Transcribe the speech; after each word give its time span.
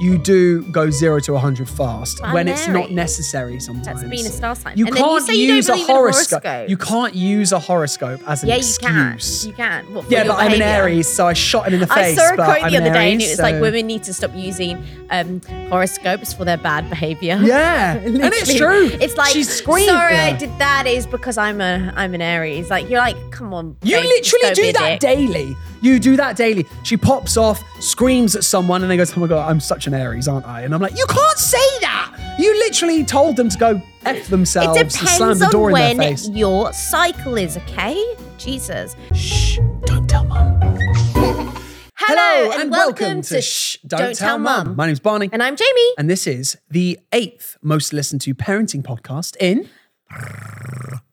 you 0.00 0.16
do 0.18 0.62
go 0.72 0.90
zero 0.90 1.20
to 1.20 1.32
100 1.32 1.68
fast 1.68 2.20
when 2.32 2.48
it's 2.48 2.66
not 2.66 2.90
necessary 2.90 3.60
sometimes. 3.60 4.00
That's 4.00 4.10
being 4.10 4.26
a 4.26 4.30
star 4.30 4.54
sign. 4.56 4.76
You 4.78 4.86
and 4.86 4.96
then 4.96 5.02
you 5.02 5.08
can't 5.10 5.24
say 5.26 5.34
you 5.34 5.46
don't 5.48 5.56
use 5.56 5.68
a 5.68 5.72
believe 5.72 5.88
in 5.88 5.94
horoscope. 5.94 6.68
You 6.70 6.76
can't 6.76 7.14
use 7.14 7.52
a 7.52 7.58
horoscope 7.58 8.20
as 8.26 8.42
an 8.42 8.48
Yeah, 8.48 8.54
you 8.56 8.58
excuse. 8.60 9.40
can. 9.42 9.48
You 9.50 9.54
can. 9.54 9.94
What, 9.94 10.04
for 10.06 10.12
Yeah, 10.12 10.24
your 10.24 10.32
but 10.34 10.40
I'm 10.42 10.52
an? 10.54 10.62
Aries, 10.62 11.06
so 11.08 11.26
I 11.26 11.32
shot 11.34 11.68
him 11.68 11.74
in 11.74 11.80
the 11.80 11.86
face. 11.86 12.18
I 12.18 12.22
saw 12.28 12.34
a 12.34 12.36
but 12.36 12.44
quote 12.46 12.64
I'm 12.64 12.70
the 12.70 12.76
an 12.78 12.82
other 12.84 12.92
day, 12.94 13.12
and 13.12 13.20
Aries, 13.20 13.28
it 13.28 13.32
was 13.32 13.40
like 13.40 13.54
so- 13.56 13.60
women 13.60 13.86
need 13.86 14.02
to 14.04 14.14
stop 14.14 14.34
using 14.34 14.84
um, 15.10 15.40
horoscopes 15.68 16.32
for 16.32 16.44
their 16.44 16.56
bad 16.58 16.88
behavior. 16.88 17.38
Yeah, 17.42 17.94
and 17.96 18.16
it's 18.22 18.54
true. 18.54 18.86
It's 19.00 19.16
like 19.16 19.32
she 19.32 19.42
screamed. 19.44 19.88
Sorry, 19.88 20.14
yeah. 20.14 20.24
I 20.24 20.32
did 20.36 20.50
that. 20.58 20.86
Is 20.86 21.06
because 21.06 21.36
I'm 21.38 21.60
a 21.60 21.92
I'm 21.96 22.14
an 22.14 22.22
Aries. 22.22 22.70
Like 22.70 22.88
you're 22.88 23.00
like, 23.00 23.16
come 23.30 23.52
on. 23.54 23.76
You 23.82 23.96
babe, 23.96 24.10
just 24.22 24.32
literally 24.32 24.54
don't 24.54 24.56
be 24.56 24.62
do 24.62 24.68
a 24.68 24.72
that 24.72 25.00
dick. 25.00 25.16
daily. 25.18 25.56
You 25.82 25.98
do 25.98 26.16
that 26.16 26.36
daily. 26.36 26.66
She 26.82 26.96
pops 26.98 27.36
off, 27.38 27.62
screams 27.80 28.36
at 28.36 28.44
someone, 28.44 28.82
and 28.82 28.90
then 28.90 28.98
goes, 28.98 29.16
"Oh 29.16 29.20
my 29.20 29.26
god, 29.26 29.48
I'm 29.50 29.60
such 29.60 29.86
an 29.92 30.00
Aries, 30.00 30.28
aren't 30.28 30.46
I?" 30.46 30.62
And 30.62 30.74
I'm 30.74 30.80
like, 30.80 30.96
"You 30.96 31.06
can't 31.06 31.38
say 31.38 31.58
that. 31.80 32.36
You 32.38 32.52
literally 32.58 33.04
told 33.04 33.36
them 33.36 33.48
to 33.48 33.58
go 33.58 33.82
f 34.04 34.28
themselves 34.28 34.78
It 34.78 34.82
and 34.82 34.92
slam 34.92 35.38
the 35.38 35.48
door 35.48 35.70
on 35.72 35.76
in 35.76 35.96
their 35.96 36.08
when 36.08 36.16
face." 36.16 36.28
your 36.28 36.72
cycle 36.72 37.36
is. 37.36 37.56
Okay, 37.56 38.02
Jesus. 38.38 38.96
Shh! 39.14 39.58
Don't 39.84 40.08
tell 40.08 40.24
mum. 40.24 40.58
Hello, 41.96 42.50
and, 42.58 42.70
welcome, 42.70 43.22
to 43.22 43.40
Shh! 43.42 43.76
Don't, 43.86 44.16
Tell 44.16 44.38
Mum. 44.38 44.74
My 44.74 44.86
name's 44.86 45.00
Barney, 45.00 45.28
And 45.32 45.42
I'm 45.42 45.54
Jamie. 45.54 45.90
and 45.98 46.08
this 46.10 46.26
is 46.26 46.56
the 46.70 46.98
eighth 47.12 47.56
most 47.62 47.92
listened 47.92 48.20
to 48.22 48.34
parenting 48.34 48.82
podcast 48.82 49.36
in 49.38 49.68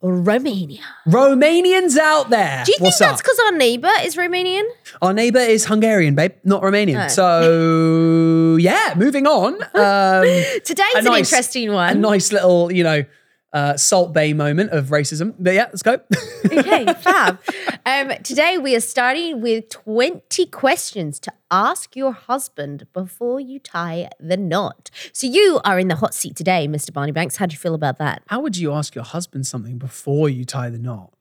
Romania. 0.02 0.82
Romanians 1.08 1.98
out 1.98 2.30
there. 2.30 2.64
Do 2.66 2.72
you 2.72 2.78
What's 2.80 2.98
think 2.98 3.10
that's 3.10 3.20
up? 3.20 3.26
because 3.26 3.40
our 3.46 3.52
neighbour 3.58 3.92
is 4.04 4.16
Romanian? 4.16 4.64
Our 5.02 5.14
neighbour 5.14 5.40
is 5.40 5.66
Hungarian, 5.66 6.16
babe, 6.16 6.34
not 6.44 6.62
Romanian. 6.62 7.06
Oh. 7.06 7.08
So 7.08 8.56
yeah, 8.58 8.94
moving 8.96 9.26
on. 9.28 9.56
Um, 9.78 10.24
Today's 10.64 10.86
a 10.96 11.00
an 11.00 11.06
nice- 11.06 11.32
interesting 11.32 11.72
one. 11.74 11.92
a 11.98 12.00
nice 12.00 12.32
little, 12.32 12.72
you 12.72 12.84
know, 12.84 13.04
uh, 13.54 13.78
Salt 13.78 14.14
Bae 14.14 14.34
moment 14.34 14.72
of 14.72 14.88
racism. 14.88 15.34
But 15.40 15.54
yeah, 15.54 15.66
let's 15.66 15.84
go. 15.84 16.00
okay, 16.46 16.86
fab. 16.94 17.40
Um, 17.86 18.12
today 18.24 18.58
we 18.58 18.76
are 18.76 18.82
starting 18.82 19.42
with 19.42 19.70
20 19.70 20.46
questions 20.48 21.20
to 21.22 21.32
ask 21.50 21.96
your 21.96 22.12
husband 22.12 22.88
before 22.94 23.40
you 23.40 23.60
tie 23.60 24.10
the 24.20 24.38
knot. 24.38 24.90
So 25.14 25.28
you 25.28 25.62
are 25.64 25.80
in 25.80 25.88
the 25.88 25.96
hot 25.96 26.14
seat 26.14 26.36
today, 26.36 26.68
Mr. 26.68 26.92
Barney 26.92 27.12
Banks. 27.12 27.38
How 27.38 27.46
do 27.46 27.54
you 27.54 27.60
feel 27.60 27.74
about 27.76 27.98
that? 28.00 28.24
How 28.28 28.40
would 28.42 28.58
you 28.58 28.74
ask 28.74 28.96
your 28.96 29.06
husband 29.06 29.48
something 29.48 29.78
before 29.78 30.30
you 30.30 30.44
tie 30.46 30.70
the 30.70 30.80
knot? 30.80 31.14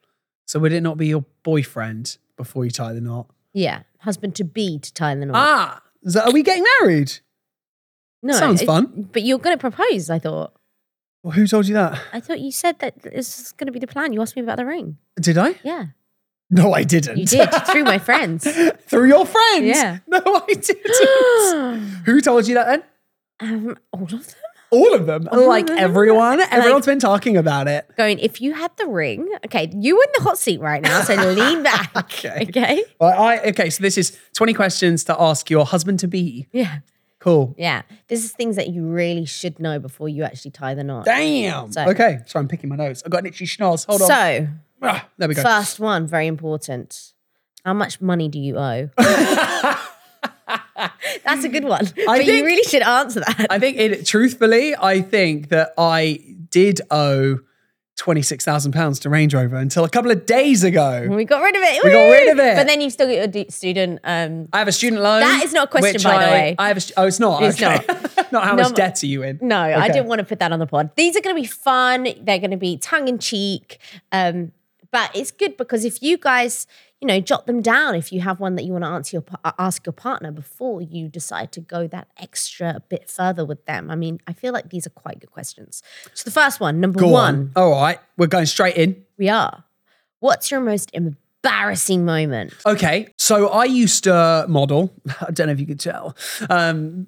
So 0.47 0.59
would 0.61 0.73
it 0.73 0.83
not 0.83 0.97
be 0.97 1.07
your 1.09 1.25
boyfriend 1.43 2.19
before 2.37 2.65
you 2.65 2.71
tie 2.71 2.93
the 2.93 3.01
knot? 3.01 3.27
Yeah, 3.53 3.83
husband 4.01 4.35
to 4.37 4.45
be 4.45 4.79
to 4.79 4.93
tie 4.93 5.15
the 5.15 5.27
knot. 5.27 5.37
Ah, 5.37 5.83
is 6.03 6.15
that, 6.15 6.27
are 6.27 6.33
we 6.33 6.43
getting 6.43 6.65
married? 6.81 7.13
no, 8.23 8.33
sounds 8.35 8.63
it- 8.63 8.67
fun. 8.67 9.09
But 9.13 9.23
you're 9.23 9.39
going 9.39 9.57
to 9.57 9.61
propose, 9.61 10.11
I 10.11 10.19
thought. 10.19 10.53
Well, 11.27 11.33
who 11.33 11.49
told 11.49 11.67
you 11.67 11.75
that? 11.75 12.01
I 12.13 12.21
thought 12.21 12.39
you 12.39 12.53
said 12.53 12.79
that 12.79 13.03
this 13.03 13.41
is 13.41 13.51
going 13.51 13.67
to 13.67 13.73
be 13.73 13.81
the 13.81 13.89
plan. 13.89 14.13
You 14.13 14.23
asked 14.23 14.37
me 14.37 14.43
about 14.43 14.59
the 14.59 14.65
ring. 14.65 14.97
Did 15.21 15.37
I? 15.37 15.57
Yeah, 15.65 15.87
No, 16.51 16.73
I 16.73 16.85
didn't. 16.85 17.19
you 17.19 17.27
did 17.27 17.53
through 17.67 17.83
my 17.83 17.99
friends. 17.99 18.45
Through 18.87 19.09
your 19.09 19.27
friends? 19.27 19.65
Yeah. 19.65 19.99
No, 20.07 20.21
I 20.25 20.55
didn't. 20.55 21.81
who 22.05 22.21
told 22.21 22.47
you 22.47 22.55
that 22.55 22.67
then? 22.69 22.83
um, 23.41 23.77
all 23.91 24.05
of 24.05 24.11
them 24.11 24.23
All 24.71 24.95
of 24.95 25.07
them. 25.07 25.25
Like 25.33 25.69
everyone. 25.69 26.43
Everyone's 26.43 26.87
been 26.87 27.01
talking 27.01 27.37
about 27.37 27.67
it. 27.67 27.91
going. 27.97 28.21
If 28.21 28.41
you 28.41 28.55
had 28.55 28.71
the 28.77 28.87
ring, 28.87 29.29
okay, 29.47 29.69
you 29.75 30.01
in 30.01 30.09
the 30.15 30.23
hot 30.23 30.39
seat 30.39 30.61
right 30.61 30.81
now, 30.81 31.03
so 31.03 31.17
lean 31.33 31.65
back. 31.65 31.91
Okay. 31.97 32.47
okay. 32.51 32.85
Well, 33.01 33.21
I 33.21 33.39
okay, 33.49 33.69
so 33.69 33.83
this 33.83 33.99
is 33.99 34.17
20 34.35 34.55
questions 34.55 35.03
to 35.05 35.21
ask 35.21 35.51
your 35.51 35.67
husband 35.67 35.99
to 36.01 36.07
be. 36.07 36.47
Yeah. 36.53 36.79
Cool. 37.27 37.55
Yeah. 37.59 37.83
This 38.07 38.25
is 38.25 38.31
things 38.31 38.55
that 38.55 38.69
you 38.69 38.85
really 38.87 39.25
should 39.25 39.59
know 39.59 39.81
before 39.81 40.09
you 40.09 40.23
actually 40.23 40.53
tie 40.53 40.75
the 40.75 40.85
knot. 40.85 41.05
Damn. 41.07 41.73
So- 41.73 41.83
okay, 41.89 42.21
sorry, 42.27 42.45
I'm 42.45 42.49
picking 42.49 42.71
my 42.71 42.77
nose. 42.77 43.03
I've 43.05 43.11
got 43.11 43.19
an 43.19 43.27
itchy 43.27 43.47
schnoz. 43.47 43.85
Hold 43.87 44.03
on. 44.03 44.07
So, 44.09 44.47
Ah, 44.83 45.09
there 45.19 45.27
we 45.29 45.35
go. 45.35 45.43
first 45.43 45.81
one, 45.81 46.07
very 46.07 46.29
important. 46.29 47.13
How 47.65 47.75
much 47.75 48.01
money 48.01 48.29
do 48.29 48.39
you 48.39 48.57
owe? 48.59 48.91
That's 51.25 51.45
a 51.45 51.49
good 51.49 51.65
one. 51.65 51.85
but 52.07 52.19
you 52.21 52.25
think- 52.33 52.47
really 52.47 52.63
should 52.63 52.83
answer 52.83 53.21
that. 53.21 53.47
I 53.51 53.59
think 53.59 53.79
it 53.79 54.07
truthfully, 54.07 54.77
I 54.77 55.01
think 55.01 55.49
that 55.49 55.73
I 55.77 56.21
did 56.51 56.81
owe 56.91 57.41
£26,000 57.97 59.01
to 59.01 59.11
Range 59.11 59.35
Rover 59.35 59.57
until 59.57 59.85
a 59.85 59.89
couple 59.89 60.11
of 60.11 60.27
days 60.27 60.63
ago. 60.65 61.07
we 61.09 61.25
got 61.25 61.43
rid 61.43 61.57
of 61.57 61.63
it. 61.63 61.83
We 61.83 61.91
got 61.91 62.11
rid 62.11 62.29
of 62.29 62.39
it. 62.39 62.57
But 62.57 62.67
then 62.67 62.81
you've 62.81 62.93
still 62.93 63.07
got 63.07 63.35
your 63.35 63.45
student. 63.49 64.01
Um, 64.05 64.49
I 64.53 64.59
have 64.59 64.69
a 64.69 64.73
student 64.73 65.03
loan. 65.03 65.21
That 65.21 65.43
is 65.45 65.53
not 65.53 65.69
a 65.69 65.71
question, 65.71 66.03
by 66.03 66.25
the 66.25 66.31
way. 66.31 66.55
I 66.59 66.69
have 66.69 66.77
a, 66.77 66.83
oh, 66.99 67.07
it's 67.07 67.19
not. 67.19 67.43
It's 67.43 67.61
okay. 67.61 67.85
not. 68.31 68.45
how 68.45 68.55
much 68.55 68.71
No, 68.71 68.75
debt 68.75 69.03
are 69.03 69.07
you 69.07 69.23
in? 69.23 69.39
no, 69.41 69.59
I 69.59 69.89
didn't 69.89 70.07
want 70.07 70.19
to 70.19 70.25
put 70.25 70.39
that 70.41 70.53
on 70.53 70.59
the 70.59 70.67
pod. 70.67 70.91
These 70.97 71.17
are 71.17 71.21
going 71.21 71.35
to 71.37 71.41
be 71.41 71.49
fun. 71.49 72.05
They're 72.23 72.39
going 72.39 72.51
to 72.51 72.57
be 72.59 72.77
tongue 72.77 73.09
in 73.09 73.19
cheek. 73.19 73.79
Um, 74.13 74.53
but 74.91 75.15
it's 75.15 75.31
good 75.31 75.57
because 75.57 75.85
if 75.85 76.03
you 76.03 76.19
guys, 76.19 76.67
you 77.01 77.09
know, 77.09 77.21
jot 77.21 77.47
them 77.47 77.63
down 77.63 77.95
if 77.95 78.13
you 78.13 78.21
have 78.21 78.41
one 78.41 78.55
that 78.57 78.65
you 78.65 78.73
want 78.73 78.85
to 78.85 78.89
answer 78.89 79.17
your 79.17 79.25
ask 79.59 79.85
your 79.87 79.93
partner 79.93 80.31
before 80.31 80.81
you 80.83 81.09
decide 81.09 81.53
to 81.53 81.61
go 81.61 81.87
that 81.89 82.09
extra 82.19 82.83
bit 82.89 83.09
further 83.11 83.45
with 83.45 83.65
them. 83.67 83.91
I 83.91 83.97
mean, 83.97 84.21
I 84.27 84.33
feel 84.33 84.53
like 84.53 84.71
these 84.71 84.87
are 84.87 84.91
quite 84.91 85.21
good 85.21 85.31
questions. 85.31 85.83
So 86.15 86.25
the 86.25 86.31
first 86.31 86.61
one, 86.61 86.81
number 86.81 87.01
Go 87.01 87.09
one, 87.09 87.53
on. 87.57 87.63
All 87.63 87.71
right, 87.73 87.99
we're 88.17 88.27
going 88.27 88.47
straight 88.47 88.77
in. 88.77 89.05
we 89.19 89.29
are. 89.29 89.65
What's 90.21 90.51
your 90.51 90.61
most 90.61 90.91
embarrassing 91.47 92.05
moment? 92.05 92.53
Okay, 92.65 93.09
so 93.19 93.49
I 93.49 93.65
used 93.65 94.05
to 94.05 94.47
model. 94.49 94.93
I 95.21 95.31
don't 95.31 95.47
know 95.47 95.53
if 95.53 95.61
you 95.61 95.67
could 95.67 95.81
tell. 95.81 96.17
Um, 96.51 97.07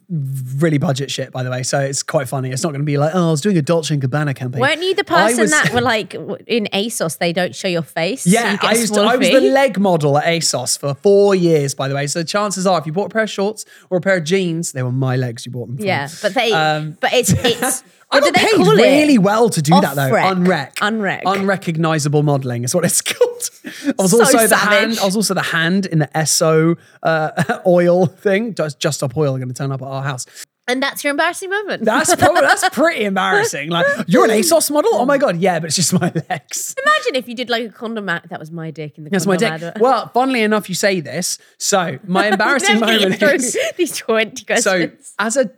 really 0.56 0.78
budget 0.78 1.10
shit, 1.10 1.32
by 1.32 1.42
the 1.42 1.50
way. 1.50 1.62
So 1.62 1.80
it's 1.80 2.02
quite 2.02 2.28
funny. 2.28 2.50
It's 2.50 2.62
not 2.62 2.70
going 2.70 2.80
to 2.80 2.86
be 2.86 2.98
like, 2.98 3.14
oh, 3.14 3.28
I 3.28 3.30
was 3.30 3.40
doing 3.40 3.56
a 3.58 3.62
Dolce 3.62 3.94
and 3.94 4.02
Gabbana 4.02 4.34
campaign. 4.34 4.60
Weren't 4.60 4.82
you 4.82 4.94
the 4.94 5.04
person 5.04 5.40
was- 5.40 5.50
that 5.50 5.70
were 5.74 5.80
like 5.80 6.14
in 6.46 6.68
ASOS? 6.72 7.18
They 7.18 7.32
don't 7.32 7.54
show 7.54 7.68
your 7.68 7.82
face. 7.82 8.22
so 8.22 8.30
Yeah, 8.30 8.52
you 8.52 8.58
get 8.58 8.70
I 8.70 8.74
used 8.74 8.94
to, 8.94 9.00
I 9.02 9.16
was 9.16 9.28
the 9.28 9.40
leg 9.40 9.78
model 9.78 10.18
at 10.18 10.24
ASOS 10.24 10.78
for 10.78 10.94
four 10.94 11.34
years, 11.34 11.74
by 11.74 11.88
the 11.88 11.94
way. 11.94 12.06
So 12.06 12.22
chances 12.22 12.66
are, 12.66 12.78
if 12.78 12.86
you 12.86 12.92
bought 12.92 13.06
a 13.06 13.10
pair 13.10 13.22
of 13.24 13.30
shorts 13.30 13.64
or 13.90 13.98
a 13.98 14.00
pair 14.00 14.16
of 14.16 14.24
jeans, 14.24 14.72
they 14.72 14.82
were 14.82 14.92
my 14.92 15.16
legs 15.16 15.44
you 15.46 15.52
bought 15.52 15.66
them 15.66 15.76
from. 15.76 15.86
Yeah, 15.86 16.08
but 16.22 16.34
they, 16.34 16.52
Um, 16.52 16.96
but 17.00 17.12
it's 17.12 17.30
it's. 17.32 17.82
I 18.10 18.16
What 18.20 18.24
do 18.24 18.32
got 18.32 18.40
they 18.40 18.46
paid 18.46 18.56
call 18.56 18.74
really 18.74 19.14
it? 19.14 19.18
well 19.18 19.50
to 19.50 19.60
do 19.60 19.78
that 19.80 19.94
though. 19.94 20.14
Off-rec. 20.16 20.34
Unrec. 20.36 20.74
Unrec. 20.76 21.22
Unrecognizable 21.26 22.22
modeling 22.22 22.64
is 22.64 22.74
what 22.74 22.84
it's 22.84 23.00
called. 23.02 23.50
I 23.98 24.02
was 24.02 24.12
So 24.12 24.20
also 24.20 24.46
the 24.46 24.56
hand. 24.56 24.98
I 25.00 25.04
was 25.04 25.14
also 25.16 25.34
the 25.34 25.42
hand 25.42 25.86
in 25.86 25.98
the 25.98 26.06
Esso 26.14 26.76
uh, 27.02 27.58
oil 27.66 28.06
thing. 28.06 28.54
Just, 28.54 28.78
just 28.80 28.98
stop 28.98 29.16
oil 29.16 29.36
going 29.36 29.48
to 29.48 29.54
turn 29.54 29.72
up 29.72 29.82
at 29.82 29.86
our 29.88 30.02
house. 30.02 30.24
And 30.66 30.82
that's 30.82 31.02
your 31.02 31.12
embarrassing 31.12 31.48
moment. 31.48 31.84
That's 31.84 32.14
probably 32.14 32.40
that's 32.48 32.68
pretty 32.70 33.04
embarrassing. 33.06 33.70
Like 33.70 33.86
you're 34.06 34.24
an 34.24 34.30
ASOS 34.30 34.70
model. 34.70 34.90
Oh 34.94 35.06
my 35.06 35.16
god, 35.16 35.38
yeah, 35.38 35.58
but 35.60 35.66
it's 35.68 35.76
just 35.76 35.94
my 35.94 36.12
legs. 36.28 36.74
Imagine 36.82 37.14
if 37.14 37.26
you 37.26 37.34
did 37.34 37.48
like 37.48 37.64
a 37.64 37.72
condom 37.72 38.06
ad. 38.10 38.24
That 38.28 38.38
was 38.38 38.50
my 38.50 38.70
dick 38.70 38.98
in 38.98 39.04
the 39.04 39.10
That's 39.10 39.24
my 39.24 39.38
dick. 39.38 39.50
advert. 39.50 39.78
Well, 39.80 40.08
funnily 40.08 40.42
enough, 40.42 40.68
you 40.68 40.74
say 40.74 41.00
this. 41.00 41.38
So 41.58 41.98
my 42.06 42.28
embarrassing 42.28 42.80
Never 42.80 42.92
get 42.98 43.00
moment 43.02 43.18
through 43.20 43.28
is 43.30 43.58
these 43.78 43.96
twenty 43.96 44.44
questions. 44.44 44.64
so 44.64 45.12
as 45.18 45.38
a 45.38 45.50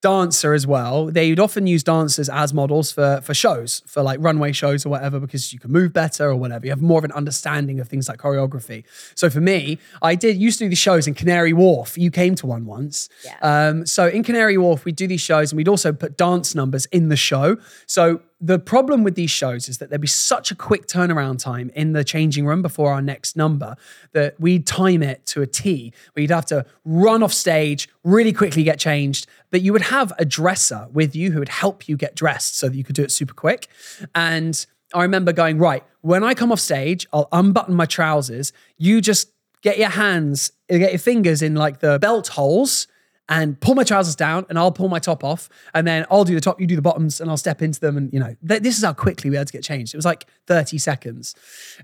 dancer 0.00 0.54
as 0.54 0.64
well 0.66 1.06
they 1.06 1.30
would 1.30 1.40
often 1.40 1.66
use 1.66 1.82
dancers 1.82 2.28
as 2.28 2.54
models 2.54 2.92
for 2.92 3.20
for 3.22 3.34
shows 3.34 3.82
for 3.86 4.00
like 4.02 4.18
runway 4.20 4.52
shows 4.52 4.86
or 4.86 4.90
whatever 4.90 5.18
because 5.18 5.52
you 5.52 5.58
can 5.58 5.72
move 5.72 5.92
better 5.92 6.28
or 6.28 6.36
whatever. 6.36 6.66
You 6.66 6.70
have 6.70 6.80
more 6.82 6.98
of 6.98 7.04
an 7.04 7.12
understanding 7.12 7.80
of 7.80 7.88
things 7.88 8.08
like 8.08 8.18
choreography. 8.18 8.84
So 9.16 9.28
for 9.28 9.40
me 9.40 9.78
i 10.00 10.14
did 10.14 10.36
used 10.36 10.58
to 10.58 10.66
do 10.66 10.68
these 10.68 10.78
shows 10.78 11.06
in 11.08 11.14
canary 11.14 11.52
wharf. 11.52 11.98
You 11.98 12.10
came 12.10 12.34
to 12.36 12.46
one 12.46 12.64
once. 12.64 13.08
Yeah. 13.24 13.38
um, 13.42 13.86
so 13.86 14.06
in 14.06 14.22
canary 14.22 14.56
wharf 14.56 14.84
we'd 14.84 14.96
do 14.96 15.08
these 15.08 15.20
shows 15.20 15.50
and 15.52 15.56
we'd 15.56 15.68
also 15.68 15.92
put 15.92 16.16
dance 16.16 16.54
numbers 16.54 16.86
in 16.86 17.08
the 17.08 17.16
show. 17.16 17.56
So 17.86 18.20
the 18.40 18.58
problem 18.58 19.02
with 19.02 19.16
these 19.16 19.30
shows 19.30 19.68
is 19.68 19.78
that 19.78 19.90
there'd 19.90 20.00
be 20.00 20.06
such 20.06 20.50
a 20.50 20.54
quick 20.54 20.86
turnaround 20.86 21.38
time 21.38 21.70
in 21.74 21.92
the 21.92 22.04
changing 22.04 22.46
room 22.46 22.62
before 22.62 22.92
our 22.92 23.02
next 23.02 23.36
number 23.36 23.76
that 24.12 24.38
we'd 24.38 24.66
time 24.66 25.02
it 25.02 25.26
to 25.26 25.42
a 25.42 25.46
T 25.46 25.92
you'd 26.14 26.30
have 26.30 26.46
to 26.46 26.64
run 26.84 27.22
off 27.22 27.32
stage, 27.32 27.88
really 28.04 28.32
quickly 28.32 28.62
get 28.62 28.78
changed. 28.78 29.26
But 29.50 29.62
you 29.62 29.72
would 29.72 29.82
have 29.82 30.12
a 30.18 30.24
dresser 30.24 30.88
with 30.92 31.16
you 31.16 31.32
who 31.32 31.38
would 31.38 31.48
help 31.48 31.88
you 31.88 31.96
get 31.96 32.14
dressed 32.14 32.58
so 32.58 32.68
that 32.68 32.76
you 32.76 32.84
could 32.84 32.94
do 32.94 33.02
it 33.02 33.10
super 33.10 33.34
quick. 33.34 33.68
And 34.14 34.64
I 34.94 35.02
remember 35.02 35.32
going, 35.32 35.58
right, 35.58 35.84
when 36.00 36.22
I 36.22 36.34
come 36.34 36.52
off 36.52 36.60
stage, 36.60 37.06
I'll 37.12 37.28
unbutton 37.32 37.74
my 37.74 37.86
trousers. 37.86 38.52
You 38.76 39.00
just 39.00 39.32
get 39.62 39.78
your 39.78 39.90
hands, 39.90 40.52
get 40.68 40.92
your 40.92 40.98
fingers 40.98 41.42
in 41.42 41.54
like 41.54 41.80
the 41.80 41.98
belt 41.98 42.28
holes 42.28 42.86
and 43.28 43.60
pull 43.60 43.74
my 43.74 43.84
trousers 43.84 44.16
down 44.16 44.46
and 44.48 44.58
I'll 44.58 44.72
pull 44.72 44.88
my 44.88 44.98
top 44.98 45.22
off 45.22 45.48
and 45.74 45.86
then 45.86 46.06
I'll 46.10 46.24
do 46.24 46.34
the 46.34 46.40
top, 46.40 46.60
you 46.60 46.66
do 46.66 46.76
the 46.76 46.82
bottoms 46.82 47.20
and 47.20 47.30
I'll 47.30 47.36
step 47.36 47.60
into 47.62 47.78
them 47.80 47.96
and 47.96 48.12
you 48.12 48.18
know, 48.18 48.34
th- 48.46 48.62
this 48.62 48.78
is 48.78 48.84
how 48.84 48.94
quickly 48.94 49.30
we 49.30 49.36
had 49.36 49.46
to 49.46 49.52
get 49.52 49.62
changed. 49.62 49.94
It 49.94 49.98
was 49.98 50.04
like 50.04 50.26
30 50.46 50.78
seconds. 50.78 51.34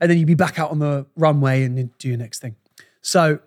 And 0.00 0.11
then 0.11 0.19
you'd 0.19 0.26
be 0.26 0.35
back 0.35 0.58
out 0.58 0.70
on 0.70 0.79
the 0.79 1.06
runway 1.17 1.64
and 1.64 1.96
do 1.99 2.08
your 2.08 2.17
next 2.17 2.41
thing. 2.41 2.56
So 3.02 3.41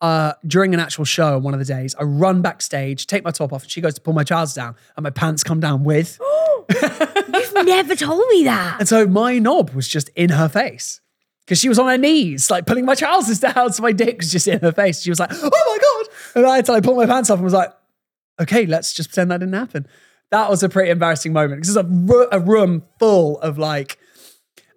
uh, 0.00 0.32
during 0.46 0.74
an 0.74 0.80
actual 0.80 1.04
show 1.04 1.36
on 1.36 1.42
one 1.42 1.54
of 1.54 1.60
the 1.60 1.66
days, 1.66 1.94
I 1.94 2.02
run 2.02 2.42
backstage, 2.42 3.06
take 3.06 3.22
my 3.24 3.30
top 3.30 3.52
off, 3.52 3.62
and 3.62 3.70
she 3.70 3.80
goes 3.80 3.94
to 3.94 4.00
pull 4.00 4.14
my 4.14 4.24
trousers 4.24 4.54
down, 4.54 4.74
and 4.96 5.04
my 5.04 5.10
pants 5.10 5.44
come 5.44 5.60
down 5.60 5.84
with. 5.84 6.18
You've 6.82 7.66
never 7.66 7.94
told 7.94 8.24
me 8.30 8.44
that. 8.44 8.76
And 8.80 8.88
so 8.88 9.06
my 9.06 9.38
knob 9.38 9.70
was 9.70 9.86
just 9.86 10.08
in 10.16 10.30
her 10.30 10.48
face. 10.48 11.00
Because 11.44 11.58
she 11.58 11.68
was 11.68 11.78
on 11.78 11.88
her 11.88 11.98
knees, 11.98 12.50
like 12.50 12.66
pulling 12.66 12.84
my 12.84 12.94
trousers 12.94 13.40
down. 13.40 13.72
So 13.72 13.82
my 13.82 13.92
dick 13.92 14.18
was 14.18 14.30
just 14.30 14.46
in 14.46 14.60
her 14.60 14.72
face. 14.72 15.02
She 15.02 15.10
was 15.10 15.18
like, 15.18 15.30
oh 15.32 15.42
my 15.42 15.78
God. 15.80 16.14
And 16.36 16.46
I 16.46 16.56
had 16.56 16.66
to 16.66 16.72
like 16.72 16.84
pull 16.84 16.94
my 16.96 17.06
pants 17.06 17.30
off 17.30 17.38
and 17.38 17.44
was 17.44 17.52
like, 17.52 17.72
okay, 18.40 18.64
let's 18.66 18.92
just 18.92 19.08
pretend 19.10 19.30
that 19.32 19.38
didn't 19.38 19.54
happen. 19.54 19.86
That 20.30 20.48
was 20.48 20.62
a 20.62 20.68
pretty 20.68 20.90
embarrassing 20.90 21.32
moment 21.32 21.60
because 21.60 21.76
it's 21.76 21.86
a, 21.86 22.28
a 22.32 22.40
room 22.40 22.84
full 22.98 23.38
of 23.40 23.58
like 23.58 23.98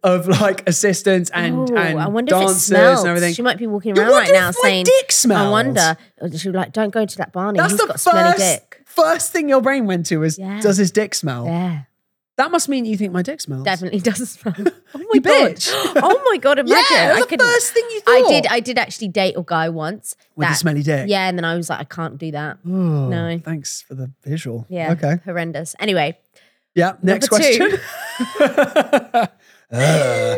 of 0.04 0.28
like 0.28 0.68
assistants 0.68 1.32
and 1.34 1.70
Ooh, 1.70 1.76
and 1.76 2.00
I 2.00 2.08
wonder 2.08 2.36
if 2.36 2.42
it 2.42 2.46
dancers 2.46 2.66
smells. 2.66 3.00
and 3.02 3.10
everything. 3.10 3.34
She 3.34 3.42
might 3.42 3.58
be 3.58 3.66
walking 3.68 3.98
around 3.98 4.12
right 4.12 4.30
now 4.34 4.52
saying, 4.52 4.86
dick 4.86 5.12
smells." 5.12 5.48
"I 5.48 5.50
wonder." 5.50 5.98
She 6.38 6.50
was 6.50 6.56
like, 6.56 6.74
"Don't 6.74 6.92
go 6.92 7.06
to 7.06 7.18
that 7.18 7.32
Barney. 7.32 7.58
That's 7.58 7.72
He's 7.72 7.80
the 7.82 7.88
got 7.88 7.96
a 7.96 8.00
smelly 8.00 8.32
first 8.34 8.38
dick." 8.40 8.82
first 8.86 9.32
thing 9.32 9.50
your 9.50 9.62
brain 9.62 9.86
went 9.88 10.06
to 10.08 10.24
is 10.24 10.38
Yeah. 10.38 10.60
does 10.62 10.78
his 10.78 10.92
dick 10.92 11.16
smell? 11.16 11.46
Yeah, 11.46 11.82
That 12.38 12.52
must 12.52 12.68
mean 12.68 12.84
you 12.84 12.98
think 12.98 13.14
my 13.14 13.22
dick 13.22 13.40
smells. 13.40 13.64
definitely 13.64 14.00
does 14.10 14.30
smell. 14.32 14.54
Oh 14.94 15.00
my 15.00 15.06
You 15.14 15.22
god! 15.22 15.52
bitch. 15.56 15.72
Oh 15.96 16.22
my 16.30 16.38
god! 16.38 16.60
Imagine. 16.60 16.76
Yeah, 16.92 17.08
that's 17.08 17.18
I 17.18 17.22
the 17.22 17.28
couldn't- 17.28 17.48
first 17.48 17.72
thing 17.74 17.84
you 17.92 18.02
I 18.08 18.22
thought. 18.22 18.30
did. 18.30 18.48
I 18.48 18.60
did 18.60 18.78
actually 18.78 19.08
date 19.08 19.36
a 19.38 19.44
guy 19.46 19.70
once 19.70 20.16
With 20.36 20.48
a 20.48 20.52
that- 20.52 20.58
smelly 20.58 20.84
dick? 20.84 21.08
Yeah, 21.10 21.28
and 21.30 21.38
then 21.38 21.46
I 21.46 21.56
was 21.56 21.70
like, 21.70 21.80
I 21.80 21.84
can't 21.86 22.18
do 22.18 22.32
that. 22.32 22.58
Oh, 22.66 23.08
No. 23.08 23.40
Thanks 23.40 23.82
for 23.82 23.96
the 23.96 24.12
visual. 24.24 24.66
Yeah. 24.70 24.92
Okay. 24.92 25.16
Horrendous. 25.24 25.76
Anyway, 25.80 26.18
Yeah. 26.74 26.94
Next 27.02 27.32
Number 27.32 27.46
two. 27.46 27.70
question. 27.70 29.28
Uh. 29.72 30.36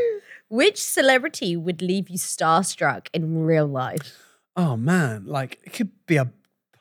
which 0.49 0.81
celebrity 0.81 1.57
would 1.57 1.81
leave 1.81 2.09
you 2.09 2.17
starstruck 2.17 3.07
in 3.13 3.43
real 3.43 3.67
life? 3.67 4.17
oh 4.55 4.75
man, 4.77 5.25
like 5.25 5.59
it 5.65 5.73
could 5.73 5.91
be 6.07 6.15
a 6.17 6.31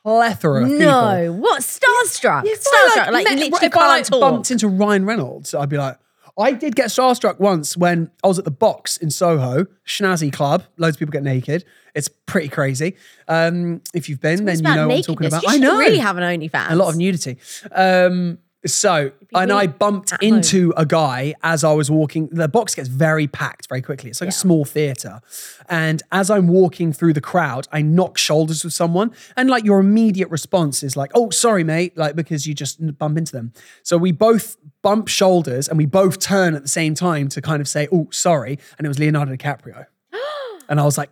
plethora 0.07 0.63
of 0.63 0.69
people. 0.69 0.85
No, 0.85 1.33
what 1.33 1.61
starstruck? 1.61 2.43
If 2.45 2.63
starstruck, 2.63 3.07
I, 3.07 3.09
like, 3.09 3.29
you 3.29 3.35
literally 3.35 3.47
if 3.47 3.53
I 3.55 3.67
can't 3.67 3.87
like 3.87 4.05
talk. 4.05 4.21
bumped 4.21 4.51
into 4.51 4.69
Ryan 4.69 5.05
Reynolds, 5.05 5.53
I'd 5.53 5.67
be 5.67 5.77
like, 5.77 5.97
I 6.39 6.51
did 6.53 6.75
get 6.75 6.87
starstruck 6.87 7.39
once 7.39 7.75
when 7.75 8.11
I 8.23 8.27
was 8.27 8.39
at 8.39 8.45
the 8.45 8.51
box 8.51 8.95
in 8.97 9.09
Soho, 9.09 9.65
Schnazzy 9.85 10.31
Club. 10.31 10.63
Loads 10.77 10.95
of 10.95 10.99
people 10.99 11.11
get 11.11 11.23
naked. 11.23 11.65
It's 11.95 12.09
pretty 12.27 12.47
crazy. 12.47 12.95
Um, 13.27 13.81
if 13.93 14.07
you've 14.07 14.21
been, 14.21 14.45
then 14.45 14.57
you 14.57 14.61
know 14.63 14.87
what 14.87 14.97
I'm 14.97 15.01
talking 15.01 15.27
about. 15.27 15.43
You 15.43 15.49
I 15.49 15.57
know. 15.57 15.77
really 15.77 15.97
have 15.97 16.15
an 16.17 16.23
OnlyFans. 16.23 16.69
a 16.69 16.75
lot 16.75 16.89
of 16.89 16.95
nudity. 16.95 17.37
Um, 17.71 18.37
so, 18.73 19.11
and 19.33 19.51
I 19.51 19.67
bumped 19.67 20.13
into 20.21 20.73
a 20.77 20.85
guy 20.85 21.35
as 21.43 21.63
I 21.63 21.73
was 21.73 21.91
walking. 21.91 22.29
The 22.31 22.47
box 22.47 22.75
gets 22.75 22.87
very 22.87 23.27
packed 23.27 23.67
very 23.67 23.81
quickly. 23.81 24.09
It's 24.09 24.21
like 24.21 24.29
a 24.29 24.33
small 24.33 24.65
theater. 24.65 25.21
And 25.69 26.01
as 26.11 26.29
I'm 26.29 26.47
walking 26.47 26.93
through 26.93 27.13
the 27.13 27.21
crowd, 27.21 27.67
I 27.71 27.81
knock 27.81 28.17
shoulders 28.17 28.63
with 28.63 28.73
someone. 28.73 29.13
And 29.35 29.49
like 29.49 29.65
your 29.65 29.79
immediate 29.79 30.29
response 30.29 30.83
is 30.83 30.95
like, 30.95 31.11
oh, 31.13 31.29
sorry, 31.29 31.63
mate, 31.63 31.97
like 31.97 32.15
because 32.15 32.47
you 32.47 32.53
just 32.53 32.97
bump 32.97 33.17
into 33.17 33.31
them. 33.31 33.53
So 33.83 33.97
we 33.97 34.11
both 34.11 34.57
bump 34.81 35.07
shoulders 35.07 35.67
and 35.67 35.77
we 35.77 35.85
both 35.85 36.19
turn 36.19 36.55
at 36.55 36.61
the 36.61 36.69
same 36.69 36.93
time 36.93 37.27
to 37.29 37.41
kind 37.41 37.61
of 37.61 37.67
say, 37.67 37.87
oh, 37.91 38.07
sorry. 38.11 38.59
And 38.77 38.85
it 38.85 38.87
was 38.87 38.99
Leonardo 38.99 39.35
DiCaprio. 39.35 39.85
and 40.69 40.79
I 40.79 40.83
was 40.83 40.97
like, 40.97 41.11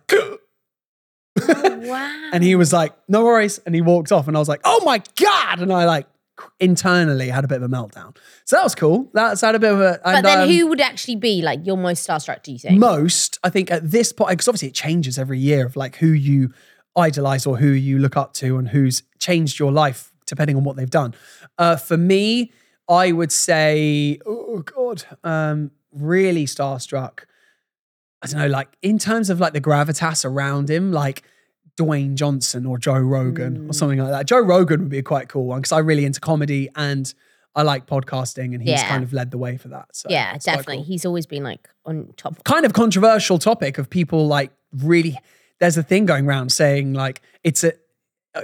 Wow. 1.86 2.28
and 2.32 2.42
he 2.42 2.54
was 2.54 2.72
like, 2.72 2.94
no 3.08 3.24
worries. 3.24 3.58
And 3.66 3.74
he 3.74 3.80
walked 3.80 4.12
off. 4.12 4.28
And 4.28 4.36
I 4.36 4.40
was 4.40 4.48
like, 4.48 4.60
oh 4.64 4.82
my 4.84 5.02
God. 5.16 5.60
And 5.60 5.72
I 5.72 5.84
like 5.84 6.06
internally 6.60 7.28
had 7.28 7.44
a 7.44 7.48
bit 7.48 7.62
of 7.62 7.62
a 7.62 7.68
meltdown. 7.68 8.16
So 8.44 8.56
that 8.56 8.62
was 8.62 8.74
cool. 8.74 9.10
That's 9.12 9.40
had 9.40 9.54
a 9.54 9.58
bit 9.58 9.72
of 9.72 9.80
a. 9.80 10.00
but 10.04 10.16
and, 10.16 10.26
then 10.26 10.42
um, 10.42 10.48
who 10.48 10.66
would 10.68 10.80
actually 10.80 11.16
be 11.16 11.42
like 11.42 11.66
your 11.66 11.76
most 11.76 12.06
starstruck, 12.06 12.42
do 12.42 12.52
you 12.52 12.58
think? 12.58 12.78
Most, 12.78 13.38
I 13.42 13.50
think 13.50 13.70
at 13.70 13.90
this 13.90 14.12
point, 14.12 14.30
because 14.30 14.48
obviously 14.48 14.68
it 14.68 14.74
changes 14.74 15.18
every 15.18 15.38
year 15.38 15.66
of 15.66 15.76
like 15.76 15.96
who 15.96 16.08
you 16.08 16.52
idolize 16.96 17.46
or 17.46 17.58
who 17.58 17.68
you 17.68 17.98
look 17.98 18.16
up 18.16 18.32
to 18.34 18.58
and 18.58 18.68
who's 18.68 19.02
changed 19.18 19.58
your 19.58 19.72
life 19.72 20.12
depending 20.26 20.56
on 20.56 20.64
what 20.64 20.76
they've 20.76 20.90
done. 20.90 21.14
Uh, 21.58 21.76
for 21.76 21.96
me, 21.96 22.52
I 22.88 23.12
would 23.12 23.32
say, 23.32 24.18
oh 24.26 24.58
God, 24.58 25.04
um, 25.24 25.70
really 25.92 26.46
starstruck. 26.46 27.24
I 28.22 28.26
don't 28.26 28.40
know, 28.40 28.48
like 28.48 28.76
in 28.82 28.98
terms 28.98 29.30
of 29.30 29.40
like 29.40 29.52
the 29.52 29.60
gravitas 29.60 30.24
around 30.24 30.70
him, 30.70 30.92
like 30.92 31.22
Dwayne 31.76 32.14
Johnson 32.14 32.66
or 32.66 32.78
Joe 32.78 32.98
Rogan 32.98 33.56
or 33.56 33.70
mm. 33.70 33.74
something 33.74 33.98
like 33.98 34.10
that. 34.10 34.26
Joe 34.26 34.40
Rogan 34.40 34.80
would 34.80 34.88
be 34.88 34.98
a 34.98 35.02
quite 35.02 35.28
cool 35.28 35.44
one 35.46 35.60
because 35.60 35.72
I'm 35.72 35.86
really 35.86 36.04
into 36.04 36.20
comedy 36.20 36.68
and 36.74 37.12
I 37.54 37.62
like 37.62 37.86
podcasting 37.86 38.52
and 38.54 38.62
he's 38.62 38.70
Yeah. 38.72 38.88
kind 38.88 39.02
of 39.04 39.12
led 39.12 39.30
the 39.30 39.38
way 39.38 39.56
for 39.56 39.68
that. 39.68 39.86
So 39.94 40.08
yeah, 40.10 40.36
definitely. 40.38 40.76
cool 40.76 40.84
He's 40.84 41.04
always 41.06 41.26
been 41.26 41.42
like 41.42 41.68
on 41.84 42.12
top. 42.16 42.42
kind 42.44 42.64
of 42.66 42.72
controversial 42.72 43.38
topic 43.38 43.78
of 43.78 43.88
people 43.90 44.26
like 44.26 44.50
really 44.72 45.18
there's 45.60 45.76
a 45.78 45.82
thing 45.82 46.04
going 46.06 46.26
around 46.26 46.50
saying 46.52 46.92
like 46.92 47.22
it's 47.44 47.64
a 47.64 47.72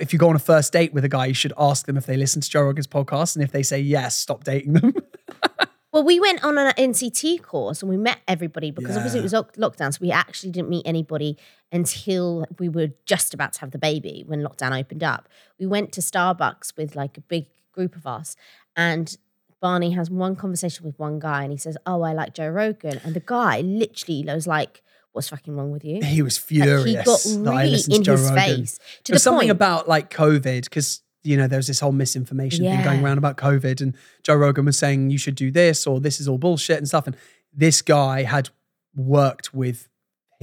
if 0.01 0.13
you 0.15 0.19
go 0.19 0.31
on 0.31 0.37
a 0.37 0.39
first 0.39 0.73
date 0.73 0.95
with 0.95 1.05
a 1.05 1.09
guy 1.09 1.27
you 1.27 1.35
should 1.35 1.53
ask 1.59 1.85
them 1.85 1.99
if 1.99 2.07
they 2.07 2.17
listen 2.17 2.41
to 2.41 2.49
Joe 2.49 2.63
Rogan's 2.63 2.87
podcast 2.87 3.37
and 3.37 3.45
if 3.45 3.53
they 3.53 3.63
say 3.63 3.79
yes 3.81 4.17
stop 4.17 4.45
dating 4.45 4.73
them 4.75 4.95
Well, 5.93 6.05
we 6.05 6.19
went 6.19 6.43
on 6.43 6.57
an 6.57 6.73
NCT 6.79 7.43
course 7.43 7.83
and 7.83 7.91
we 7.91 7.97
met 7.99 8.19
everybody 8.27 8.71
because 8.71 8.97
obviously 8.97 9.21
it 9.21 9.25
was 9.25 9.35
lock- 9.35 9.57
lockdown. 9.57 9.93
So 9.93 9.99
we 10.01 10.11
actually 10.11 10.51
didn't 10.51 10.71
meet 10.71 10.87
anybody 10.87 11.37
until 11.71 12.47
we 12.59 12.69
were 12.69 12.89
just 13.05 13.35
about 13.35 13.53
to 13.55 13.61
have 13.61 13.73
the 13.73 13.79
baby 13.79 14.25
when 14.27 14.41
lockdown 14.43 14.79
opened 14.79 15.03
up. 15.05 15.29
We 15.59 15.67
went 15.67 15.93
to 15.93 16.01
Starbucks 16.01 16.77
with 16.77 16.97
like 16.97 17.19
a 17.19 17.21
big 17.21 17.47
group 17.73 17.95
of 17.97 18.07
us 18.07 18.37
and 18.77 19.17
Barney 19.61 19.91
has 19.93 20.11
one 20.11 20.35
conversation 20.35 20.85
with 20.85 20.99
one 20.99 21.19
guy 21.19 21.43
and 21.43 21.53
he 21.53 21.59
says, 21.59 21.77
Oh, 21.87 22.03
I 22.03 22.13
like 22.15 22.35
Joe 22.35 22.49
Rogan. 22.49 23.01
And 23.05 23.15
the 23.15 23.21
guy 23.25 23.61
literally 23.61 24.25
was 24.27 24.47
like, 24.47 24.83
What's 25.13 25.29
fucking 25.29 25.55
wrong 25.55 25.73
with 25.73 25.85
you? 25.85 26.01
he 26.03 26.23
was 26.23 26.39
Like, 26.39 26.45
furious 26.49 26.85
he 26.85 27.37
got 27.43 27.51
really 27.55 27.75
in 27.91 28.03
his 28.05 28.09
Rogan. 28.23 28.35
face 28.35 28.79
to 29.05 29.13
There's 29.13 29.21
the 29.21 29.25
something 29.25 29.41
point. 29.49 29.51
about 29.51 29.89
like 29.89 30.11
COVID 30.11 30.65
because 30.65 31.03
you 31.23 31.37
know 31.37 31.47
there's 31.47 31.67
this 31.67 31.81
whole 31.81 31.93
misinformation 31.93 32.65
thing 32.65 32.83
going 32.85 33.05
around 33.05 33.19
about 33.19 33.37
COVID 33.37 33.81
and 33.81 33.97
Joe 34.23 34.35
Rogan 34.35 34.65
was 34.65 34.79
saying 34.79 35.11
you 35.11 35.19
should 35.19 35.35
do 35.35 35.51
this 35.51 35.87
or 35.87 36.01
this 36.01 36.21
is 36.21 36.29
all 36.29 36.39
bullshit 36.39 36.79
and 36.79 36.89
stuff. 36.89 37.07
And 37.07 37.17
this 37.53 37.83
guy 37.83 38.23
had 38.23 38.51
worked 38.95 39.55
with 39.55 39.89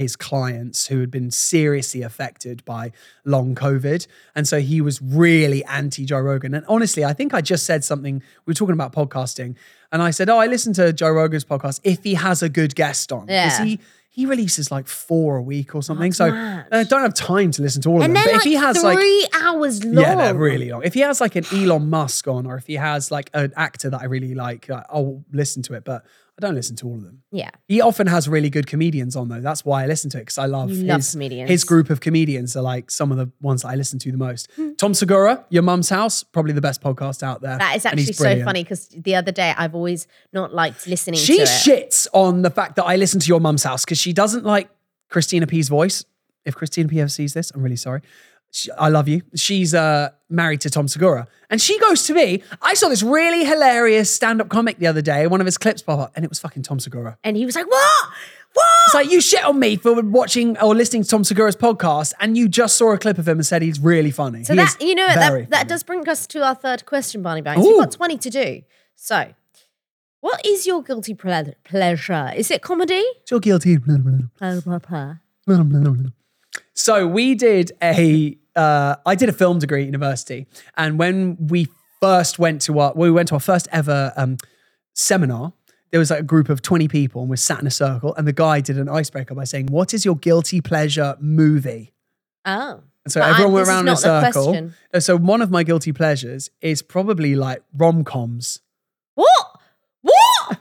his 0.00 0.16
clients 0.16 0.86
who 0.86 0.98
had 1.00 1.10
been 1.10 1.30
seriously 1.30 2.02
affected 2.02 2.64
by 2.64 2.90
long 3.24 3.54
COVID. 3.54 4.06
And 4.34 4.48
so 4.48 4.58
he 4.60 4.80
was 4.80 5.00
really 5.02 5.62
anti 5.66 6.04
Joe 6.06 6.20
Rogan. 6.20 6.54
And 6.54 6.64
honestly, 6.66 7.04
I 7.04 7.12
think 7.12 7.34
I 7.34 7.40
just 7.40 7.64
said 7.66 7.84
something. 7.84 8.22
We 8.46 8.50
were 8.50 8.54
talking 8.54 8.72
about 8.72 8.92
podcasting. 8.92 9.56
And 9.92 10.00
I 10.02 10.10
said, 10.10 10.28
Oh, 10.28 10.38
I 10.38 10.46
listen 10.46 10.72
to 10.74 10.92
Joe 10.92 11.10
Rogan's 11.10 11.44
podcast 11.44 11.80
if 11.84 12.02
he 12.02 12.14
has 12.14 12.42
a 12.42 12.48
good 12.48 12.74
guest 12.74 13.12
on. 13.12 13.26
Because 13.26 13.58
Yeah. 13.60 13.64
he 13.64 13.80
he 14.12 14.26
releases 14.26 14.72
like 14.72 14.88
four 14.88 15.36
a 15.36 15.42
week 15.42 15.72
or 15.74 15.82
something. 15.84 16.10
That's 16.10 16.16
so. 16.16 16.26
I 16.72 16.82
don't 16.84 17.02
have 17.02 17.14
time 17.14 17.52
to 17.52 17.62
listen 17.62 17.80
to 17.82 17.90
all 17.90 17.96
of 17.96 18.02
them. 18.02 18.12
But 18.14 18.26
like 18.26 18.34
if 18.36 18.42
he 18.42 18.54
has 18.54 18.82
like 18.82 18.98
three 18.98 19.28
hours 19.40 19.84
long. 19.84 20.02
yeah, 20.02 20.14
they're 20.16 20.34
really 20.34 20.70
long. 20.70 20.82
If 20.82 20.94
he 20.94 21.00
has 21.00 21.20
like 21.20 21.36
an 21.36 21.44
Elon 21.52 21.88
Musk 21.88 22.26
on, 22.26 22.44
or 22.44 22.56
if 22.56 22.66
he 22.66 22.74
has 22.74 23.12
like 23.12 23.30
an 23.34 23.52
actor 23.56 23.88
that 23.90 24.00
I 24.00 24.06
really 24.06 24.34
like, 24.34 24.68
uh, 24.68 24.82
I'll 24.90 25.22
listen 25.30 25.62
to 25.62 25.74
it. 25.74 25.84
But 25.84 26.04
I 26.42 26.46
don't 26.46 26.54
listen 26.54 26.74
to 26.76 26.86
all 26.86 26.94
of 26.94 27.02
them. 27.02 27.22
Yeah. 27.30 27.50
He 27.68 27.80
often 27.82 28.06
has 28.06 28.28
really 28.28 28.48
good 28.48 28.66
comedians 28.66 29.14
on 29.14 29.28
though. 29.28 29.40
That's 29.40 29.64
why 29.64 29.84
I 29.84 29.86
listen 29.86 30.08
to 30.10 30.18
it 30.18 30.22
because 30.22 30.38
I 30.38 30.46
love, 30.46 30.70
You 30.70 30.90
his, 30.92 31.12
comedians. 31.12 31.50
his 31.50 31.64
group 31.64 31.90
of 31.90 32.00
comedians 32.00 32.56
are 32.56 32.62
like 32.62 32.90
some 32.90 33.12
of 33.12 33.18
the 33.18 33.30
ones 33.42 33.62
that 33.62 33.68
I 33.68 33.74
listen 33.74 33.98
to 33.98 34.10
the 34.10 34.16
most. 34.16 34.48
Hmm. 34.56 34.72
Tom 34.74 34.94
Segura, 34.94 35.44
Your 35.50 35.62
Mum's 35.62 35.90
House, 35.90 36.22
probably 36.22 36.52
the 36.52 36.60
best 36.62 36.80
podcast 36.80 37.22
out 37.22 37.42
there. 37.42 37.58
That 37.58 37.76
is 37.76 37.84
actually 37.84 38.12
so 38.12 38.42
funny 38.44 38.62
because 38.64 38.88
the 38.88 39.16
other 39.16 39.32
day 39.32 39.52
I've 39.56 39.74
always 39.74 40.06
not 40.32 40.54
liked 40.54 40.86
listening 40.86 41.18
She 41.20 41.40
shits 41.42 42.06
on 42.14 42.42
the 42.42 42.50
fact 42.50 42.76
that 42.76 42.84
I 42.84 42.96
listen 42.96 43.20
to 43.20 43.28
Your 43.28 43.40
Mum's 43.40 43.64
House 43.64 43.84
because 43.84 43.98
she 43.98 44.12
doesn't 44.12 44.44
like 44.44 44.70
Christina 45.10 45.46
P's 45.46 45.68
voice. 45.68 46.04
If 46.46 46.56
Christina 46.56 46.88
P 46.88 46.98
ever 47.00 47.08
sees 47.10 47.34
this, 47.34 47.50
I'm 47.50 47.62
really 47.62 47.76
sorry. 47.76 48.00
She, 48.52 48.70
I 48.72 48.88
love 48.88 49.06
you. 49.08 49.22
She's 49.34 49.74
uh, 49.74 50.10
married 50.28 50.60
to 50.62 50.70
Tom 50.70 50.88
Segura. 50.88 51.28
And 51.50 51.60
she 51.60 51.78
goes 51.78 52.04
to 52.06 52.14
me. 52.14 52.42
I 52.62 52.74
saw 52.74 52.88
this 52.88 53.02
really 53.02 53.44
hilarious 53.44 54.12
stand 54.12 54.40
up 54.40 54.48
comic 54.48 54.78
the 54.78 54.86
other 54.86 55.02
day, 55.02 55.26
one 55.26 55.40
of 55.40 55.46
his 55.46 55.58
clips 55.58 55.82
pop 55.82 55.98
up, 56.00 56.12
and 56.16 56.24
it 56.24 56.28
was 56.28 56.38
fucking 56.40 56.62
Tom 56.62 56.80
Segura. 56.80 57.16
and 57.24 57.36
he 57.36 57.44
was 57.46 57.54
like, 57.56 57.66
"What? 57.68 58.08
What?" 58.52 58.66
It's 58.86 58.94
like 58.94 59.10
you 59.10 59.20
shit 59.20 59.44
on 59.44 59.58
me 59.58 59.76
for 59.76 60.00
watching 60.02 60.56
or 60.58 60.74
listening 60.74 61.02
to 61.04 61.08
Tom 61.08 61.22
Segura's 61.24 61.56
podcast, 61.56 62.12
and 62.20 62.36
you 62.36 62.48
just 62.48 62.76
saw 62.76 62.92
a 62.92 62.98
clip 62.98 63.18
of 63.18 63.26
him 63.28 63.38
and 63.38 63.46
said 63.46 63.62
he's 63.62 63.78
really 63.80 64.10
funny. 64.10 64.44
So 64.44 64.52
He 64.52 64.58
that 64.58 64.76
you 64.80 64.94
know 64.94 65.06
that 65.06 65.50
that 65.50 65.68
does 65.68 65.82
bring 65.82 66.08
us 66.08 66.26
to 66.28 66.44
our 66.44 66.54
third 66.54 66.86
question, 66.86 67.22
Barney 67.22 67.40
Banks. 67.42 67.64
Ooh. 67.64 67.68
We've 67.68 67.78
got 67.80 67.92
twenty 67.92 68.18
to 68.18 68.30
do. 68.30 68.62
So, 68.94 69.34
what 70.20 70.44
is 70.44 70.66
your 70.66 70.82
guilty 70.82 71.14
ple- 71.14 71.54
pleasure? 71.64 72.32
Is 72.36 72.50
it 72.50 72.62
comedy? 72.62 73.04
Guilty. 74.60 75.14
Blah, 75.46 75.62
blah, 75.64 75.92
blah. 75.92 76.10
So 76.74 77.06
we 77.06 77.34
did 77.34 77.72
a, 77.82 78.38
uh, 78.56 78.96
I 79.06 79.14
did 79.14 79.28
a 79.28 79.32
film 79.32 79.58
degree 79.58 79.80
at 79.82 79.86
university, 79.86 80.46
and 80.76 80.98
when 80.98 81.36
we 81.48 81.68
first 82.00 82.38
went 82.38 82.62
to 82.62 82.78
our, 82.78 82.92
we 82.94 83.10
went 83.10 83.28
to 83.28 83.34
our 83.34 83.40
first 83.40 83.68
ever 83.72 84.12
um, 84.16 84.36
seminar. 84.94 85.52
There 85.90 85.98
was 85.98 86.10
like 86.10 86.20
a 86.20 86.24
group 86.24 86.48
of 86.48 86.62
twenty 86.62 86.86
people, 86.88 87.20
and 87.22 87.30
we're 87.30 87.36
sat 87.36 87.60
in 87.60 87.66
a 87.66 87.70
circle, 87.70 88.14
and 88.14 88.26
the 88.26 88.32
guy 88.32 88.60
did 88.60 88.78
an 88.78 88.88
icebreaker 88.88 89.34
by 89.34 89.44
saying, 89.44 89.66
"What 89.66 89.92
is 89.92 90.04
your 90.04 90.16
guilty 90.16 90.60
pleasure 90.60 91.16
movie?" 91.20 91.92
Oh, 92.44 92.82
And 93.04 93.12
so 93.12 93.20
But 93.20 93.26
I- 93.26 93.30
everyone 93.32 93.52
went 93.54 93.68
around 93.68 93.88
in 93.88 93.94
a 93.94 93.96
circle. 93.96 94.70
So 95.00 95.16
one 95.16 95.42
of 95.42 95.50
my 95.50 95.62
guilty 95.62 95.92
pleasures 95.92 96.48
is 96.60 96.80
probably 96.82 97.34
like 97.34 97.62
rom 97.76 98.04
coms. 98.04 98.60
What? 99.14 99.58
What? 100.02 100.58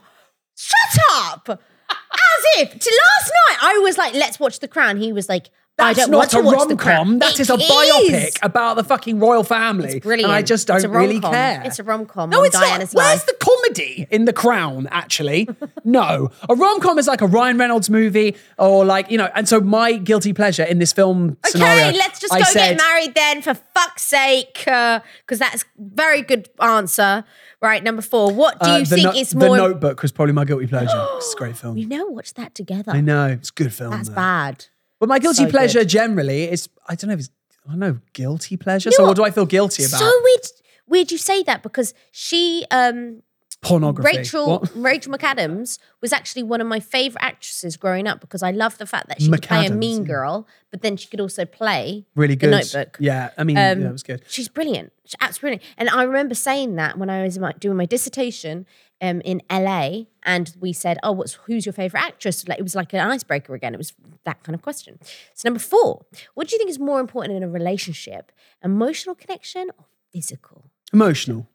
Shut 0.56 1.04
up! 1.24 1.48
As 1.50 2.46
if 2.58 2.70
to 2.72 3.00
last 3.08 3.32
night 3.48 3.58
I 3.62 3.80
was 3.84 3.98
like, 3.98 4.14
"Let's 4.14 4.40
watch 4.40 4.60
The 4.60 4.68
Crown." 4.68 4.98
He 4.98 5.14
was 5.14 5.30
like, 5.30 5.50
"I 5.80 5.94
That's 5.94 6.08
don't 6.08 6.12
not 6.12 6.34
want 6.34 6.34
a 6.34 6.74
rom 6.74 6.78
com. 6.78 7.20
That 7.20 7.40
is 7.40 7.50
a 7.50 7.56
is. 7.56 7.70
biopic 7.70 8.40
about 8.44 8.76
the 8.76 8.84
fucking 8.84 9.20
royal 9.20 9.44
family. 9.44 9.94
It's 9.96 10.04
brilliant. 10.06 10.26
And 10.30 10.34
I 10.34 10.42
just 10.42 10.68
don't 10.68 10.86
really 10.90 11.20
care. 11.20 11.62
It's 11.66 11.80
a 11.80 11.84
rom 11.84 12.06
com. 12.06 12.30
No, 12.30 12.44
it's 12.44 12.58
Diana's 12.60 12.94
not. 12.94 13.02
Where's 13.02 13.20
life. 13.20 13.26
the 13.26 13.34
comedy 13.40 14.08
in 14.12 14.26
The 14.26 14.34
Crown, 14.34 14.88
actually. 14.92 15.48
no. 15.84 16.32
A 16.50 16.56
rom 16.56 16.80
com 16.80 16.98
is 17.00 17.08
like 17.08 17.22
a 17.22 17.28
Ryan 17.28 17.58
Reynolds 17.58 17.90
movie 17.90 18.36
or 18.58 18.86
like, 18.86 19.10
you 19.10 19.18
know, 19.18 19.30
and 19.36 19.48
so 19.48 19.60
my 19.60 19.94
guilty 19.94 20.34
pleasure 20.34 20.64
in 20.64 20.80
this 20.80 20.94
film 20.94 21.38
scenario. 21.46 21.88
Okay, 21.90 21.98
let's 21.98 22.20
just 22.20 22.34
I 22.34 22.40
go 22.40 22.44
said, 22.46 22.78
get 22.78 22.78
married 22.78 23.16
then, 23.16 23.42
for 23.42 23.54
fuck's 23.54 24.04
sake, 24.04 24.54
because 24.66 25.40
that's 25.40 25.66
very 25.78 26.22
good 26.22 26.50
answer. 26.62 27.24
Right, 27.62 27.84
number 27.84 28.02
four. 28.02 28.34
What 28.34 28.58
do 28.62 28.70
uh, 28.70 28.78
you 28.78 28.86
the 28.86 28.96
think 28.96 29.06
No- 29.14 29.20
is 29.20 29.30
The 29.32 29.36
more? 29.48 29.58
Notebook 29.58 30.02
was 30.02 30.14
probably 30.14 30.34
my 30.34 30.46
guilty 30.46 30.66
pleasure. 30.68 31.08
it's 31.18 31.34
a 31.34 31.38
great 31.38 31.58
film. 31.58 31.76
we 31.76 31.86
never 31.86 32.10
watched 32.10 32.36
that 32.38 32.56
together. 32.56 32.92
I 32.92 33.02
know. 33.02 33.28
It's 33.28 33.50
a 33.50 33.54
good 33.54 33.74
film. 33.74 33.92
That's 33.92 34.08
though. 34.10 34.16
bad. 34.16 34.66
But 35.00 35.10
my 35.10 35.20
guilty 35.20 35.46
So 35.46 35.50
pleasure 35.50 35.80
good. 35.80 35.90
generally 35.90 36.44
is, 36.44 36.70
I 36.88 36.96
don't 36.96 37.08
know 37.08 37.14
if 37.14 37.20
it's, 37.22 37.30
I 37.66 37.72
don't 37.72 37.80
know, 37.80 38.00
guilty 38.14 38.58
pleasure. 38.58 38.90
You 38.90 38.96
so 38.96 39.06
what 39.06 39.16
do? 39.16 39.24
I 39.24 39.32
feel 39.32 39.46
guilty 39.46 39.84
about? 39.86 40.00
So 40.00 40.12
weird. 40.24 40.42
Weird 40.88 41.12
you 41.12 41.18
say 41.18 41.44
that 41.44 41.62
because 41.64 41.94
she, 42.12 42.66
um, 42.72 43.22
Pornography. 43.62 44.18
Rachel, 44.18 44.48
What? 44.62 44.72
Rachel 44.76 45.12
McAdams 45.14 45.80
was 46.02 46.14
actually 46.14 46.44
one 46.44 46.62
of 46.62 46.68
my 46.68 46.80
favorite 46.80 47.22
actresses 47.22 47.76
growing 47.76 48.08
up 48.08 48.22
because 48.22 48.42
I 48.42 48.52
love 48.52 48.78
the 48.78 48.86
fact 48.86 49.10
that 49.10 49.22
she 49.22 49.30
could 49.30 49.42
play 49.42 49.66
a 49.66 49.72
mean 49.74 50.06
girl, 50.06 50.48
but 50.72 50.82
then 50.82 50.96
she 50.96 51.10
could 51.10 51.20
also 51.20 51.44
play 51.44 52.06
Really 52.16 52.38
good. 52.38 52.52
Notebook. 52.52 52.96
Yeah, 53.02 53.32
I 53.38 53.44
mean, 53.44 53.58
Um, 53.58 53.82
yeah, 53.82 53.90
it 53.90 53.92
was 53.92 54.04
good. 54.04 54.22
She's 54.30 54.48
brilliant. 54.48 54.94
She's 55.04 55.16
absolutely 55.20 55.58
brilliant. 55.58 55.76
And 55.78 55.90
I 55.90 56.04
remember 56.04 56.36
saying 56.36 56.76
that 56.76 56.98
when 56.98 57.10
I 57.10 57.24
was 57.24 57.38
doing 57.60 57.76
my 57.76 57.86
dissertation 57.86 58.66
um, 59.02 59.22
in 59.22 59.42
LA, 59.50 60.04
and 60.24 60.54
we 60.60 60.74
said, 60.74 60.98
"Oh, 61.04 61.12
what's 61.14 61.34
who's 61.34 61.66
your 61.66 61.74
favorite 61.74 62.02
actress?" 62.02 62.48
Like 62.48 62.60
it 62.60 62.64
was 62.64 62.76
like 62.76 62.94
an 62.94 63.00
icebreaker 63.00 63.54
again. 63.56 63.74
It 63.74 63.78
was 63.78 63.94
that 64.26 64.44
kind 64.44 64.54
of 64.56 64.62
question. 64.62 65.00
So 65.34 65.48
number 65.48 65.60
four, 65.60 66.06
what 66.34 66.48
do 66.48 66.54
you 66.56 66.58
think 66.58 66.70
is 66.70 66.80
more 66.80 67.00
important 67.00 67.36
in 67.38 67.44
a 67.44 67.50
relationship: 67.50 68.32
emotional 68.64 69.16
connection 69.16 69.70
or 69.78 69.86
physical? 70.14 70.66
Emotional. 70.94 71.48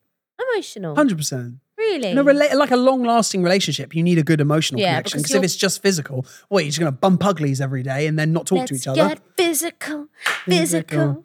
Emotional, 0.52 0.96
100%. 0.96 1.58
really? 1.78 2.08
In 2.10 2.18
a 2.18 2.24
rela- 2.24 2.54
like 2.54 2.70
a 2.72 2.76
long 2.76 3.02
lasting 3.04 3.42
relationship, 3.42 3.94
you 3.94 4.02
need 4.02 4.18
a 4.18 4.22
good 4.24 4.40
emotional 4.40 4.80
Yeah, 4.80 4.94
connection. 4.94 5.20
because 5.20 5.34
if 5.34 5.42
it's 5.44 5.56
just 5.56 5.80
physical, 5.80 6.26
well, 6.50 6.60
you're 6.60 6.68
just 6.70 6.78
going 6.80 6.92
to 6.92 6.96
bump 6.98 7.24
uglies 7.24 7.60
every 7.60 7.82
day 7.84 8.06
and 8.08 8.18
then 8.18 8.32
not 8.32 8.46
talk 8.46 8.66
to 8.66 8.74
each 8.74 8.86
other. 8.88 9.08
get 9.08 9.20
physical, 9.36 10.08
Physical. 10.44 11.24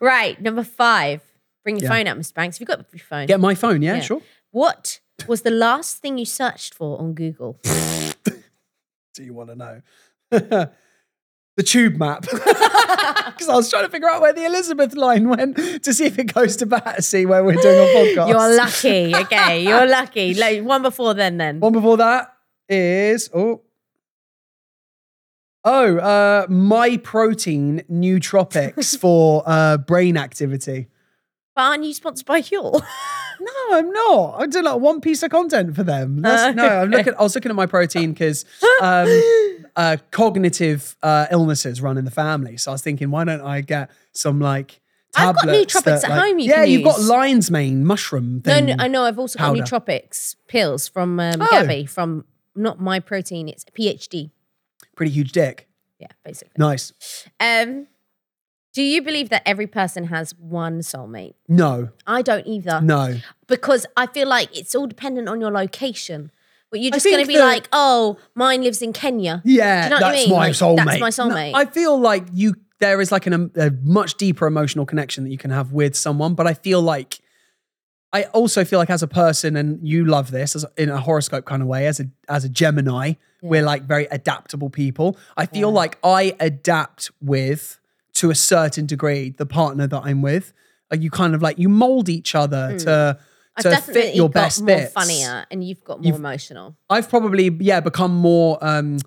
Right, 0.00 0.40
number 0.40 0.64
five. 0.64 1.20
Bring 1.62 1.76
your 1.78 1.84
Yeah. 1.90 1.96
phone 1.96 2.06
out, 2.06 2.18
Mr. 2.18 2.34
Banks. 2.34 2.56
Have 2.56 2.60
you 2.60 2.66
got 2.66 2.84
your 2.92 2.98
phone? 3.00 3.26
Get 3.26 3.40
my 3.40 3.54
phone, 3.54 3.82
yeah, 3.82 3.96
Yeah. 3.96 4.00
sure. 4.00 4.22
What 4.50 5.00
was 5.28 5.42
the 5.42 5.50
last 5.50 5.98
thing 5.98 6.18
you 6.18 6.24
searched 6.24 6.74
for 6.74 6.98
on 7.00 7.14
Google? 7.14 7.58
Do 7.64 9.22
you 9.22 9.32
want 9.32 9.50
to 9.50 9.56
know? 9.56 9.82
the 10.30 11.62
tube 11.62 11.96
map. 11.96 12.22
Because 12.22 13.48
I 13.48 13.54
was 13.54 13.70
trying 13.70 13.84
to 13.84 13.90
figure 13.90 14.08
out 14.08 14.20
where 14.20 14.32
the 14.32 14.44
Elizabeth 14.44 14.94
line 14.94 15.28
went 15.28 15.56
to 15.84 15.94
see 15.94 16.06
if 16.06 16.18
it 16.18 16.32
goes 16.34 16.56
to 16.56 16.66
Battersea 16.66 17.26
where 17.26 17.44
we're 17.44 17.54
doing 17.54 17.78
a 17.78 17.92
podcast. 17.92 18.28
You're 18.28 18.56
lucky. 18.56 19.14
Okay, 19.14 19.62
you're 19.62 19.86
lucky. 19.86 20.34
Like, 20.34 20.62
one 20.62 20.82
before 20.82 21.14
then, 21.14 21.36
then. 21.36 21.60
One 21.60 21.72
before 21.72 21.96
that 21.98 22.32
is 22.68 23.30
oh 23.34 23.60
oh 25.64 25.98
uh 25.98 26.46
Myprotein 26.46 27.86
nootropics 27.90 28.98
for 28.98 29.42
uh 29.46 29.76
brain 29.76 30.16
activity. 30.16 30.88
But 31.54 31.62
aren't 31.62 31.84
you 31.84 31.94
sponsored 31.94 32.26
by 32.26 32.40
Huel? 32.40 32.82
No, 33.44 33.76
I'm 33.78 33.90
not. 33.90 34.34
I 34.40 34.46
did 34.46 34.64
like 34.64 34.80
one 34.80 35.00
piece 35.00 35.22
of 35.22 35.30
content 35.30 35.74
for 35.76 35.82
them. 35.82 36.22
That's, 36.22 36.42
Uh, 36.42 36.52
no, 36.52 36.66
I'm 36.66 36.90
looking. 36.90 37.14
I 37.18 37.22
was 37.22 37.34
looking 37.34 37.50
at 37.50 37.56
Myprotein 37.56 38.08
because 38.14 38.44
um, 38.82 39.08
uh, 39.76 39.96
cognitive 40.10 40.96
uh, 41.02 41.26
illnesses 41.30 41.80
run 41.80 41.98
in 41.98 42.04
the 42.04 42.10
family. 42.10 42.56
So 42.56 42.70
I 42.70 42.74
was 42.74 42.82
thinking, 42.82 43.10
why 43.10 43.24
don't 43.24 43.40
I 43.42 43.60
get 43.60 43.90
some 44.12 44.40
like 44.40 44.80
I've 45.16 45.34
got 45.36 45.44
nootropics 45.46 45.82
that, 45.84 46.04
at 46.04 46.10
like- 46.10 46.20
home 46.22 46.38
you 46.38 46.50
yeah, 46.50 46.64
you've 46.64 46.84
got 46.84 47.00
lion's 47.00 47.50
mane 47.50 47.84
mushroom. 47.84 48.42
no, 48.44 48.60
no, 48.60 48.74
I 48.78 48.88
know. 48.88 49.04
I've 49.04 49.18
also 49.18 49.38
powder. 49.38 49.58
got 49.62 49.68
nootropics 49.86 50.34
pills 50.48 50.88
from 50.88 51.20
um, 51.20 51.40
Oh. 51.40 51.48
Gabby 51.50 51.86
from 51.86 52.24
not 52.56 52.78
Myprotein. 52.78 53.48
It's 53.48 53.64
PhD. 53.64 54.30
Pretty 54.96 55.12
huge 55.12 55.32
dick. 55.32 55.68
Yeah, 55.98 56.08
basically. 56.24 56.52
Nice. 56.58 56.92
Um, 57.40 57.86
do 58.74 58.82
you 58.82 59.00
believe 59.02 59.30
that 59.30 59.42
every 59.46 59.66
person 59.66 60.04
has 60.08 60.34
one 60.38 60.80
soulmate? 60.80 61.34
No, 61.48 61.88
I 62.06 62.20
don't 62.22 62.46
either. 62.46 62.80
no. 62.82 63.16
because 63.46 63.86
I 63.96 64.06
feel 64.08 64.28
like 64.28 64.54
it's 64.56 64.74
all 64.74 64.86
dependent 64.86 65.28
on 65.28 65.40
your 65.40 65.50
location. 65.52 66.30
But 66.70 66.80
you're 66.80 66.90
just 66.90 67.06
going 67.06 67.20
to 67.22 67.26
be 67.28 67.36
that- 67.36 67.44
like, 67.44 67.68
oh, 67.72 68.18
mine 68.34 68.62
lives 68.62 68.82
in 68.82 68.92
Kenya. 68.92 69.40
Yeah, 69.44 69.82
Do 69.82 69.84
you 69.84 69.90
know 69.90 69.96
what 69.96 70.04
I 70.04 70.10
that's 70.16 70.26
mean? 70.28 70.36
my 70.36 70.46
Like, 70.46 70.54
soulmate. 70.54 70.84
that's 70.86 71.00
my 71.00 71.10
soulmate. 71.10 71.52
No, 71.52 71.58
I 71.58 71.64
feel 71.66 71.98
like 71.98 72.24
you 72.32 72.54
there 72.80 73.00
is 73.00 73.12
like 73.12 73.26
an, 73.28 73.32
um, 73.32 73.52
a 73.56 73.70
much 73.82 74.16
deeper 74.16 74.46
emotional 74.46 74.84
connection 74.84 75.22
that 75.24 75.30
you 75.30 75.38
can 75.38 75.52
have 75.52 75.72
with 75.72 75.94
someone, 75.96 76.34
but 76.34 76.46
I 76.48 76.54
feel 76.54 76.82
like 76.82 77.20
I 78.12 78.24
also 78.24 78.64
feel 78.64 78.78
like 78.80 78.90
as 78.90 79.02
a 79.02 79.06
person, 79.08 79.56
and 79.56 79.86
you 79.86 80.04
love 80.04 80.30
this 80.32 80.54
as 80.56 80.64
in 80.76 80.88
a 80.88 81.00
horoscope 81.00 81.44
kind 81.44 81.62
of 81.62 81.68
way, 81.68 81.86
as 81.86 82.00
a 82.00 82.06
as 82.28 82.44
a 82.44 82.48
Gemini, 82.48 83.14
we're 83.40 83.62
like 83.62 83.84
very 83.84 84.06
adaptable 84.06 84.68
people. 84.70 85.16
I 85.36 85.46
feel 85.46 85.70
like 85.70 85.98
I 86.02 86.34
adapt 86.40 87.10
with 87.20 87.78
to 88.24 88.30
a 88.30 88.34
certain 88.34 88.86
degree 88.86 89.30
the 89.30 89.46
partner 89.46 89.86
that 89.86 90.02
I'm 90.04 90.22
with. 90.22 90.52
Like 90.90 91.00
you 91.02 91.10
kind 91.10 91.34
of 91.34 91.42
like 91.42 91.58
you 91.58 91.68
mold 91.68 92.08
each 92.08 92.34
other 92.34 92.78
to 92.78 93.18
Hmm. 93.18 93.24
I've 93.56 93.84
to 93.86 93.92
fit 93.92 94.14
your 94.16 94.28
best 94.28 94.60
more 94.62 94.76
bits. 94.78 94.92
funnier 94.92 95.46
and 95.50 95.62
you've 95.62 95.84
got 95.84 95.98
more 96.00 96.06
You've- 96.06 96.18
emotional. 96.18 96.76
I've 96.90 97.08
probably 97.08 97.48
yeah 97.60 97.80
become 97.80 98.14
more 98.14 98.58
um 98.60 98.98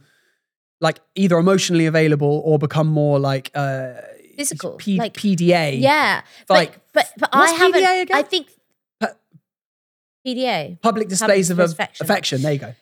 like 0.79 0.99
either 1.15 1.37
emotionally 1.37 1.85
available 1.87 2.41
or 2.45 2.57
become 2.59 2.87
more 2.87 3.19
like 3.19 3.51
uh 3.55 3.93
Physical. 4.37 4.73
P- 4.77 4.99
like, 4.99 5.13
PDA. 5.15 5.81
yeah. 5.81 6.21
like, 6.47 6.73
but, 6.93 7.11
but, 7.17 7.21
but 7.21 7.29
I 7.33 7.49
haven't. 7.53 7.81
PDA 7.81 8.01
again? 8.03 8.17
I 8.17 8.21
think 8.21 8.47
PDA. 10.25 10.79
Public 10.81 11.07
displays 11.09 11.49
of 11.49 11.59
of 11.59 11.71
affection. 11.71 12.05
affection. 12.05 12.41
There 12.41 12.53
you 12.53 12.59
go. 12.59 12.75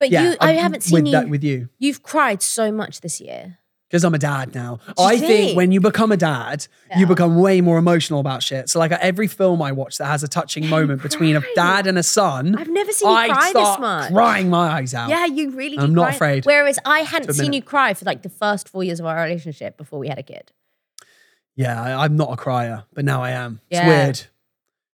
But 0.00 0.10
Yeah, 0.10 0.22
you, 0.30 0.36
I 0.40 0.52
I'm 0.52 0.56
haven't 0.58 0.82
seen 0.82 0.94
with 0.94 1.06
you. 1.06 1.12
that 1.12 1.28
with 1.28 1.44
you 1.44 1.68
you've 1.78 2.02
cried 2.02 2.42
so 2.42 2.72
much 2.72 3.00
this 3.02 3.20
year. 3.20 3.58
Because 3.94 4.02
I'm 4.02 4.12
a 4.12 4.18
dad 4.18 4.56
now. 4.56 4.80
I 4.98 5.18
think? 5.18 5.56
when 5.56 5.70
you 5.70 5.80
become 5.80 6.10
a 6.10 6.16
dad, 6.16 6.66
you 6.96 7.06
become 7.06 7.36
way 7.38 7.60
more 7.60 7.78
emotional 7.78 8.18
about 8.18 8.42
shit. 8.42 8.68
So 8.68 8.80
like 8.80 8.90
every 8.90 9.28
film 9.28 9.62
I 9.62 9.70
watch 9.70 9.98
that 9.98 10.06
has 10.06 10.24
a 10.24 10.26
touching 10.26 10.68
moment 10.76 11.00
between 11.00 11.36
a 11.36 11.42
dad 11.54 11.86
and 11.86 11.96
a 11.96 12.02
son, 12.02 12.56
I've 12.56 12.68
never 12.68 12.90
seen 12.90 13.08
you 13.08 13.14
I 13.16 13.28
cry 13.28 13.52
this 13.54 13.78
much. 13.78 14.12
crying 14.12 14.50
my 14.50 14.66
eyes 14.78 14.94
out. 14.94 15.10
Yeah, 15.10 15.26
you 15.26 15.50
really. 15.52 15.78
I'm 15.78 15.90
do 15.90 15.94
not 15.94 16.06
cry. 16.06 16.14
afraid 16.16 16.44
Whereas 16.44 16.76
I 16.84 17.00
hadn't 17.00 17.34
seen 17.34 17.52
you 17.52 17.62
cry 17.62 17.94
for 17.94 18.04
like 18.04 18.22
the 18.22 18.28
first 18.28 18.68
four 18.68 18.82
years 18.82 18.98
of 18.98 19.06
our 19.06 19.14
relationship 19.22 19.76
before 19.76 20.00
we 20.00 20.08
had 20.08 20.18
a 20.18 20.24
kid. 20.24 20.50
Yeah, 21.54 21.80
I, 21.80 22.04
I'm 22.04 22.16
not 22.16 22.32
a 22.32 22.36
crier, 22.36 22.82
but 22.94 23.04
now 23.04 23.22
I 23.22 23.30
am. 23.30 23.60
It's 23.70 23.78
Yeah. 23.78 23.86
weird. 23.86 24.22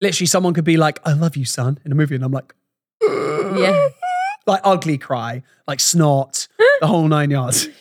Literally, 0.00 0.26
someone 0.26 0.54
could 0.54 0.64
be 0.64 0.78
like, 0.78 1.00
"I 1.04 1.12
love 1.12 1.36
you, 1.36 1.44
son," 1.44 1.78
in 1.84 1.92
a 1.92 1.94
movie, 1.94 2.14
and 2.14 2.24
I'm 2.24 2.32
like, 2.32 2.54
Yeah. 3.02 3.88
like 4.46 4.62
ugly 4.64 4.96
cry, 4.96 5.42
like 5.68 5.80
snort, 5.80 6.48
the 6.80 6.86
whole 6.86 7.06
nine 7.08 7.30
yards. 7.30 7.68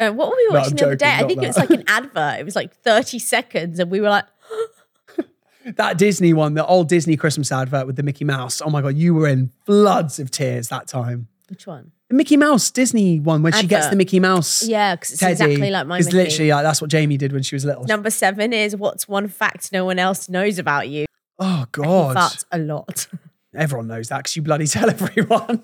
Uh, 0.00 0.10
what 0.12 0.28
were 0.30 0.36
we 0.36 0.48
watching 0.50 0.72
I'm 0.72 0.76
the 0.76 0.86
other 0.86 0.96
day? 0.96 1.12
I 1.12 1.24
think 1.26 1.42
it 1.42 1.46
was 1.46 1.56
like 1.56 1.70
an 1.70 1.84
advert. 1.88 2.40
It 2.40 2.44
was 2.44 2.54
like 2.56 2.74
30 2.82 3.18
seconds, 3.18 3.78
and 3.78 3.90
we 3.90 4.00
were 4.00 4.08
like, 4.10 4.24
That 5.76 5.98
Disney 5.98 6.32
one, 6.32 6.54
the 6.54 6.64
old 6.64 6.88
Disney 6.88 7.16
Christmas 7.16 7.52
advert 7.52 7.86
with 7.86 7.96
the 7.96 8.02
Mickey 8.02 8.24
Mouse. 8.24 8.62
Oh 8.64 8.70
my 8.70 8.80
god, 8.80 8.96
you 8.96 9.14
were 9.14 9.28
in 9.28 9.50
floods 9.66 10.18
of 10.18 10.30
tears 10.30 10.68
that 10.68 10.86
time. 10.88 11.28
which 11.50 11.66
one? 11.66 11.92
The 12.08 12.14
Mickey 12.14 12.38
Mouse 12.38 12.70
Disney 12.70 13.20
one 13.20 13.42
when 13.42 13.52
she 13.52 13.66
gets 13.66 13.88
the 13.88 13.96
Mickey 13.96 14.18
Mouse 14.18 14.62
Yeah, 14.66 14.94
because 14.94 15.10
it's 15.10 15.20
teddy. 15.20 15.32
exactly 15.32 15.70
like 15.70 15.86
my 15.86 15.98
It's 15.98 16.06
Mickey. 16.06 16.16
literally 16.16 16.50
like, 16.52 16.62
that's 16.62 16.80
what 16.80 16.88
Jamie 16.88 17.18
did 17.18 17.34
when 17.34 17.42
she 17.42 17.54
was 17.54 17.66
little. 17.66 17.84
Number 17.84 18.08
seven 18.08 18.54
is 18.54 18.74
what's 18.76 19.06
one 19.06 19.28
fact 19.28 19.70
no 19.70 19.84
one 19.84 19.98
else 19.98 20.28
knows 20.30 20.58
about 20.58 20.88
you? 20.88 21.04
oh 21.38 21.66
god, 21.70 22.16
farts 22.16 22.44
a 22.50 22.58
lot. 22.58 23.06
everyone 23.54 23.88
knows 23.88 24.08
that 24.08 24.18
because 24.18 24.36
you 24.36 24.42
bloody 24.42 24.66
tell 24.66 24.88
everyone. 24.90 25.62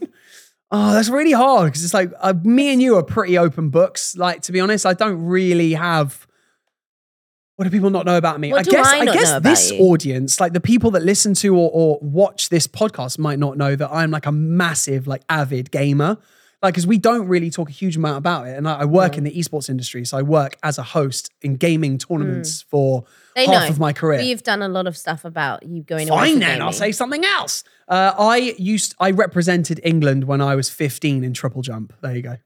Oh, 0.77 0.93
that's 0.93 1.09
really 1.09 1.31
hard 1.31 1.67
because 1.67 1.85
it's 1.85 1.95
like 1.95 2.11
uh, 2.19 2.35
me 2.43 2.73
and 2.73 2.83
you 2.83 2.97
are 2.97 3.03
pretty 3.05 3.39
open 3.39 3.71
books. 3.71 4.17
Like 4.17 4.43
to 4.43 4.53
be 4.53 4.59
honest, 4.59 4.85
I 4.85 4.93
don't 4.93 5.25
really 5.25 5.75
have. 5.75 6.27
What 7.55 7.67
do 7.67 7.71
people 7.71 7.91
not 7.91 8.05
know 8.05 8.17
about 8.17 8.41
me? 8.41 8.51
What 8.51 8.67
I 8.67 8.71
guess 8.71 8.87
I 8.89 9.05
not 9.05 9.15
guess 9.15 9.41
this 9.41 9.71
you? 9.71 9.85
audience, 9.85 10.41
like 10.41 10.53
the 10.53 10.61
people 10.61 10.91
that 10.93 11.05
listen 11.05 11.35
to 11.35 11.55
or, 11.55 11.71
or 11.73 11.99
watch 12.03 12.49
this 12.49 12.67
podcast, 12.67 13.21
might 13.21 13.39
not 13.39 13.57
know 13.57 13.77
that 13.77 13.89
I'm 13.93 14.11
like 14.11 14.27
a 14.27 14.33
massive, 14.33 15.07
like 15.07 15.23
avid 15.29 15.71
gamer. 15.71 16.19
Like, 16.65 16.75
because 16.75 16.87
we 16.87 16.99
don't 16.99 17.29
really 17.29 17.51
talk 17.51 17.69
a 17.69 17.73
huge 17.73 17.97
amount 17.97 18.17
about 18.19 18.49
it, 18.49 18.57
and 18.57 18.67
I, 18.69 18.81
I 18.81 18.85
work 18.87 19.17
in 19.19 19.23
the 19.25 19.31
esports 19.33 19.69
industry, 19.69 20.05
so 20.05 20.17
I 20.19 20.23
work 20.23 20.57
as 20.63 20.79
a 20.79 20.83
host 20.83 21.31
in 21.43 21.55
gaming 21.57 21.99
tournaments 21.99 22.63
for 22.63 23.03
Hmm. 23.03 23.07
They 23.37 23.47
half 23.47 23.65
know. 23.65 23.69
of 23.69 23.79
my 23.81 23.93
career. 23.93 24.21
You've 24.21 24.43
done 24.45 24.63
a 24.63 24.69
lot 24.69 24.87
of 24.87 24.97
stuff 24.97 25.25
about 25.25 25.65
you 25.65 25.83
going 25.83 26.09
away. 26.09 26.19
Fine 26.19 26.35
for 26.35 26.41
then, 26.41 26.63
I'll 26.63 26.73
say 26.73 26.91
something 26.93 27.25
else. 27.25 27.65
Uh, 27.89 28.13
I 28.19 28.55
used 28.59 28.95
I 28.99 29.11
represented 29.11 29.81
England 29.85 30.25
when 30.25 30.41
I 30.41 30.55
was 30.55 30.71
15 30.71 31.23
in 31.25 31.35
triple 31.35 31.61
jump. 31.61 31.93
There 32.01 32.15
you 32.15 32.23
go. 32.23 32.37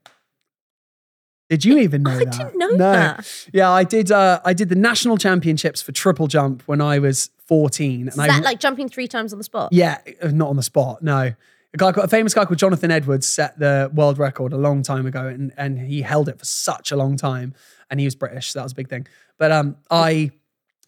Did 1.49 1.65
you 1.65 1.79
even 1.79 2.03
know 2.03 2.11
I 2.11 2.25
that? 2.25 2.31
didn't 2.31 2.57
know 2.57 2.77
that. 2.77 3.47
Yeah, 3.53 3.71
I 3.71 3.83
did. 3.83 4.11
Uh, 4.11 4.39
I 4.45 4.53
did 4.53 4.69
the 4.69 4.75
national 4.75 5.17
championships 5.17 5.81
for 5.81 5.91
triple 5.91 6.27
jump 6.27 6.61
when 6.65 6.81
I 6.81 6.99
was 6.99 7.31
14, 7.47 8.01
and 8.01 8.09
Is 8.09 8.19
I 8.19 8.27
that 8.27 8.43
like 8.43 8.59
jumping 8.59 8.89
three 8.89 9.07
times 9.07 9.31
on 9.33 9.39
the 9.39 9.43
spot? 9.43 9.71
yeah, 9.71 9.99
uh, 10.21 10.27
not 10.27 10.49
on 10.49 10.55
the 10.57 10.63
spot. 10.63 11.01
No, 11.01 11.33
a 11.73 11.77
guy, 11.77 11.91
a 11.95 12.07
famous 12.07 12.33
guy 12.33 12.45
called 12.45 12.59
Jonathan 12.59 12.91
Edwards 12.91 13.27
set 13.27 13.59
the 13.59 13.91
world 13.93 14.17
record 14.17 14.53
a 14.53 14.57
long 14.57 14.83
time 14.83 15.05
ago, 15.05 15.27
and 15.27 15.53
and 15.57 15.79
he 15.79 16.01
held 16.01 16.29
it 16.29 16.39
for 16.39 16.45
such 16.45 16.91
a 16.91 16.95
long 16.95 17.15
time. 17.15 17.53
And 17.89 17.99
he 17.99 18.05
was 18.05 18.15
British, 18.15 18.51
so 18.51 18.59
that 18.59 18.63
was 18.63 18.71
a 18.73 18.75
big 18.75 18.89
thing. 18.89 19.07
But 19.37 19.51
um, 19.51 19.77
I 19.89 20.31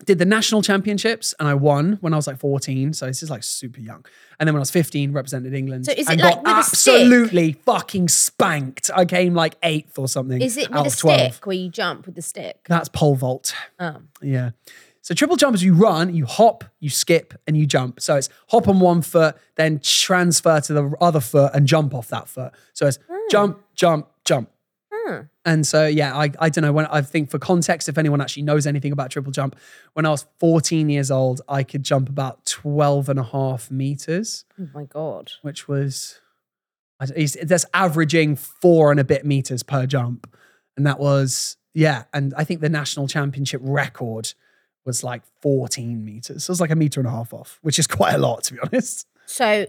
did 0.06 0.18
the 0.18 0.26
national 0.26 0.62
championships 0.62 1.34
and 1.40 1.48
I 1.48 1.54
won 1.54 1.98
when 2.02 2.14
I 2.14 2.16
was 2.16 2.28
like 2.28 2.38
14. 2.38 2.94
So 2.94 3.06
this 3.06 3.24
is 3.24 3.30
like 3.30 3.44
super 3.44 3.80
young. 3.80 4.06
And 4.40 4.48
then 4.48 4.54
when 4.54 4.60
I 4.60 4.62
was 4.62 4.72
15, 4.72 5.12
represented 5.12 5.54
England. 5.54 5.86
So 5.86 5.94
is 5.94 6.08
and 6.08 6.20
it 6.20 6.24
like 6.24 6.44
got 6.44 6.58
absolutely 6.58 7.54
fucking 7.54 8.10
spanked. 8.10 8.90
I 8.96 9.06
came 9.06 9.34
like 9.34 9.56
eighth 9.64 9.98
or 9.98 10.08
something. 10.08 10.42
Is 10.42 10.58
it 10.58 10.70
with 10.70 10.80
a 10.80 10.86
of 10.86 10.98
12. 10.98 11.34
stick 11.34 11.46
where 11.46 11.56
you 11.56 11.70
jump 11.70 12.06
with 12.06 12.16
the 12.16 12.22
stick? 12.22 12.66
That's 12.68 12.90
pole 12.90 13.16
vault. 13.16 13.54
Oh. 13.80 13.98
Yeah. 14.22 14.52
So 15.02 15.16
triple 15.16 15.36
jump 15.36 15.56
is 15.56 15.64
you 15.64 15.74
run, 15.74 16.14
you 16.14 16.26
hop, 16.26 16.64
you 16.80 16.90
skip, 16.90 17.34
and 17.48 17.58
you 17.58 17.66
jump. 17.66 18.00
So 18.00 18.16
it's 18.18 18.30
hop 18.50 18.68
on 18.68 18.80
one 18.80 19.02
foot, 19.02 19.36
then 19.56 19.80
transfer 19.80 20.62
to 20.62 20.74
the 20.74 20.96
other 21.02 21.20
foot 21.20 21.52
and 21.56 21.68
jump 21.68 21.96
off 21.96 22.08
that 22.10 22.28
foot. 22.28 22.54
So 22.74 22.88
it's 22.88 23.00
hmm. 23.10 23.18
jump, 23.32 23.60
jump, 23.74 24.08
jump. 24.26 24.50
Hmm. 24.94 25.22
And 25.44 25.66
so 25.66 25.88
yeah, 25.88 26.16
I, 26.16 26.32
I 26.40 26.50
don't 26.50 26.62
know 26.62 26.72
when 26.72 26.86
I 26.86 27.02
think 27.02 27.32
for 27.32 27.40
context, 27.40 27.90
if 27.90 27.98
anyone 27.98 28.22
actually 28.22 28.44
knows 28.44 28.68
anything 28.68 28.92
about 28.92 29.10
triple 29.10 29.32
jump, 29.32 29.56
when 29.94 30.06
I 30.06 30.10
was 30.10 30.28
14 30.40 30.88
years 30.90 31.10
old, 31.10 31.42
I 31.50 31.64
could 31.64 31.82
jump 31.82 32.08
about 32.08 32.46
12 32.46 33.10
and 33.10 33.20
a 33.20 33.24
half 33.24 33.72
meters, 33.72 34.46
Oh 34.60 34.68
my 34.74 34.86
god. 34.86 35.32
which 35.42 35.68
was 35.68 36.20
I 37.00 37.08
don't- 37.08 37.18
it's- 37.18 37.48
that's 37.48 37.66
averaging 37.74 38.36
four 38.36 38.92
and 38.92 39.00
a 39.00 39.04
bit 39.04 39.26
meters 39.26 39.64
per 39.64 39.88
jump. 39.88 40.32
And 40.78 40.86
that 40.86 41.00
was, 41.00 41.58
yeah. 41.74 42.04
And 42.14 42.36
I 42.38 42.44
think 42.44 42.62
the 42.62 42.70
national 42.70 43.08
championship 43.08 43.60
record 43.64 44.34
was 44.86 45.04
like 45.04 45.22
14 45.42 46.04
meters. 46.04 46.44
So 46.46 46.52
it 46.52 46.54
was 46.54 46.62
like 46.62 46.72
a 46.72 46.76
meter 46.76 47.00
and 47.00 47.08
a 47.08 47.12
half 47.12 47.34
off, 47.34 47.60
which 47.62 47.78
is 47.80 47.88
quite 47.88 48.14
a 48.14 48.18
lot, 48.18 48.44
to 48.46 48.54
be 48.54 48.60
honest. 48.60 49.08
So 49.26 49.66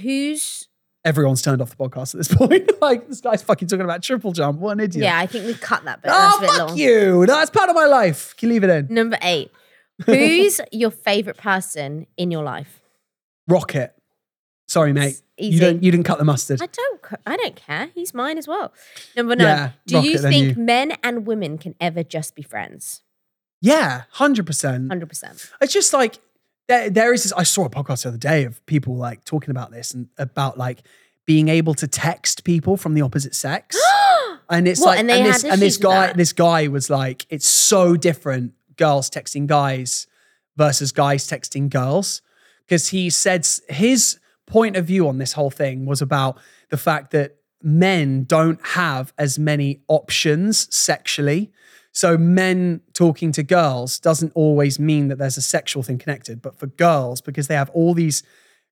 who's 0.00 0.68
Everyone's 1.04 1.40
turned 1.40 1.62
off 1.62 1.70
the 1.70 1.76
podcast 1.76 2.14
at 2.14 2.18
this 2.18 2.28
point. 2.34 2.68
like, 2.82 3.06
this 3.06 3.20
guy's 3.20 3.40
fucking 3.40 3.68
talking 3.68 3.84
about 3.84 4.02
triple 4.02 4.32
jump. 4.32 4.58
What 4.58 4.72
an 4.72 4.80
idiot. 4.80 5.04
yeah, 5.04 5.16
I 5.18 5.26
think 5.28 5.46
we 5.46 5.54
cut 5.54 5.84
that 5.84 6.02
bit. 6.02 6.10
Oh, 6.12 6.18
that's 6.18 6.34
Oh, 6.34 6.38
a 6.38 6.40
bit 6.40 6.50
fuck 6.50 6.68
long. 6.70 6.76
you. 6.78 7.26
That's 7.26 7.50
part 7.50 7.68
of 7.70 7.76
my 7.76 7.84
life. 7.84 8.34
Can 8.36 8.48
you 8.48 8.54
leave 8.54 8.64
it 8.64 8.70
in? 8.70 8.92
Number 8.92 9.16
eight. 9.22 9.52
Who's 10.06 10.60
your 10.72 10.90
favorite 10.90 11.36
person 11.36 12.08
in 12.16 12.32
your 12.32 12.42
life? 12.42 12.80
Rocket. 13.46 13.94
Sorry, 14.68 14.92
mate. 14.92 15.22
You 15.38 15.60
don't. 15.60 15.80
You 15.82 15.92
didn't 15.92 16.06
cut 16.06 16.18
the 16.18 16.24
mustard. 16.24 16.60
I 16.60 16.66
don't. 16.66 17.00
I 17.24 17.36
don't 17.36 17.54
care. 17.54 17.90
He's 17.94 18.12
mine 18.12 18.36
as 18.36 18.48
well. 18.48 18.72
Number 19.16 19.36
nine. 19.36 19.46
Yeah, 19.46 19.70
Do 19.86 19.94
you 20.00 20.14
Rocket, 20.14 20.22
then 20.22 20.32
think 20.32 20.56
you. 20.56 20.62
men 20.64 20.92
and 21.04 21.24
women 21.26 21.56
can 21.56 21.76
ever 21.80 22.02
just 22.02 22.34
be 22.34 22.42
friends? 22.42 23.02
Yeah, 23.66 24.02
hundred 24.10 24.46
percent. 24.46 24.88
Hundred 24.88 25.08
percent. 25.08 25.50
It's 25.60 25.72
just 25.72 25.92
like 25.92 26.18
there, 26.68 26.90
there 26.90 27.12
is 27.12 27.24
this. 27.24 27.32
I 27.32 27.42
saw 27.42 27.64
a 27.64 27.70
podcast 27.70 28.02
the 28.02 28.10
other 28.10 28.18
day 28.18 28.44
of 28.44 28.64
people 28.66 28.96
like 28.96 29.24
talking 29.24 29.50
about 29.50 29.70
this 29.70 29.92
and 29.92 30.08
about 30.18 30.56
like 30.56 30.82
being 31.24 31.48
able 31.48 31.74
to 31.74 31.88
text 31.88 32.44
people 32.44 32.76
from 32.76 32.94
the 32.94 33.02
opposite 33.02 33.34
sex. 33.34 33.76
and 34.50 34.68
it's 34.68 34.80
What, 34.80 34.90
like 34.90 34.98
and 35.00 35.10
and, 35.10 35.26
this 35.26 35.44
and 35.44 35.60
this 35.60 35.76
guy 35.76 36.12
this 36.12 36.32
guy 36.32 36.68
was 36.68 36.88
like 36.90 37.26
it's 37.28 37.46
so 37.46 37.96
different 37.96 38.54
girls 38.76 39.10
texting 39.10 39.46
guys 39.46 40.06
versus 40.56 40.92
guys 40.92 41.26
texting 41.26 41.68
girls 41.68 42.22
because 42.64 42.88
he 42.88 43.10
said 43.10 43.46
his 43.68 44.18
point 44.46 44.76
of 44.76 44.84
view 44.84 45.08
on 45.08 45.18
this 45.18 45.32
whole 45.32 45.50
thing 45.50 45.86
was 45.86 46.00
about 46.00 46.38
the 46.70 46.76
fact 46.76 47.10
that 47.10 47.36
men 47.62 48.22
don't 48.24 48.64
have 48.64 49.12
as 49.18 49.38
many 49.38 49.80
options 49.88 50.72
sexually 50.74 51.50
so 51.96 52.18
men 52.18 52.82
talking 52.92 53.32
to 53.32 53.42
girls 53.42 53.98
doesn't 53.98 54.30
always 54.34 54.78
mean 54.78 55.08
that 55.08 55.16
there's 55.16 55.38
a 55.38 55.42
sexual 55.56 55.82
thing 55.82 55.96
connected 55.96 56.42
but 56.42 56.54
for 56.58 56.66
girls 56.66 57.22
because 57.22 57.48
they 57.48 57.54
have 57.54 57.70
all 57.70 57.94
these 57.94 58.22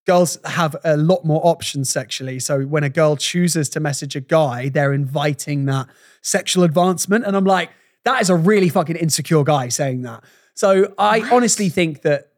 girls 0.06 0.38
have 0.44 0.76
a 0.84 0.96
lot 0.98 1.24
more 1.24 1.40
options 1.42 1.88
sexually. 1.88 2.38
So 2.38 2.64
when 2.64 2.84
a 2.84 2.90
girl 2.90 3.16
chooses 3.16 3.70
to 3.70 3.80
message 3.80 4.14
a 4.14 4.20
guy, 4.20 4.68
they're 4.68 4.92
inviting 4.92 5.64
that 5.64 5.86
sexual 6.20 6.62
advancement. 6.64 7.24
And 7.24 7.34
I'm 7.34 7.46
like, 7.46 7.70
that 8.04 8.20
is 8.20 8.28
a 8.28 8.36
really 8.36 8.68
fucking 8.68 8.96
insecure 8.96 9.42
guy 9.44 9.70
saying 9.70 10.02
that. 10.02 10.22
So 10.54 10.92
I 10.98 11.22
honestly 11.32 11.70
think 11.70 12.02
that. 12.02 12.28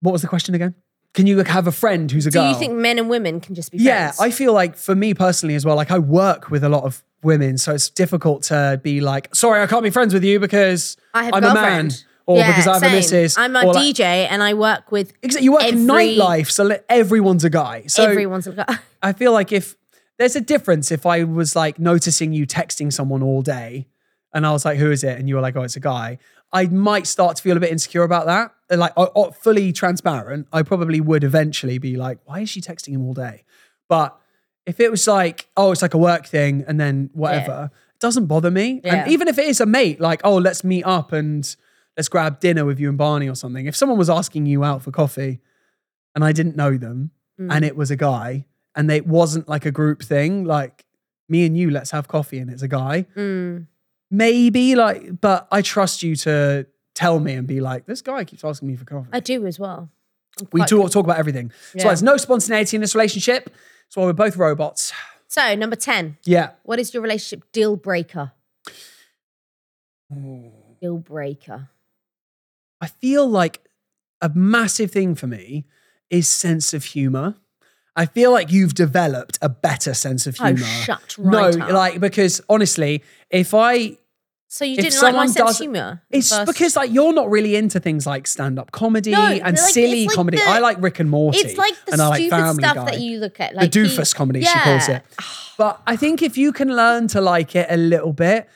What 0.00 0.12
was 0.12 0.20
the 0.20 0.28
question 0.28 0.54
again? 0.54 0.74
Can 1.14 1.26
you 1.26 1.42
have 1.42 1.66
a 1.66 1.72
friend 1.72 2.10
who's 2.12 2.26
a 2.26 2.30
Do 2.30 2.38
girl? 2.38 2.50
you 2.50 2.58
think 2.58 2.74
men 2.74 2.98
and 2.98 3.08
women 3.08 3.40
can 3.40 3.54
just 3.54 3.72
be 3.72 3.78
Yeah. 3.78 4.12
I 4.20 4.30
feel 4.30 4.52
like 4.52 4.76
for 4.76 4.94
me 4.94 5.14
personally 5.14 5.54
as 5.54 5.64
well, 5.64 5.74
like 5.76 5.90
I 5.90 5.98
work 5.98 6.50
with 6.50 6.62
a 6.62 6.68
lot 6.68 6.84
of 6.84 7.02
women, 7.22 7.58
so 7.58 7.74
it's 7.74 7.90
difficult 7.90 8.44
to 8.44 8.80
be 8.82 9.00
like, 9.00 9.34
sorry, 9.34 9.62
I 9.62 9.66
can't 9.66 9.82
be 9.82 9.90
friends 9.90 10.14
with 10.14 10.24
you 10.24 10.38
because 10.40 10.96
I 11.14 11.24
have 11.24 11.34
I'm 11.34 11.44
a 11.44 11.54
man, 11.54 11.90
or 12.26 12.38
Yeah, 12.38 12.48
because 12.48 12.66
I 12.66 12.72
have 12.74 12.80
same. 12.82 12.92
a 12.92 12.96
missus. 12.96 13.38
I'm 13.38 13.56
a 13.56 13.62
like- 13.62 13.76
DJ 13.76 14.00
and 14.30 14.42
I 14.42 14.54
work 14.54 14.92
with 14.92 15.12
Exactly. 15.22 15.44
You 15.44 15.52
work 15.52 15.64
in 15.64 15.86
nightlife, 15.86 16.50
so 16.50 16.78
everyone's 16.88 17.44
a 17.44 17.50
guy. 17.50 17.84
So 17.86 18.04
everyone's 18.04 18.46
a 18.46 18.52
guy. 18.52 18.78
I 19.02 19.12
feel 19.12 19.32
like 19.32 19.52
if 19.52 19.76
there's 20.18 20.36
a 20.36 20.40
difference 20.40 20.90
if 20.90 21.06
I 21.06 21.24
was 21.24 21.54
like 21.54 21.78
noticing 21.78 22.32
you 22.32 22.46
texting 22.46 22.92
someone 22.92 23.22
all 23.22 23.42
day 23.42 23.86
and 24.34 24.46
I 24.46 24.52
was 24.52 24.64
like, 24.64 24.78
who 24.78 24.90
is 24.90 25.04
it? 25.04 25.18
And 25.18 25.28
you 25.28 25.36
were 25.36 25.40
like, 25.40 25.56
oh, 25.56 25.62
it's 25.62 25.76
a 25.76 25.80
guy. 25.80 26.18
I 26.52 26.66
might 26.66 27.06
start 27.06 27.36
to 27.36 27.42
feel 27.42 27.56
a 27.56 27.60
bit 27.60 27.70
insecure 27.70 28.02
about 28.04 28.26
that. 28.26 28.52
Like, 28.70 28.92
fully 29.36 29.72
transparent, 29.72 30.48
I 30.52 30.62
probably 30.62 31.00
would 31.00 31.22
eventually 31.24 31.78
be 31.78 31.96
like, 31.96 32.18
why 32.24 32.40
is 32.40 32.50
she 32.50 32.60
texting 32.60 32.88
him 32.94 33.04
all 33.06 33.14
day? 33.14 33.44
But 33.88 34.18
if 34.68 34.78
it 34.80 34.90
was 34.90 35.06
like, 35.08 35.48
oh, 35.56 35.72
it's 35.72 35.82
like 35.82 35.94
a 35.94 35.98
work 35.98 36.26
thing 36.26 36.64
and 36.68 36.78
then 36.78 37.10
whatever, 37.12 37.70
it 37.94 38.00
doesn't 38.00 38.26
bother 38.26 38.50
me. 38.50 38.80
Yeah. 38.84 38.94
And 38.94 39.10
even 39.12 39.26
if 39.28 39.38
it 39.38 39.46
is 39.46 39.60
a 39.60 39.66
mate, 39.66 40.00
like, 40.00 40.20
oh, 40.24 40.36
let's 40.36 40.62
meet 40.62 40.84
up 40.84 41.12
and 41.12 41.56
let's 41.96 42.08
grab 42.08 42.38
dinner 42.40 42.64
with 42.64 42.78
you 42.78 42.88
and 42.88 42.98
Barney 42.98 43.28
or 43.28 43.34
something. 43.34 43.66
If 43.66 43.74
someone 43.74 43.98
was 43.98 44.10
asking 44.10 44.46
you 44.46 44.62
out 44.62 44.82
for 44.82 44.90
coffee 44.92 45.40
and 46.14 46.24
I 46.24 46.32
didn't 46.32 46.56
know 46.56 46.76
them 46.76 47.10
Mm. 47.40 47.52
and 47.54 47.64
it 47.64 47.76
was 47.76 47.90
a 47.92 47.96
guy 47.96 48.46
and 48.74 48.90
it 48.90 49.06
wasn't 49.06 49.48
like 49.48 49.64
a 49.64 49.70
group 49.70 50.02
thing, 50.02 50.42
like 50.44 50.84
me 51.28 51.46
and 51.46 51.56
you, 51.56 51.70
let's 51.70 51.92
have 51.92 52.08
coffee 52.08 52.38
and 52.38 52.50
it's 52.50 52.62
a 52.62 52.68
guy, 52.68 53.06
Mm. 53.16 53.66
maybe 54.10 54.74
like, 54.74 55.20
but 55.20 55.46
I 55.52 55.62
trust 55.62 56.02
you 56.02 56.16
to 56.16 56.66
tell 56.94 57.20
me 57.20 57.34
and 57.34 57.46
be 57.46 57.60
like, 57.60 57.86
this 57.86 58.02
guy 58.02 58.24
keeps 58.24 58.44
asking 58.44 58.68
me 58.68 58.76
for 58.76 58.84
coffee. 58.84 59.08
I 59.12 59.20
do 59.20 59.46
as 59.46 59.58
well. 59.58 59.88
We 60.52 60.64
talk, 60.64 60.90
talk 60.90 61.04
about 61.04 61.18
everything. 61.18 61.52
So 61.76 61.84
there's 61.88 62.02
no 62.02 62.16
spontaneity 62.16 62.76
in 62.76 62.80
this 62.80 62.94
relationship. 62.94 63.50
That's 63.88 63.96
why 63.96 64.04
we're 64.04 64.12
both 64.12 64.36
robots. 64.36 64.92
So 65.28 65.54
number 65.54 65.76
ten. 65.76 66.16
Yeah. 66.24 66.50
What 66.62 66.78
is 66.78 66.92
your 66.94 67.02
relationship 67.02 67.50
deal 67.52 67.76
breaker? 67.76 68.32
Deal 70.80 70.98
breaker. 70.98 71.68
I 72.80 72.86
feel 72.86 73.26
like 73.28 73.60
a 74.20 74.30
massive 74.30 74.90
thing 74.90 75.14
for 75.14 75.26
me 75.26 75.64
is 76.10 76.28
sense 76.28 76.72
of 76.72 76.84
humor. 76.84 77.34
I 77.96 78.06
feel 78.06 78.30
like 78.30 78.52
you've 78.52 78.74
developed 78.74 79.38
a 79.42 79.48
better 79.48 79.92
sense 79.92 80.26
of 80.26 80.36
Oh, 80.40 80.46
humor. 80.46 80.64
shut 80.64 81.16
no, 81.18 81.50
right 81.50 81.60
up. 81.60 81.70
like 81.72 82.00
because 82.00 82.40
honestly, 82.48 83.02
if 83.28 83.52
I 83.54 83.98
So 84.50 84.64
you 84.64 84.76
if 84.78 84.80
didn't 84.84 85.02
like 85.02 85.14
my 85.14 85.26
sense 85.26 85.58
humor? 85.58 86.02
it's 86.10 86.30
First- 86.34 86.46
because 86.50 86.74
like 86.74 86.90
you're 86.90 87.12
not 87.12 87.30
really 87.30 87.54
into 87.54 87.80
things 87.80 88.06
like 88.06 88.26
stand-up 88.26 88.72
comedy 88.72 89.10
No, 89.10 89.22
and 89.26 89.40
like, 89.42 89.58
silly 89.58 90.06
like 90.06 90.16
comedy. 90.16 90.38
the- 90.38 90.44
I 90.48 90.58
like 90.58 90.78
Rick 90.80 91.00
and 91.00 91.10
Morty. 91.10 91.38
it's 91.38 91.58
like 91.58 91.74
the 91.84 91.92
and 91.92 92.00
I 92.02 92.08
like 92.08 92.16
stupid 92.22 92.30
Family 92.36 92.62
stuff 92.62 92.76
Guy. 92.76 92.84
that 92.86 93.00
you 93.00 93.18
look 93.18 93.38
at, 93.40 93.54
like 93.54 93.70
the 93.70 93.80
he- 93.80 93.86
doofus 93.86 94.14
comedy, 94.14 94.42
she 94.42 94.58
calls 94.58 94.88
it. 94.88 95.02
But 95.58 95.82
I 95.86 95.96
think 95.96 96.22
if 96.22 96.38
you 96.38 96.52
can 96.52 96.74
learn 96.74 97.08
to 97.08 97.20
like 97.20 97.54
it 97.56 97.66
a 97.68 97.76
little 97.76 98.12
bit, 98.14 98.48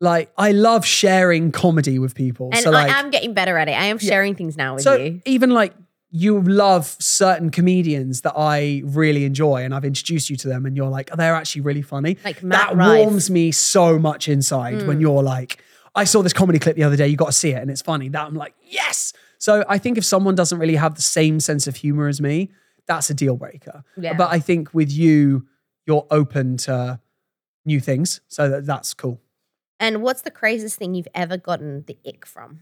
like 0.00 0.30
I 0.36 0.52
love 0.52 0.84
sharing 0.84 1.52
comedy 1.52 1.98
with 1.98 2.14
people. 2.14 2.50
And 2.52 2.62
so 2.62 2.70
like, 2.70 2.90
I 2.90 3.00
am 3.00 3.10
getting 3.10 3.32
better 3.34 3.56
at 3.56 3.68
it. 3.68 3.72
I 3.72 3.86
am 3.86 3.98
sharing 3.98 4.34
things 4.34 4.56
now 4.56 4.74
with 4.74 4.82
so 4.82 4.94
you. 4.96 5.22
even 5.24 5.50
like 5.50 5.74
you 6.10 6.40
love 6.42 6.96
certain 6.98 7.50
comedians 7.50 8.22
that 8.22 8.34
I 8.36 8.82
really 8.84 9.24
enjoy, 9.24 9.64
and 9.64 9.74
I've 9.74 9.84
introduced 9.84 10.28
you 10.28 10.36
to 10.36 10.48
them, 10.48 10.66
and 10.66 10.76
you're 10.76 10.88
like, 10.88 11.10
oh, 11.12 11.16
they're 11.16 11.34
actually 11.34 11.62
really 11.62 11.82
funny. 11.82 12.18
Like 12.24 12.42
Matt 12.42 12.70
that 12.70 12.76
Rife. 12.76 12.98
Warms 12.98 13.30
me 13.30 13.52
so 13.52 13.98
much 13.98 14.28
inside 14.28 14.86
when 14.86 14.98
mm. 14.98 15.02
you're 15.02 15.22
like, 15.22 15.62
I 15.94 16.04
saw 16.04 16.22
this 16.22 16.32
comedy 16.32 16.58
clip 16.58 16.76
the 16.76 16.82
other 16.82 16.96
day. 16.96 17.06
You 17.06 17.16
got 17.16 17.26
to 17.26 17.32
see 17.32 17.50
it, 17.50 17.62
and 17.62 17.70
it's 17.70 17.82
funny. 17.82 18.08
That 18.08 18.26
I'm 18.26 18.34
like, 18.34 18.54
yes. 18.62 19.12
So 19.38 19.64
I 19.68 19.78
think 19.78 19.98
if 19.98 20.04
someone 20.04 20.34
doesn't 20.34 20.58
really 20.58 20.76
have 20.76 20.96
the 20.96 21.02
same 21.02 21.40
sense 21.40 21.66
of 21.66 21.76
humor 21.76 22.08
as 22.08 22.20
me, 22.20 22.50
that's 22.86 23.08
a 23.08 23.14
deal 23.14 23.36
breaker. 23.36 23.84
Yeah. 23.96 24.14
But 24.14 24.30
I 24.30 24.40
think 24.40 24.74
with 24.74 24.90
you, 24.90 25.46
you're 25.86 26.06
open 26.10 26.56
to 26.58 27.00
new 27.64 27.78
things, 27.78 28.20
so 28.26 28.48
that, 28.48 28.66
that's 28.66 28.94
cool. 28.94 29.20
And 29.78 30.02
what's 30.02 30.22
the 30.22 30.30
craziest 30.30 30.76
thing 30.76 30.94
you've 30.94 31.08
ever 31.14 31.36
gotten 31.36 31.84
the 31.86 31.96
ick 32.06 32.26
from? 32.26 32.60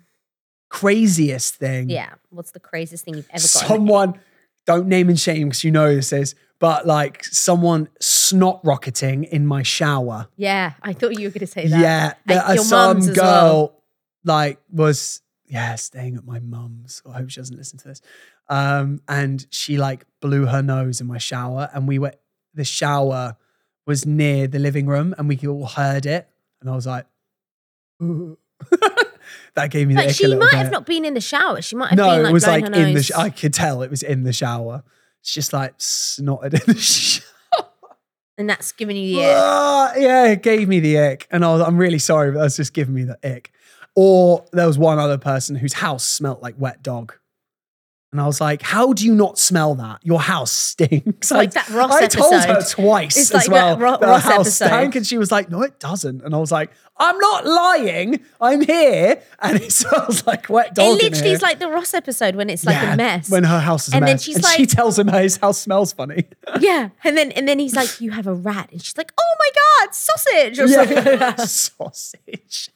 Craziest 0.68 1.54
thing. 1.56 1.88
Yeah. 1.90 2.14
What's 2.30 2.50
the 2.52 2.60
craziest 2.60 3.04
thing 3.04 3.14
you've 3.14 3.28
ever 3.30 3.40
gotten? 3.40 3.68
someone 3.68 4.20
don't 4.66 4.86
name 4.86 5.08
and 5.08 5.18
shame 5.18 5.48
because 5.48 5.64
you 5.64 5.70
know 5.70 5.94
this 5.94 6.12
is 6.12 6.34
but 6.58 6.86
like 6.86 7.24
someone 7.24 7.88
snot 8.00 8.60
rocketing 8.64 9.24
in 9.24 9.46
my 9.46 9.62
shower 9.62 10.28
yeah, 10.36 10.74
I 10.82 10.92
thought 10.92 11.18
you 11.18 11.26
were 11.28 11.30
going 11.30 11.40
to 11.40 11.46
say 11.46 11.66
that. 11.68 11.80
yeah 11.80 12.04
Like 12.06 12.16
there- 12.26 12.44
uh, 12.44 12.52
your 12.54 12.64
some 12.64 13.00
girl 13.14 13.22
well. 13.24 13.82
like 14.24 14.60
was 14.70 15.22
yeah 15.46 15.74
staying 15.76 16.16
at 16.16 16.26
my 16.26 16.38
mum's 16.40 17.00
i 17.08 17.12
hope 17.16 17.30
she 17.30 17.40
doesn't 17.40 17.56
listen 17.56 17.78
to 17.78 17.88
this 17.88 18.02
um 18.50 19.00
and 19.08 19.46
she 19.50 19.78
like 19.78 20.04
blew 20.20 20.44
her 20.44 20.60
nose 20.60 21.00
in 21.00 21.06
my 21.06 21.16
shower 21.16 21.70
and 21.72 21.88
we 21.88 21.98
were 21.98 22.12
the 22.52 22.64
shower 22.64 23.36
was 23.86 24.04
near 24.04 24.46
the 24.46 24.58
living 24.58 24.84
room 24.86 25.14
and 25.16 25.26
we 25.28 25.38
all 25.46 25.64
heard 25.66 26.04
it 26.04 26.28
and 26.60 26.68
i 26.68 26.74
was 26.74 26.86
like 26.86 27.06
that 29.54 29.70
gave 29.70 29.88
me 29.88 29.94
the 29.94 30.00
But 30.00 30.08
ick 30.10 30.16
she 30.16 30.34
might 30.34 30.50
bit. 30.50 30.58
have 30.58 30.70
not 30.70 30.86
been 30.86 31.04
in 31.04 31.14
the 31.14 31.20
shower. 31.20 31.60
She 31.62 31.76
might 31.76 31.90
have 31.90 31.98
No, 31.98 32.10
been 32.10 32.22
like 32.24 32.30
it 32.30 32.32
was 32.32 32.46
like 32.46 32.64
in 32.64 32.94
the. 32.94 33.02
Sh- 33.02 33.12
I 33.16 33.30
could 33.30 33.52
tell 33.54 33.82
it 33.82 33.90
was 33.90 34.02
in 34.02 34.24
the 34.24 34.32
shower. 34.32 34.82
It's 35.20 35.32
just 35.34 35.52
like 35.52 35.76
snotted 35.78 36.54
in 36.54 36.60
the 36.74 36.74
shower. 36.80 37.24
and 38.38 38.48
that's 38.48 38.72
giving 38.72 38.96
you 38.96 39.16
the 39.16 39.24
ick. 39.24 39.36
Ah, 39.36 39.92
yeah, 39.96 40.26
it 40.28 40.42
gave 40.42 40.68
me 40.68 40.80
the 40.80 40.98
ick, 40.98 41.26
and 41.30 41.44
I 41.44 41.52
was, 41.52 41.62
I'm 41.62 41.76
really 41.78 41.98
sorry, 41.98 42.30
but 42.32 42.40
that's 42.40 42.56
just 42.56 42.72
giving 42.72 42.94
me 42.94 43.04
the 43.04 43.18
ick. 43.24 43.52
Or 43.94 44.44
there 44.52 44.66
was 44.66 44.78
one 44.78 44.98
other 45.00 45.18
person 45.18 45.56
whose 45.56 45.72
house 45.74 46.04
smelt 46.04 46.40
like 46.42 46.54
wet 46.58 46.82
dog. 46.82 47.14
And 48.10 48.22
I 48.22 48.26
was 48.26 48.40
like, 48.40 48.62
how 48.62 48.94
do 48.94 49.04
you 49.04 49.14
not 49.14 49.38
smell 49.38 49.74
that? 49.74 50.00
Your 50.02 50.18
house 50.20 50.50
stinks. 50.50 51.30
like 51.30 51.52
that 51.52 51.68
Ross 51.68 51.92
I 51.92 52.06
told 52.06 52.32
her 52.42 52.62
twice 52.66 53.18
It's 53.18 53.30
as 53.30 53.34
like 53.46 53.50
well 53.50 53.76
that 53.76 53.82
Ro- 53.82 53.98
that 53.98 54.06
Ross 54.06 54.22
house 54.22 54.32
episode. 54.46 54.64
stank. 54.64 54.94
And 54.96 55.06
she 55.06 55.18
was 55.18 55.30
like, 55.30 55.50
no, 55.50 55.60
it 55.62 55.78
doesn't. 55.78 56.22
And 56.22 56.34
I 56.34 56.38
was 56.38 56.50
like, 56.50 56.70
I'm 57.00 57.16
not 57.18 57.44
lying. 57.46 58.24
I'm 58.40 58.62
here. 58.62 59.22
And 59.40 59.60
it 59.60 59.70
smells 59.72 60.26
like 60.26 60.48
wet 60.48 60.68
It 60.68 60.74
dog 60.76 60.98
in 61.00 61.10
literally 61.10 61.32
is 61.32 61.42
like 61.42 61.58
the 61.58 61.68
Ross 61.68 61.92
episode 61.92 62.34
when 62.34 62.48
it's 62.48 62.64
like 62.64 62.74
Yeah, 62.76 62.94
a 62.94 62.96
mess. 62.96 63.28
When 63.30 63.44
her 63.44 63.60
house 63.60 63.88
is 63.88 63.94
a 63.94 63.98
And 63.98 64.08
then 64.08 64.16
she's 64.18 64.36
and 64.36 64.44
she 64.46 64.62
like- 64.62 64.70
tells 64.70 64.98
him 64.98 65.08
his 65.08 65.36
house 65.36 65.58
smells 65.58 65.92
funny. 65.92 66.24
yeah. 66.60 66.88
And 67.04 67.14
then 67.16 67.30
and 67.32 67.46
then 67.46 67.58
he's 67.58 67.76
like, 67.76 68.00
You 68.00 68.12
have 68.12 68.26
a 68.26 68.34
rat. 68.34 68.70
And 68.72 68.82
she's 68.82 68.96
like, 68.96 69.12
Oh 69.20 69.34
my 69.38 69.84
God, 69.86 69.94
sausage. 69.94 70.58
Or 70.58 70.66
something 70.66 70.96
like 70.96 71.04
that. 71.18 71.40
Sausage. 71.42 72.70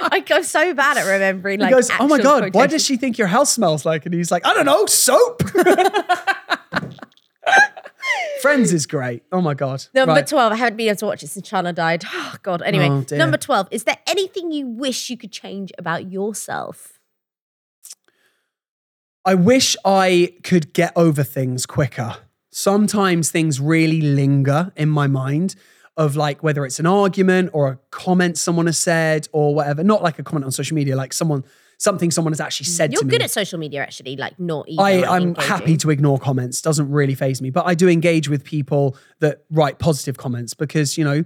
I 0.00 0.20
go 0.20 0.42
so 0.42 0.74
bad 0.74 0.98
at 0.98 1.04
remembering 1.10 1.60
He 1.60 1.64
like 1.64 1.74
goes, 1.74 1.90
Oh 1.98 2.06
my 2.06 2.18
God, 2.18 2.54
why 2.54 2.66
does 2.66 2.84
she 2.84 2.96
think 2.98 3.16
your 3.18 3.28
house 3.28 3.50
smells 3.52 3.86
like? 3.86 4.04
And 4.04 4.14
he's 4.14 4.30
like, 4.30 4.44
I 4.46 4.52
don't 4.64 4.66
know, 4.66 4.86
soap. 4.86 5.42
Friends 8.42 8.72
is 8.72 8.86
great. 8.86 9.22
Oh 9.32 9.40
my 9.40 9.54
God. 9.54 9.84
Number 9.94 10.14
Right. 10.14 10.26
12, 10.26 10.52
I 10.52 10.56
haven't 10.56 10.76
been 10.76 10.88
able 10.88 10.96
to 10.98 11.06
watch 11.06 11.22
it 11.22 11.28
since 11.28 11.48
Chana 11.48 11.74
died. 11.74 12.04
Oh, 12.14 12.34
God. 12.42 12.62
Anyway, 12.62 12.88
Oh, 12.88 13.04
number 13.16 13.36
12, 13.36 13.68
is 13.70 13.84
there 13.84 13.98
anything 14.06 14.52
you 14.52 14.66
wish 14.66 15.10
you 15.10 15.16
could 15.16 15.32
change 15.32 15.72
about 15.78 16.10
yourself? 16.10 17.00
I 19.24 19.34
wish 19.34 19.76
I 19.84 20.34
could 20.44 20.72
get 20.72 20.92
over 20.96 21.22
things 21.24 21.66
quicker. 21.66 22.16
Sometimes 22.50 23.30
things 23.30 23.60
really 23.60 24.00
linger 24.00 24.72
in 24.76 24.88
my 24.88 25.06
mind 25.06 25.54
of 25.96 26.14
like 26.16 26.42
whether 26.42 26.64
it's 26.64 26.78
an 26.78 26.86
argument 26.86 27.50
or 27.52 27.68
a 27.68 27.78
comment 27.90 28.38
someone 28.38 28.66
has 28.66 28.78
said 28.78 29.26
or 29.32 29.54
whatever. 29.54 29.82
Not 29.82 30.02
like 30.02 30.18
a 30.18 30.22
comment 30.22 30.44
on 30.44 30.52
social 30.52 30.74
media, 30.76 30.94
like 30.96 31.12
someone 31.12 31.44
something 31.78 32.10
someone 32.10 32.32
has 32.32 32.40
actually 32.40 32.66
said 32.66 32.92
You're 32.92 33.02
good 33.02 33.20
me. 33.20 33.24
at 33.24 33.30
social 33.30 33.58
media, 33.58 33.82
actually, 33.82 34.16
like 34.16 34.38
not 34.38 34.68
even. 34.68 34.84
I, 34.84 35.04
I'm 35.04 35.22
engaging. 35.22 35.48
happy 35.48 35.76
to 35.78 35.90
ignore 35.90 36.18
comments. 36.18 36.60
Doesn't 36.60 36.90
really 36.90 37.14
phase 37.14 37.40
me, 37.40 37.50
but 37.50 37.66
I 37.66 37.74
do 37.74 37.88
engage 37.88 38.28
with 38.28 38.44
people 38.44 38.96
that 39.20 39.44
write 39.50 39.78
positive 39.78 40.18
comments 40.18 40.54
because 40.54 40.98
you 40.98 41.04
know 41.04 41.24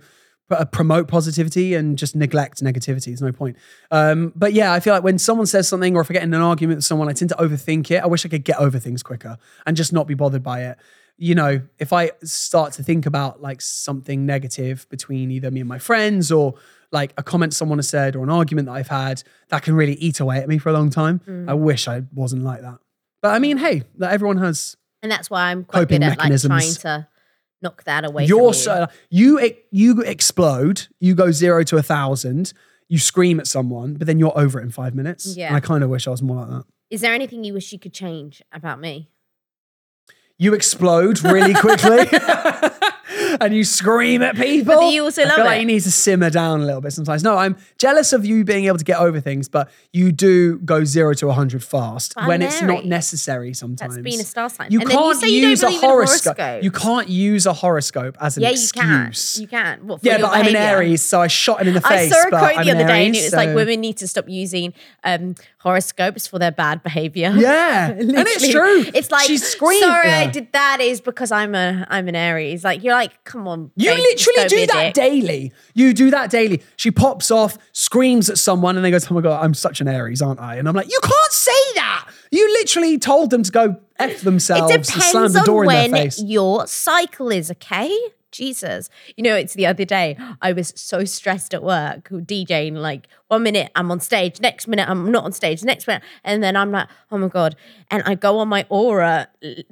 uh, 0.50 0.64
promote 0.66 1.08
positivity 1.08 1.74
and 1.74 1.98
just 1.98 2.14
neglect 2.14 2.62
negativity. 2.62 3.06
There's 3.06 3.22
no 3.22 3.32
point. 3.32 3.56
Um, 3.90 4.32
but 4.36 4.52
yeah, 4.52 4.72
I 4.72 4.80
feel 4.80 4.92
like 4.92 5.02
when 5.02 5.18
someone 5.18 5.46
says 5.46 5.66
something 5.68 5.96
or 5.96 6.02
if 6.02 6.10
I 6.10 6.14
get 6.14 6.22
in 6.22 6.34
an 6.34 6.42
argument 6.42 6.78
with 6.78 6.84
someone, 6.84 7.08
I 7.08 7.12
tend 7.12 7.30
to 7.30 7.36
overthink 7.36 7.90
it. 7.90 8.02
I 8.02 8.06
wish 8.06 8.24
I 8.26 8.28
could 8.28 8.44
get 8.44 8.58
over 8.58 8.78
things 8.78 9.02
quicker 9.02 9.38
and 9.66 9.76
just 9.76 9.92
not 9.92 10.06
be 10.06 10.14
bothered 10.14 10.42
by 10.42 10.64
it. 10.64 10.78
You 11.16 11.34
know, 11.34 11.62
if 11.78 11.92
I 11.92 12.10
start 12.22 12.72
to 12.74 12.82
think 12.82 13.06
about 13.06 13.40
like 13.40 13.60
something 13.60 14.26
negative 14.26 14.86
between 14.88 15.30
either 15.30 15.50
me 15.50 15.60
and 15.60 15.68
my 15.68 15.78
friends 15.78 16.32
or 16.32 16.54
like 16.92 17.12
a 17.16 17.22
comment 17.22 17.54
someone 17.54 17.78
has 17.78 17.88
said 17.88 18.14
or 18.14 18.22
an 18.22 18.30
argument 18.30 18.66
that 18.66 18.72
I've 18.72 18.88
had, 18.88 19.22
that 19.48 19.62
can 19.62 19.74
really 19.74 19.94
eat 19.94 20.20
away 20.20 20.38
at 20.38 20.48
me 20.48 20.58
for 20.58 20.68
a 20.68 20.72
long 20.72 20.90
time. 20.90 21.20
Mm. 21.26 21.48
I 21.48 21.54
wish 21.54 21.88
I 21.88 22.02
wasn't 22.14 22.44
like 22.44 22.60
that. 22.60 22.78
But 23.22 23.34
I 23.34 23.38
mean, 23.38 23.56
hey, 23.56 23.82
like 23.96 24.12
everyone 24.12 24.36
has 24.38 24.76
And 25.02 25.10
that's 25.10 25.30
why 25.30 25.50
I'm 25.50 25.64
quite 25.64 25.88
good 25.88 26.02
at 26.02 26.18
like 26.18 26.40
trying 26.40 26.74
to 26.74 27.08
knock 27.62 27.84
that 27.84 28.04
away 28.04 28.26
your 28.26 28.52
from 28.52 28.58
you. 28.58 28.64
so 28.64 28.86
you 29.10 29.40
e- 29.40 29.56
you 29.70 30.02
explode, 30.02 30.88
you 31.00 31.14
go 31.14 31.30
zero 31.30 31.62
to 31.64 31.76
a 31.76 31.82
thousand, 31.82 32.52
you 32.88 32.98
scream 32.98 33.40
at 33.40 33.46
someone, 33.46 33.94
but 33.94 34.06
then 34.06 34.18
you're 34.18 34.36
over 34.38 34.60
it 34.60 34.64
in 34.64 34.70
five 34.70 34.94
minutes. 34.94 35.36
Yeah. 35.36 35.48
And 35.48 35.56
I 35.56 35.60
kind 35.60 35.82
of 35.82 35.90
wish 35.90 36.06
I 36.06 36.10
was 36.10 36.22
more 36.22 36.36
like 36.36 36.48
that. 36.48 36.64
Is 36.90 37.00
there 37.00 37.14
anything 37.14 37.42
you 37.42 37.54
wish 37.54 37.72
you 37.72 37.78
could 37.78 37.94
change 37.94 38.42
about 38.52 38.80
me? 38.80 39.08
You 40.36 40.52
explode 40.52 41.22
really 41.22 41.54
quickly. 41.54 42.00
And 43.40 43.54
you 43.54 43.64
scream 43.64 44.22
at 44.22 44.36
people. 44.36 44.80
do 44.80 44.86
you 44.86 45.04
also 45.04 45.22
I 45.22 45.26
love 45.26 45.36
feel 45.36 45.44
like 45.44 45.58
it? 45.58 45.60
you 45.60 45.66
need 45.66 45.82
to 45.82 45.90
simmer 45.90 46.30
down 46.30 46.60
a 46.60 46.64
little 46.64 46.80
bit 46.80 46.92
sometimes. 46.92 47.22
No, 47.22 47.36
I'm 47.36 47.56
jealous 47.78 48.12
of 48.12 48.24
you 48.24 48.44
being 48.44 48.64
able 48.66 48.78
to 48.78 48.84
get 48.84 48.98
over 48.98 49.20
things, 49.20 49.48
but 49.48 49.70
you 49.92 50.12
do 50.12 50.58
go 50.60 50.84
zero 50.84 51.14
to 51.14 51.26
100 51.26 51.62
fast 51.62 52.14
I'm 52.16 52.28
when 52.28 52.42
it's 52.42 52.62
not 52.62 52.84
necessary 52.84 53.54
sometimes. 53.54 53.96
That's 53.96 54.04
being 54.04 54.20
a 54.20 54.24
star 54.24 54.48
sign. 54.48 54.70
You 54.70 54.80
and 54.80 54.88
then 54.88 54.96
you 54.96 55.02
can't 55.02 55.18
say 55.18 55.28
you 55.28 55.42
don't 55.42 55.50
use 55.50 55.62
a 55.62 55.68
in 55.68 55.80
horoscope. 55.80 56.62
You 56.62 56.70
can't 56.70 57.08
use 57.08 57.46
a 57.46 57.52
horoscope 57.52 58.16
as 58.20 58.36
an 58.36 58.44
yeah, 58.44 58.50
excuse. 58.50 59.38
you 59.38 59.46
can. 59.46 59.72
You 59.72 59.78
can. 59.78 59.86
What, 59.86 60.00
yeah, 60.02 60.18
but 60.18 60.30
I'm 60.30 60.46
an? 60.46 60.56
Aries, 60.62 61.02
so 61.02 61.20
I 61.20 61.26
shot 61.26 61.60
him 61.60 61.68
in 61.68 61.74
the 61.74 61.82
I 61.84 61.96
face. 61.96 62.12
saw 62.12 62.28
a 62.28 62.30
but 62.30 62.38
quote 62.38 62.58
I'm 62.58 62.64
the 62.64 62.72
other 62.72 62.86
day, 62.86 63.06
and 63.06 63.16
it 63.16 63.24
was 63.24 63.32
like 63.32 63.54
women 63.54 63.80
need 63.80 63.96
to 63.98 64.08
stop 64.08 64.28
using 64.28 64.72
um, 65.04 65.34
horoscopes 65.58 66.26
for 66.26 66.38
their 66.38 66.52
bad 66.52 66.82
behavior. 66.82 67.32
Yeah, 67.36 67.90
and 67.90 68.10
it's 68.10 68.48
true. 68.48 68.84
It's 68.94 69.10
like 69.10 69.26
she 69.26 69.36
screamed. 69.38 69.82
Sorry, 69.82 70.10
I 70.10 70.26
did 70.26 70.52
that 70.52 70.80
is 70.80 71.00
because 71.00 71.30
I'm 71.30 71.54
a 71.54 71.86
I'm 71.88 72.08
an 72.08 72.16
Aries. 72.16 72.64
Like 72.64 72.82
you're 72.82 72.94
like, 72.94 73.24
come 73.32 73.48
on. 73.48 73.70
You 73.76 73.90
babe, 73.90 73.98
literally 73.98 74.48
do 74.48 74.66
that 74.66 74.94
dick. 74.94 74.94
daily. 74.94 75.52
You 75.74 75.94
do 75.94 76.10
that 76.10 76.30
daily. 76.30 76.62
She 76.76 76.90
pops 76.90 77.30
off, 77.30 77.56
screams 77.72 78.28
at 78.28 78.38
someone, 78.38 78.76
and 78.76 78.84
they 78.84 78.90
goes, 78.90 79.10
"Oh 79.10 79.14
my 79.14 79.20
god, 79.20 79.42
I'm 79.42 79.54
such 79.54 79.80
an 79.80 79.88
Aries, 79.88 80.20
aren't 80.20 80.40
I?" 80.40 80.56
And 80.56 80.68
I'm 80.68 80.74
like, 80.74 80.90
"You 80.90 81.00
can't 81.02 81.32
say 81.32 81.50
that. 81.76 82.08
You 82.30 82.46
literally 82.52 82.98
told 82.98 83.30
them 83.30 83.42
to 83.42 83.50
go 83.50 83.76
f 83.98 84.20
themselves 84.20 84.70
It 84.70 84.76
and 84.76 84.86
slam 84.86 85.12
depends 85.12 85.34
the 85.34 85.42
door 85.42 85.64
on 85.64 85.64
in 85.64 85.66
when 85.66 85.90
their 85.92 86.02
face." 86.02 86.22
your 86.22 86.66
cycle 86.66 87.30
is, 87.30 87.50
okay? 87.50 87.96
Jesus. 88.30 88.88
You 89.16 89.24
know, 89.24 89.36
it's 89.36 89.54
the 89.54 89.66
other 89.66 89.84
day, 89.84 90.16
I 90.40 90.52
was 90.52 90.72
so 90.74 91.04
stressed 91.04 91.52
at 91.52 91.62
work 91.62 92.08
DJing. 92.08 92.76
Like, 92.76 93.06
one 93.32 93.42
minute 93.42 93.72
I'm 93.74 93.90
on 93.90 93.98
stage, 93.98 94.40
next 94.40 94.68
minute 94.68 94.86
I'm 94.90 95.10
not 95.10 95.24
on 95.24 95.32
stage, 95.32 95.64
next 95.64 95.86
minute. 95.86 96.02
And 96.22 96.44
then 96.44 96.54
I'm 96.54 96.70
like, 96.70 96.86
oh 97.10 97.16
my 97.16 97.28
God. 97.28 97.56
And 97.90 98.02
I 98.04 98.14
go 98.14 98.38
on 98.38 98.48
my 98.48 98.64
Oura 98.64 99.26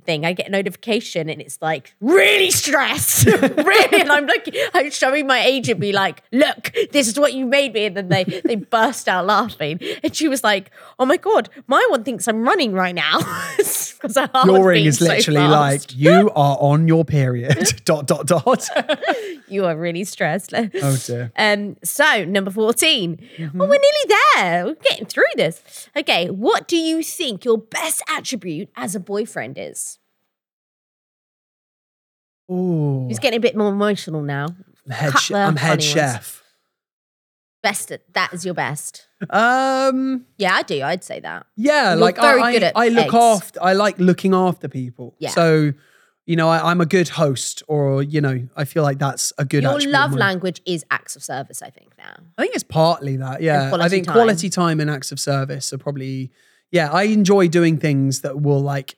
thing, 0.04 0.24
I 0.24 0.32
get 0.32 0.48
a 0.48 0.50
notification 0.50 1.28
and 1.28 1.42
it's 1.42 1.60
like, 1.60 1.94
really 2.00 2.50
stressed. 2.50 3.26
really. 3.26 4.00
And 4.00 4.10
I'm 4.10 4.26
like, 4.26 4.48
I'm 4.72 4.90
showing 4.90 5.26
my 5.26 5.42
agent, 5.44 5.78
be 5.78 5.92
like, 5.92 6.22
look, 6.32 6.72
this 6.90 7.06
is 7.06 7.20
what 7.20 7.34
you 7.34 7.44
made 7.44 7.74
me. 7.74 7.84
And 7.84 7.96
then 7.98 8.08
they, 8.08 8.24
they 8.24 8.54
burst 8.54 9.08
out 9.08 9.26
laughing. 9.26 9.78
And 10.02 10.16
she 10.16 10.26
was 10.26 10.42
like, 10.42 10.70
oh 10.98 11.04
my 11.04 11.18
God, 11.18 11.50
my 11.66 11.86
one 11.90 12.02
thinks 12.02 12.26
I'm 12.28 12.42
running 12.42 12.72
right 12.72 12.94
now. 12.94 13.18
Because 14.00 14.16
Your 14.46 14.64
ring 14.66 14.86
is 14.86 15.00
literally 15.00 15.46
like, 15.46 15.94
"You 15.94 16.30
are 16.34 16.56
on 16.58 16.88
your 16.88 17.04
period." 17.04 17.80
dot 17.84 18.06
dot 18.06 18.26
dot. 18.26 18.66
you 19.46 19.66
are 19.66 19.76
really 19.76 20.04
stressed. 20.04 20.54
oh 20.54 20.96
dear. 21.04 21.30
Um, 21.36 21.76
so 21.84 22.24
number 22.24 22.50
14. 22.50 23.49
Mm-hmm. 23.50 23.58
Well, 23.58 23.68
we're 23.68 23.80
nearly 23.80 24.24
there. 24.36 24.64
We're 24.66 24.74
getting 24.90 25.06
through 25.06 25.24
this. 25.36 25.88
Okay, 25.96 26.28
what 26.30 26.66
do 26.68 26.76
you 26.76 27.02
think 27.02 27.44
your 27.44 27.58
best 27.58 28.02
attribute 28.08 28.68
as 28.76 28.94
a 28.94 29.00
boyfriend 29.00 29.58
is? 29.58 29.98
Ooh, 32.50 33.06
He's 33.08 33.18
getting 33.18 33.36
a 33.38 33.40
bit 33.40 33.56
more 33.56 33.68
emotional 33.70 34.22
now. 34.22 34.46
I'm 34.86 34.90
head, 34.90 35.18
sh- 35.18 35.30
I'm 35.32 35.56
head 35.56 35.70
ones. 35.70 35.84
chef. 35.84 36.42
Best 37.62 37.92
at, 37.92 38.00
that 38.14 38.32
is 38.32 38.44
your 38.44 38.54
best. 38.54 39.06
Um, 39.28 40.24
Yeah, 40.38 40.54
I 40.54 40.62
do. 40.62 40.82
I'd 40.82 41.04
say 41.04 41.20
that. 41.20 41.46
yeah, 41.56 41.90
You're 41.90 42.00
like 42.00 42.16
very 42.16 42.40
I, 42.40 42.52
good 42.52 42.62
at 42.62 42.72
I 42.76 42.88
look 42.88 43.06
eggs. 43.06 43.14
after. 43.14 43.62
I 43.62 43.74
like 43.74 43.98
looking 43.98 44.34
after 44.34 44.66
people. 44.68 45.14
Yeah. 45.18 45.28
So, 45.30 45.72
you 46.26 46.36
know, 46.36 46.48
I, 46.48 46.70
I'm 46.70 46.80
a 46.80 46.86
good 46.86 47.08
host, 47.08 47.62
or 47.66 48.02
you 48.02 48.20
know, 48.20 48.48
I 48.56 48.64
feel 48.64 48.82
like 48.82 48.98
that's 48.98 49.32
a 49.38 49.44
good. 49.44 49.62
Your 49.62 49.80
love 49.80 50.12
language 50.14 50.60
is 50.66 50.84
acts 50.90 51.16
of 51.16 51.22
service, 51.22 51.62
I 51.62 51.70
think, 51.70 51.92
now. 51.98 52.14
I 52.38 52.42
think 52.42 52.54
it's 52.54 52.64
partly 52.64 53.16
that. 53.16 53.42
Yeah, 53.42 53.72
I 53.74 53.88
think 53.88 54.06
time. 54.06 54.14
quality 54.14 54.50
time 54.50 54.80
and 54.80 54.90
acts 54.90 55.12
of 55.12 55.20
service 55.20 55.72
are 55.72 55.78
probably. 55.78 56.30
Yeah, 56.70 56.92
I 56.92 57.04
enjoy 57.04 57.48
doing 57.48 57.78
things 57.78 58.20
that 58.20 58.40
will 58.40 58.60
like 58.60 58.96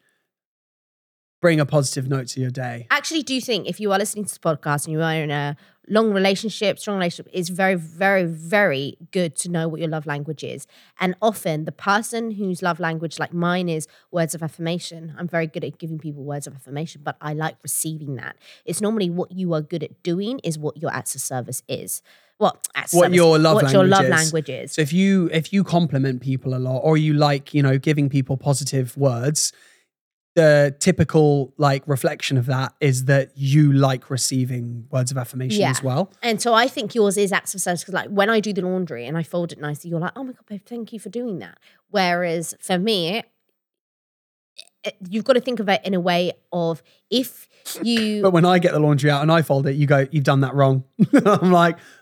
bring 1.41 1.59
a 1.59 1.67
positive 1.67 2.09
note 2.09 2.29
to 2.29 2.41
your 2.41 2.51
day. 2.51 2.87
actually 2.91 3.23
do 3.23 3.35
you 3.35 3.41
think 3.41 3.67
if 3.67 3.81
you 3.81 3.91
are 3.93 3.99
listening 3.99 4.25
to 4.25 4.29
this 4.29 4.39
podcast 4.39 4.87
and 4.87 4.93
you 4.93 5.03
are 5.03 5.15
in 5.15 5.31
a 5.31 5.57
long 5.88 6.12
relationship, 6.12 6.79
strong 6.79 6.97
relationship, 6.97 7.29
it's 7.33 7.49
very, 7.49 7.75
very, 7.75 8.25
very 8.25 8.97
good 9.11 9.35
to 9.37 9.49
know 9.49 9.66
what 9.68 9.81
your 9.81 9.88
love 9.88 10.07
language 10.07 10.45
is. 10.45 10.66
And 11.01 11.14
often 11.21 11.64
the 11.64 11.73
person 11.73 12.31
whose 12.33 12.62
love 12.62 12.79
language, 12.79 13.18
like 13.18 13.33
mine, 13.35 13.68
is 13.68 13.88
words 14.11 14.35
of 14.35 14.42
affirmation. 14.42 15.14
I'm 15.18 15.27
very 15.29 15.47
good 15.47 15.64
at 15.64 15.79
giving 15.79 15.99
people 15.99 16.23
words 16.23 16.47
of 16.47 16.55
affirmation, 16.55 17.01
but 17.05 17.16
I 17.21 17.33
like 17.35 17.57
receiving 17.62 18.14
that. 18.16 18.37
It's 18.64 18.81
normally 18.81 19.11
what 19.11 19.33
you 19.33 19.53
are 19.55 19.61
good 19.61 19.83
at 19.83 20.03
doing 20.03 20.38
is 20.45 20.59
what 20.59 20.77
your 20.81 20.92
acts 20.92 21.14
of 21.14 21.21
service 21.21 21.62
is. 21.68 22.01
What 22.38 22.66
acts 22.75 22.92
What 22.95 23.05
service- 23.05 23.16
your 23.16 23.38
love 23.38 23.55
what 23.57 23.64
language 23.64 23.73
your 23.81 23.88
love 23.88 24.05
is. 24.05 24.11
language 24.11 24.49
is. 24.49 24.73
So 24.73 24.83
if 24.83 24.92
you 24.92 25.29
if 25.33 25.53
you 25.53 25.62
compliment 25.64 26.23
people 26.23 26.55
a 26.55 26.59
lot, 26.59 26.79
or 26.79 26.97
you 26.97 27.12
like 27.14 27.55
you 27.55 27.62
know 27.62 27.79
giving 27.79 28.09
people 28.09 28.37
positive 28.37 28.97
words, 28.97 29.53
the 30.35 30.75
typical 30.81 31.53
like 31.59 31.83
reflection 31.87 32.38
of 32.38 32.47
that 32.47 32.75
is 32.81 33.05
that 33.05 33.33
you 33.37 33.73
like 33.73 34.09
receiving 34.09 34.87
words 34.90 35.11
of 35.11 35.18
affirmation 35.18 35.61
Yeah. 35.61 35.71
as 35.71 35.83
well. 35.83 36.11
And 36.23 36.40
so 36.40 36.55
I 36.55 36.68
think 36.68 36.95
yours 36.95 37.16
is 37.18 37.33
acts 37.33 37.55
of 37.55 37.61
service 37.61 37.83
because, 37.83 37.95
like, 37.95 38.09
when 38.09 38.31
I 38.31 38.40
do 38.40 38.53
the 38.53 38.62
laundry 38.62 39.07
and 39.07 39.18
I 39.18 39.23
fold 39.23 39.53
it 39.53 39.61
nicely, 39.61 39.90
you're 39.90 40.01
like, 40.01 40.12
"Oh 40.16 40.25
my 40.25 40.33
god, 40.33 40.47
babe, 40.49 40.62
thank 40.64 40.92
you 40.92 40.99
for 40.99 41.11
doing 41.11 41.38
that." 41.40 41.59
Whereas 41.90 42.55
for 42.61 42.79
me, 42.79 43.23
it- 44.85 44.97
you've 45.09 45.25
got 45.25 45.35
to 45.35 45.40
think 45.40 45.61
of 45.61 45.68
it 45.68 45.81
in 45.85 45.95
a 45.95 46.01
way 46.01 46.33
of 46.53 46.83
if 47.11 47.49
you 47.83 48.23
But 48.23 48.33
when 48.33 48.45
I 48.45 48.59
get 48.59 48.73
the 48.73 48.81
laundry 48.81 49.11
out 49.11 49.23
and 49.23 49.31
I 49.31 49.42
fold 49.42 49.66
it, 49.66 49.77
you 49.77 49.87
go, 49.87 50.07
"You've 50.11 50.25
done 50.25 50.40
that 50.40 50.55
wrong." 50.55 50.85
I'm 51.27 51.53
like, 51.53 51.77
"Well, 51.77 51.83
I 51.83 52.02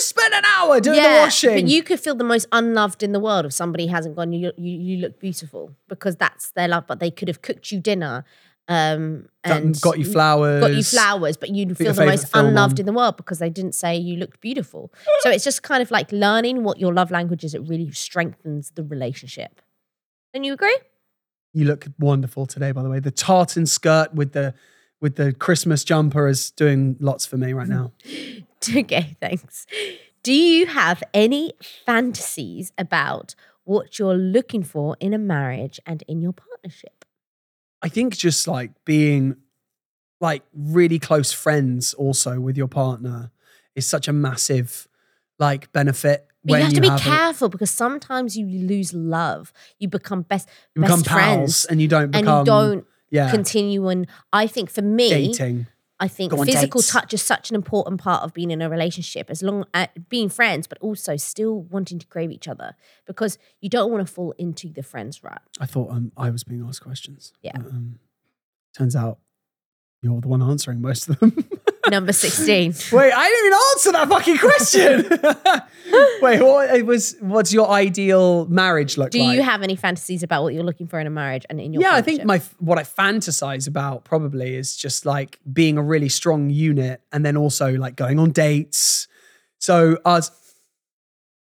just 0.00 0.08
spent 0.08 0.34
an 0.34 0.44
hour 0.44 0.80
doing 0.80 1.02
the 1.02 1.18
washing." 1.20 1.54
But 1.54 1.68
you 1.68 1.82
could 1.82 2.00
feel 2.00 2.14
the 2.14 2.24
most 2.24 2.46
unloved 2.52 3.02
in 3.02 3.12
the 3.12 3.20
world 3.20 3.46
if 3.46 3.52
somebody 3.52 3.86
hasn't 3.86 4.16
gone. 4.16 4.32
You 4.32 4.52
you, 4.56 4.78
you 4.78 4.96
look 4.98 5.20
beautiful 5.20 5.74
because 5.88 6.16
that's 6.16 6.50
their 6.52 6.68
love. 6.68 6.86
But 6.86 7.00
they 7.00 7.10
could 7.10 7.28
have 7.28 7.42
cooked 7.42 7.70
you 7.70 7.80
dinner, 7.80 8.24
um, 8.68 9.28
and 9.44 9.80
got 9.80 9.98
you 9.98 10.04
flowers. 10.04 10.60
got 10.60 10.74
you 10.74 10.82
flowers, 10.82 11.36
but 11.36 11.50
you 11.50 11.74
feel 11.74 11.92
the 11.92 12.06
most 12.06 12.30
unloved 12.34 12.78
on. 12.78 12.80
in 12.80 12.86
the 12.86 12.92
world 12.92 13.16
because 13.16 13.38
they 13.38 13.50
didn't 13.50 13.74
say 13.74 13.96
you 13.96 14.16
looked 14.16 14.40
beautiful. 14.40 14.92
so 15.20 15.30
it's 15.30 15.44
just 15.44 15.62
kind 15.62 15.82
of 15.82 15.90
like 15.90 16.10
learning 16.12 16.62
what 16.62 16.78
your 16.78 16.94
love 16.94 17.10
language 17.10 17.44
is. 17.44 17.54
It 17.54 17.62
really 17.62 17.90
strengthens 17.90 18.70
the 18.70 18.84
relationship. 18.84 19.60
Don't 20.32 20.44
you 20.44 20.52
agree? 20.52 20.78
You 21.52 21.64
look 21.64 21.86
wonderful 21.98 22.46
today, 22.46 22.70
by 22.70 22.82
the 22.84 22.88
way. 22.88 23.00
The 23.00 23.10
tartan 23.10 23.66
skirt 23.66 24.14
with 24.14 24.32
the 24.32 24.54
with 25.00 25.16
the 25.16 25.32
Christmas 25.32 25.82
jumper 25.82 26.28
is 26.28 26.50
doing 26.52 26.96
lots 27.00 27.26
for 27.26 27.36
me 27.36 27.52
right 27.52 27.68
now. 27.78 27.92
Okay, 28.76 29.16
thanks. 29.20 29.66
Do 30.22 30.32
you 30.32 30.66
have 30.66 31.02
any 31.14 31.52
fantasies 31.86 32.72
about 32.76 33.34
what 33.64 33.98
you're 33.98 34.16
looking 34.16 34.62
for 34.62 34.96
in 35.00 35.14
a 35.14 35.18
marriage 35.18 35.80
and 35.86 36.02
in 36.06 36.20
your 36.20 36.32
partnership? 36.32 37.04
I 37.82 37.88
think 37.88 38.16
just 38.16 38.46
like 38.46 38.72
being 38.84 39.36
like 40.20 40.42
really 40.52 40.98
close 40.98 41.32
friends 41.32 41.94
also 41.94 42.38
with 42.40 42.56
your 42.56 42.68
partner 42.68 43.30
is 43.74 43.86
such 43.86 44.08
a 44.08 44.12
massive 44.12 44.86
like 45.38 45.72
benefit 45.72 46.26
But 46.44 46.52
when 46.52 46.60
you 46.60 46.64
have 46.66 46.74
to 46.74 46.80
be 46.82 46.88
a- 46.88 46.98
careful 46.98 47.48
because 47.48 47.70
sometimes 47.70 48.36
you 48.36 48.46
lose 48.46 48.92
love. 48.92 49.52
You 49.78 49.88
become 49.88 50.22
best, 50.22 50.48
you 50.74 50.82
become 50.82 51.00
best 51.00 51.08
pals 51.08 51.24
friends 51.24 51.64
and 51.64 51.80
you 51.80 51.88
don't 51.88 52.14
and 52.14 52.26
you 52.26 52.44
don't 52.44 52.86
yeah 53.10 53.30
continue. 53.30 53.88
And 53.88 54.06
I 54.32 54.46
think 54.46 54.70
for 54.70 54.82
me, 54.82 55.08
dating. 55.08 55.66
I 56.00 56.08
think 56.08 56.32
Go 56.32 56.42
physical 56.44 56.80
touch 56.80 57.12
is 57.12 57.22
such 57.22 57.50
an 57.50 57.54
important 57.54 58.00
part 58.00 58.22
of 58.22 58.32
being 58.32 58.50
in 58.50 58.62
a 58.62 58.70
relationship, 58.70 59.28
as 59.28 59.42
long 59.42 59.66
as 59.74 59.88
being 60.08 60.30
friends, 60.30 60.66
but 60.66 60.78
also 60.80 61.16
still 61.16 61.60
wanting 61.60 61.98
to 61.98 62.06
crave 62.06 62.30
each 62.30 62.48
other 62.48 62.74
because 63.06 63.36
you 63.60 63.68
don't 63.68 63.92
want 63.92 64.06
to 64.06 64.12
fall 64.12 64.32
into 64.38 64.70
the 64.70 64.82
friends 64.82 65.22
rut. 65.22 65.42
I 65.60 65.66
thought 65.66 65.90
um, 65.90 66.10
I 66.16 66.30
was 66.30 66.42
being 66.42 66.64
asked 66.66 66.82
questions. 66.82 67.34
Yeah. 67.42 67.52
but, 67.54 67.66
um, 67.66 67.98
turns 68.74 68.96
out 68.96 69.18
you're 70.02 70.20
the 70.22 70.28
one 70.28 70.42
answering 70.42 70.80
most 70.80 71.08
of 71.08 71.18
them. 71.18 71.44
Number 71.90 72.12
16. 72.12 72.74
Wait, 72.92 73.12
I 73.12 73.28
didn't 73.28 73.46
even 73.46 73.58
answer 73.72 73.92
that 73.92 74.08
fucking 74.08 74.38
question. 74.38 76.22
Wait, 76.22 76.40
what 76.40 76.74
it 76.74 76.86
was? 76.86 77.16
What's 77.20 77.52
your 77.52 77.68
ideal 77.68 78.46
marriage 78.46 78.96
look 78.96 79.06
like? 79.06 79.12
Do 79.12 79.22
like? 79.22 79.36
you 79.36 79.42
have 79.42 79.62
any 79.62 79.74
fantasies 79.74 80.22
about 80.22 80.44
what 80.44 80.54
you're 80.54 80.62
looking 80.62 80.86
for 80.86 81.00
in 81.00 81.06
a 81.06 81.10
marriage 81.10 81.44
and 81.50 81.60
in 81.60 81.72
your 81.72 81.82
yeah, 81.82 81.94
I 81.94 82.02
think 82.02 82.24
my 82.24 82.40
what 82.58 82.78
I 82.78 82.84
fantasize 82.84 83.66
about 83.66 84.04
probably 84.04 84.54
is 84.54 84.76
just 84.76 85.04
like 85.04 85.40
being 85.52 85.78
a 85.78 85.82
really 85.82 86.08
strong 86.08 86.48
unit, 86.50 87.02
and 87.12 87.26
then 87.26 87.36
also 87.36 87.74
like 87.74 87.96
going 87.96 88.18
on 88.18 88.30
dates. 88.30 89.08
So 89.58 89.98
us 90.04 90.30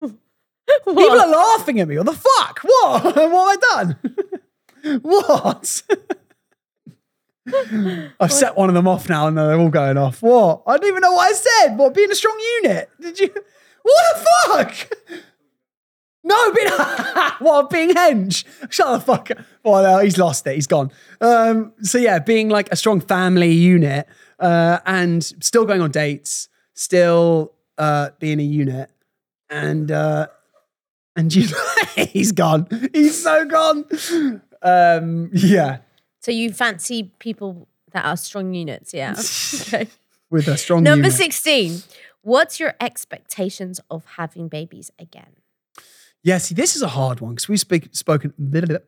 people 0.00 1.20
are 1.20 1.28
laughing 1.28 1.80
at 1.80 1.88
me. 1.88 1.98
What 1.98 2.06
the 2.06 2.12
fuck? 2.12 2.60
What? 2.62 3.04
what 3.04 3.14
have 3.14 3.32
I 3.32 3.56
done? 3.56 5.00
what? 5.02 5.82
I've 8.20 8.32
set 8.32 8.56
one 8.56 8.68
of 8.68 8.74
them 8.74 8.86
off 8.86 9.08
now, 9.08 9.26
and 9.26 9.36
they're 9.36 9.58
all 9.58 9.68
going 9.68 9.96
off. 9.96 10.22
What? 10.22 10.62
I 10.66 10.76
don't 10.76 10.88
even 10.88 11.00
know 11.00 11.12
what 11.12 11.30
I 11.30 11.32
said. 11.32 11.76
What? 11.76 11.94
Being 11.94 12.10
a 12.10 12.14
strong 12.14 12.38
unit? 12.62 12.90
Did 13.00 13.18
you? 13.18 13.34
What 13.82 14.14
the 14.14 14.26
fuck? 14.46 14.98
No, 16.24 16.52
being 16.52 16.68
what? 17.40 17.68
Being 17.68 17.90
henge? 17.90 18.44
Shut 18.70 18.92
the 18.92 19.00
fuck 19.04 19.30
up. 19.32 19.38
Well, 19.64 19.82
no, 19.82 19.98
he's 19.98 20.18
lost 20.18 20.46
it. 20.46 20.54
He's 20.54 20.68
gone. 20.68 20.92
Um, 21.20 21.72
so 21.82 21.98
yeah, 21.98 22.20
being 22.20 22.48
like 22.48 22.70
a 22.70 22.76
strong 22.76 23.00
family 23.00 23.50
unit, 23.50 24.06
uh, 24.38 24.78
and 24.86 25.22
still 25.24 25.64
going 25.64 25.80
on 25.80 25.90
dates, 25.90 26.48
still 26.74 27.52
uh, 27.76 28.10
being 28.20 28.38
a 28.38 28.44
unit, 28.44 28.90
and 29.50 29.90
uh, 29.90 30.28
and 31.16 31.34
you, 31.34 31.48
he's 31.96 32.30
gone. 32.32 32.68
He's 32.92 33.20
so 33.22 33.44
gone. 33.44 33.84
Um, 34.62 35.30
yeah, 35.32 35.78
So 36.22 36.30
you 36.30 36.52
fancy 36.52 37.10
people 37.18 37.68
that 37.92 38.04
are 38.04 38.16
strong 38.16 38.54
units, 38.54 38.94
yeah. 38.94 39.10
okay. 39.54 39.88
with 40.30 40.46
a 40.48 40.56
strong 40.56 40.82
Number 40.84 41.06
unit. 41.08 41.16
16. 41.18 41.82
What's 42.22 42.60
your 42.60 42.74
expectations 42.80 43.80
of 43.90 44.04
having 44.16 44.48
babies 44.48 44.90
again? 44.98 45.36
Yeah, 46.22 46.38
see, 46.38 46.54
this 46.54 46.76
is 46.76 46.82
a 46.82 46.88
hard 46.88 47.20
one 47.20 47.34
because 47.34 47.48
we've 47.48 47.58
speak, 47.58 47.88
spoken 47.92 48.32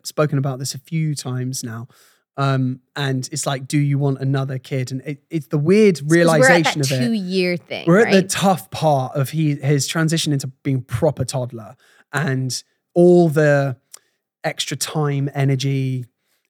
spoken 0.04 0.38
about 0.38 0.60
this 0.60 0.74
a 0.74 0.78
few 0.78 1.16
times 1.16 1.64
now, 1.64 1.88
um, 2.36 2.78
and 2.94 3.28
it's 3.32 3.44
like, 3.44 3.66
do 3.66 3.78
you 3.78 3.98
want 3.98 4.20
another 4.20 4.58
kid? 4.58 4.92
And 4.92 5.00
it, 5.02 5.24
it's 5.30 5.48
the 5.48 5.58
weird 5.58 5.96
'Cause 5.96 6.04
We're 6.04 6.20
at 6.20 6.26
realization 6.40 6.80
of 6.82 6.92
it. 6.92 6.98
two 7.04 7.12
year 7.12 7.56
thing. 7.56 7.86
We're 7.88 8.06
at 8.06 8.12
the 8.12 8.22
tough 8.22 8.70
part 8.70 9.16
of 9.16 9.30
he 9.30 9.56
his 9.56 9.88
transition 9.88 10.32
into 10.32 10.46
being 10.62 10.82
proper 10.82 11.24
toddler 11.24 11.74
and 12.12 12.62
all 12.94 13.28
the 13.28 13.76
extra 14.44 14.76
time, 14.76 15.28
energy, 15.34 16.04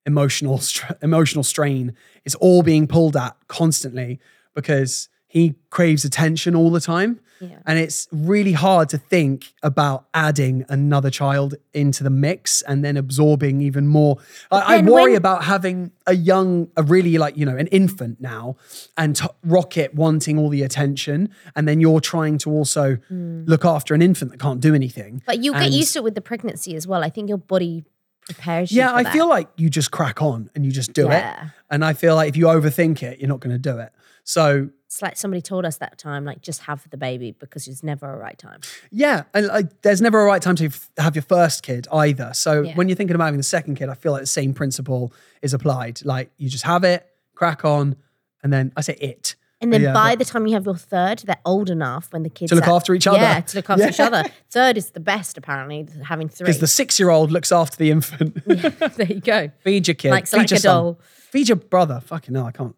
emotional 0.07 0.59
str- 0.59 0.93
emotional 1.03 1.45
strain 1.45 1.95
is 2.25 2.35
all 2.37 2.63
being 2.63 2.87
pulled 2.87 3.17
at 3.17 3.37
constantly 3.49 4.21
because 4.55 5.09
he 5.27 5.55
craves 5.71 6.05
attention 6.05 6.55
all 6.55 6.71
the 6.71 6.81
time. 6.81 7.21
Yeah. 7.41 7.59
And 7.67 7.79
it's 7.79 8.07
really 8.13 8.53
hard 8.53 8.89
to 8.91 8.99
think 8.99 9.53
about 9.63 10.07
adding 10.15 10.65
another 10.69 11.11
child 11.11 11.57
into 11.73 12.05
the 12.05 12.11
mix 12.11 12.63
and 12.63 12.85
then 12.85 12.97
absorbing 12.97 13.61
even 13.61 13.89
more. 13.89 14.19
I, 14.53 14.77
I 14.77 14.81
worry 14.83 15.11
when- 15.11 15.17
about 15.17 15.45
having 15.45 15.91
a 16.07 16.15
young, 16.15 16.69
a 16.77 16.83
really 16.85 17.19
like, 17.19 17.37
you 17.37 17.45
know, 17.45 17.57
an 17.57 17.67
infant 17.69 18.21
now 18.21 18.57
and 18.97 19.17
t- 19.17 19.27
Rocket 19.43 19.95
wanting 19.95 20.39
all 20.39 20.49
the 20.49 20.63
attention. 20.63 21.31
And 21.57 21.67
then 21.67 21.81
you're 21.81 22.01
trying 22.01 22.39
to 22.39 22.51
also 22.51 22.97
hmm. 23.09 23.45
look 23.47 23.65
after 23.65 23.95
an 23.95 24.03
infant 24.03 24.31
that 24.31 24.41
can't 24.41 24.61
do 24.61 24.75
anything. 24.75 25.23
But 25.27 25.43
you 25.43 25.53
get 25.53 25.65
And- 25.65 25.75
used 25.75 25.93
to 25.95 25.99
it 25.99 26.05
with 26.05 26.15
the 26.15 26.21
pregnancy 26.21 26.77
as 26.77 26.87
well. 26.87 27.03
I 27.03 27.11
think 27.11 27.29
your 27.29 27.39
body 27.39 27.85
prepares 28.27 28.73
you. 28.73 28.79
Yeah, 28.79 28.93
I 28.93 29.03
that. 29.03 29.13
feel 29.13 29.29
like 29.29 29.49
you 29.57 29.69
just 29.71 29.91
crack 29.91 30.23
on 30.23 30.51
and 30.55 30.65
you 30.65 30.73
just 30.73 30.93
do 30.93 31.07
Yeah. 31.07 31.45
it. 31.47 31.51
And 31.71 31.85
I 31.85 31.93
feel 31.93 32.15
like 32.15 32.29
if 32.29 32.37
you 32.37 32.47
overthink 32.47 33.03
it, 33.03 33.19
you're 33.21 33.29
not 33.29 33.41
going 33.41 33.55
to 33.55 33.59
do 33.59 33.79
it. 33.79 33.93
So 34.25 34.71
it's 34.87 35.03
like 35.03 35.17
somebody 35.17 35.43
told 35.43 35.65
us 35.67 35.77
that 35.79 35.99
time, 35.99 36.25
like 36.25 36.41
just 36.41 36.63
have 36.63 36.89
the 36.91 36.97
baby 36.97 37.33
because 37.33 37.69
it's 37.69 37.83
never 37.83 38.11
a 38.11 38.17
right 38.17 38.39
time. 38.39 38.61
Yeah, 38.91 39.25
and 39.35 39.47
like, 39.49 39.83
there's 39.83 40.01
never 40.01 40.23
a 40.23 40.25
right 40.25 40.41
time 40.41 40.57
to 40.57 40.67
f- 40.67 40.91
have 40.97 41.15
your 41.15 41.23
first 41.25 41.63
kid 41.63 41.87
either. 41.93 42.31
So 42.33 42.63
Yeah. 42.63 42.75
when 42.77 42.89
you're 42.89 42.97
thinking 42.97 43.15
about 43.15 43.25
having 43.27 43.39
the 43.39 43.43
second 43.45 43.75
kid, 43.75 43.89
I 43.91 43.95
feel 43.95 44.13
like 44.13 44.23
the 44.23 44.27
same 44.27 44.55
principle 44.55 45.13
is 45.43 45.53
applied. 45.53 46.03
Like 46.05 46.31
you 46.39 46.49
just 46.49 46.65
have 46.65 46.85
it, 46.85 47.07
crack 47.35 47.65
on, 47.65 47.97
and 48.43 48.53
then 48.53 48.73
I 48.77 48.81
say 48.81 48.95
it 48.95 49.35
And 49.61 49.73
then 49.73 49.83
Yeah, 49.83 49.93
by 49.95 50.15
the 50.15 50.25
time 50.25 50.47
you 50.47 50.55
have 50.55 50.67
your 50.67 50.77
third, 50.77 51.21
they're 51.21 51.41
old 51.45 51.71
enough 51.71 52.13
when 52.13 52.23
the 52.23 52.29
kids 52.29 52.51
to 52.51 52.57
look 52.57 52.67
are- 52.69 52.75
after 52.75 52.95
each 52.95 53.07
other. 53.07 53.19
Yeah, 53.19 53.41
to 53.41 53.57
look 53.59 53.71
after 53.71 53.89
each 53.89 54.01
other. 54.01 54.25
Third 54.51 54.77
is 54.77 54.91
the 54.91 55.01
best, 55.01 55.39
apparently, 55.39 55.87
having 56.05 56.29
three. 56.29 56.45
because 56.47 56.61
the 56.61 56.67
six 56.67 56.99
year 56.99 57.11
old 57.11 57.31
looks 57.33 57.51
after 57.53 57.77
the 57.77 57.91
infant. 57.91 58.45
there 58.47 59.07
you 59.07 59.21
go. 59.21 59.51
Feed 59.63 59.89
your 59.89 59.95
kid, 59.95 60.11
Like, 60.11 60.27
feed 60.27 60.37
like 60.39 60.51
your 60.51 60.59
doll. 60.61 61.01
feed 61.31 61.49
your 61.49 61.57
brother. 61.57 62.01
Fucking 62.05 62.35
no, 62.35 62.45
I 62.47 62.53
can't. 62.53 62.77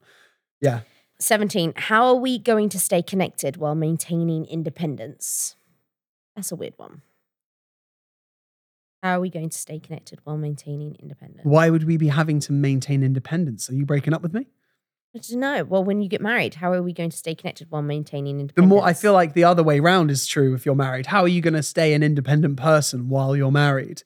Yeah, 0.60 0.80
17. 1.18 1.72
How 1.76 2.06
are 2.06 2.14
we 2.14 2.38
going 2.38 2.68
to 2.68 2.78
stay 2.78 3.02
connected 3.02 3.56
while 3.56 3.74
maintaining 3.74 4.44
independence? 4.46 5.56
That's 6.36 6.52
a 6.52 6.56
weird 6.56 6.74
one. 6.76 7.02
How 9.02 9.16
are 9.18 9.20
we 9.20 9.30
going 9.30 9.48
to 9.50 9.58
stay 9.58 9.78
connected 9.78 10.20
while 10.24 10.36
maintaining 10.36 10.96
independence? 11.00 11.44
why 11.44 11.70
would 11.70 11.84
we 11.84 11.96
be 11.96 12.08
having 12.08 12.40
to 12.40 12.52
maintain 12.52 13.02
independence? 13.02 13.70
Are 13.70 13.74
you 13.74 13.84
breaking 13.86 14.12
up 14.14 14.22
with 14.22 14.34
me? 14.34 14.46
I 15.16 15.18
don't 15.18 15.40
know. 15.40 15.64
Well, 15.64 15.82
when 15.82 16.02
you 16.02 16.08
get 16.10 16.20
married, 16.20 16.54
how 16.54 16.72
are 16.72 16.82
we 16.82 16.92
going 16.92 17.08
to 17.08 17.16
stay 17.16 17.34
connected 17.34 17.70
while 17.70 17.80
maintaining 17.80 18.38
independence? 18.38 18.70
The 18.70 18.74
more 18.74 18.84
I 18.84 18.92
feel 18.92 19.14
like 19.14 19.32
the 19.32 19.44
other 19.44 19.62
way 19.62 19.80
round 19.80 20.10
is 20.10 20.26
true 20.26 20.54
if 20.54 20.66
you're 20.66 20.74
married. 20.74 21.06
How 21.06 21.22
are 21.22 21.28
you 21.28 21.40
going 21.40 21.54
to 21.54 21.62
stay 21.62 21.94
an 21.94 22.02
independent 22.02 22.58
person 22.58 23.08
while 23.08 23.34
you're 23.34 23.50
married? 23.50 24.02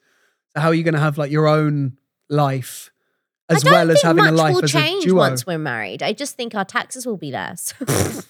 So 0.53 0.61
how 0.61 0.69
are 0.69 0.73
you 0.73 0.83
going 0.83 0.93
to 0.93 1.01
have 1.01 1.17
like 1.17 1.29
your 1.29 1.47
own 1.47 1.97
life 2.29 2.91
as 3.49 3.65
well 3.65 3.91
as 3.91 4.01
having 4.01 4.25
a 4.25 4.31
life 4.31 4.55
will 4.55 4.63
as 4.63 4.73
a 4.73 4.79
change 4.79 5.03
duo? 5.03 5.17
once 5.17 5.45
we're 5.45 5.57
married. 5.57 6.01
I 6.01 6.13
just 6.13 6.37
think 6.37 6.55
our 6.55 6.63
taxes 6.63 7.05
will 7.05 7.17
be 7.17 7.31
less. 7.31 7.73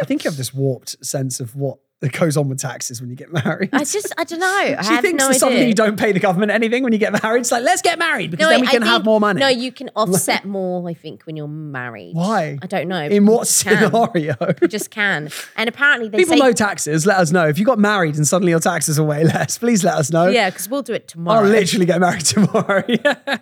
I 0.00 0.04
think 0.04 0.22
you 0.22 0.30
have 0.30 0.38
this 0.38 0.54
warped 0.54 1.04
sense 1.04 1.40
of 1.40 1.56
what 1.56 1.78
goes 2.12 2.36
on 2.36 2.48
with 2.48 2.58
taxes 2.58 3.00
when 3.00 3.08
you 3.10 3.16
get 3.16 3.32
married. 3.44 3.70
I 3.72 3.84
just, 3.84 4.12
I 4.18 4.24
don't 4.24 4.38
know. 4.38 4.46
I 4.78 4.82
she 4.82 5.00
thinks 5.00 5.18
no 5.22 5.28
that 5.28 5.34
suddenly 5.38 5.60
idea. 5.62 5.68
you 5.68 5.74
don't 5.74 5.98
pay 5.98 6.12
the 6.12 6.20
government 6.20 6.52
anything 6.52 6.82
when 6.82 6.92
you 6.92 6.98
get 6.98 7.22
married. 7.22 7.40
It's 7.40 7.50
like, 7.50 7.62
let's 7.62 7.82
get 7.82 7.98
married 7.98 8.30
because 8.30 8.44
No, 8.44 8.50
then 8.50 8.60
we 8.60 8.66
I 8.68 8.70
can 8.70 8.82
have 8.82 9.04
more 9.04 9.18
money. 9.18 9.40
No, 9.40 9.48
you 9.48 9.72
can 9.72 9.88
offset 9.96 10.44
more. 10.44 10.88
I 10.88 10.94
think 10.94 11.22
when 11.24 11.36
you're 11.36 11.48
married. 11.48 12.14
Why? 12.14 12.58
I 12.62 12.66
don't 12.66 12.88
know. 12.88 13.02
In 13.04 13.24
You 13.24 13.32
what 13.32 13.44
just 13.46 13.64
can. 13.64 13.90
scenario? 13.90 14.36
You 14.60 14.68
just 14.68 14.90
can. 14.90 15.30
And 15.56 15.68
apparently 15.68 16.08
they 16.08 16.18
People 16.18 16.36
say 16.36 16.40
know 16.40 16.52
taxes. 16.52 17.06
Let 17.06 17.16
us 17.18 17.32
know. 17.32 17.46
If 17.48 17.58
you 17.58 17.64
got 17.64 17.78
married 17.78 18.16
and 18.16 18.26
suddenly 18.26 18.50
your 18.50 18.60
taxes 18.60 18.98
are 18.98 19.04
way 19.04 19.24
less, 19.34 19.56
please 19.58 19.82
let 19.82 19.94
us 19.94 20.10
know. 20.10 20.28
yeah, 20.28 20.50
because 20.50 20.68
we'll 20.68 20.82
do 20.82 20.92
it 20.92 21.08
tomorrow. 21.08 21.44
I'll 21.44 21.50
literally 21.50 21.86
get 21.86 22.00
married 22.00 22.24
tomorrow. 22.26 22.84
yeah. 22.88 23.38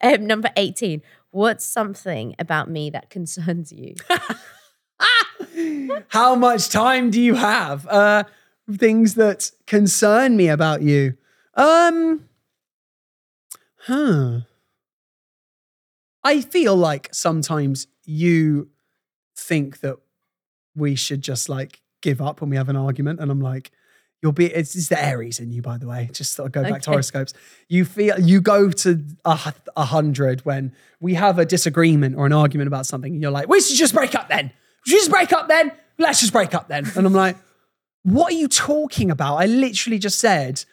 Um, 0.00 0.26
number 0.26 0.50
eighteen. 0.56 1.02
What's 1.30 1.64
something 1.64 2.34
about 2.38 2.70
me 2.70 2.88
that 2.90 3.10
concerns 3.10 3.72
you? 3.72 3.94
How 6.08 6.34
much 6.34 6.68
time 6.68 7.10
do 7.10 7.20
you 7.20 7.34
have? 7.34 7.86
Uh, 7.86 8.24
things 8.70 9.14
that 9.14 9.50
concern 9.66 10.36
me 10.36 10.48
about 10.48 10.82
you. 10.82 11.16
Um, 11.54 12.28
huh. 13.80 14.40
I 16.24 16.40
feel 16.40 16.76
like 16.76 17.08
sometimes 17.12 17.86
you 18.04 18.68
think 19.36 19.80
that 19.80 19.96
we 20.74 20.94
should 20.94 21.22
just 21.22 21.48
like 21.48 21.80
give 22.02 22.20
up 22.20 22.40
when 22.40 22.50
we 22.50 22.56
have 22.56 22.68
an 22.68 22.76
argument, 22.76 23.20
and 23.20 23.30
I'm 23.30 23.40
like, 23.40 23.70
You'll 24.22 24.32
be 24.32 24.46
it's, 24.46 24.74
it's 24.74 24.88
the 24.88 25.02
Aries 25.02 25.38
in 25.38 25.52
you, 25.52 25.60
by 25.60 25.76
the 25.76 25.86
way. 25.86 26.08
Just 26.12 26.32
sort 26.32 26.46
of 26.46 26.52
go 26.52 26.62
back 26.62 26.82
to 26.82 26.90
horoscopes. 26.90 27.34
You 27.68 27.84
feel 27.84 28.18
you 28.18 28.40
go 28.40 28.70
to 28.70 29.04
a, 29.24 29.54
a 29.76 29.84
hundred 29.84 30.40
when 30.40 30.72
we 31.00 31.14
have 31.14 31.38
a 31.38 31.44
disagreement 31.44 32.16
or 32.16 32.24
an 32.24 32.32
argument 32.32 32.66
about 32.66 32.86
something, 32.86 33.12
and 33.12 33.20
you're 33.20 33.30
like, 33.30 33.48
"We 33.48 33.60
should 33.60 33.76
just 33.76 33.94
break 33.94 34.14
up 34.14 34.28
then. 34.28 34.52
Just 34.86 35.10
break 35.10 35.32
up 35.32 35.48
then. 35.48 35.72
Let's 35.98 36.20
just 36.20 36.32
break 36.32 36.54
up 36.54 36.68
then." 36.68 36.90
And 36.96 37.06
I'm 37.06 37.12
like, 37.12 37.36
"What 38.02 38.32
are 38.32 38.36
you 38.36 38.48
talking 38.48 39.10
about? 39.10 39.36
I 39.36 39.46
literally 39.46 39.98
just 39.98 40.18
said." 40.18 40.64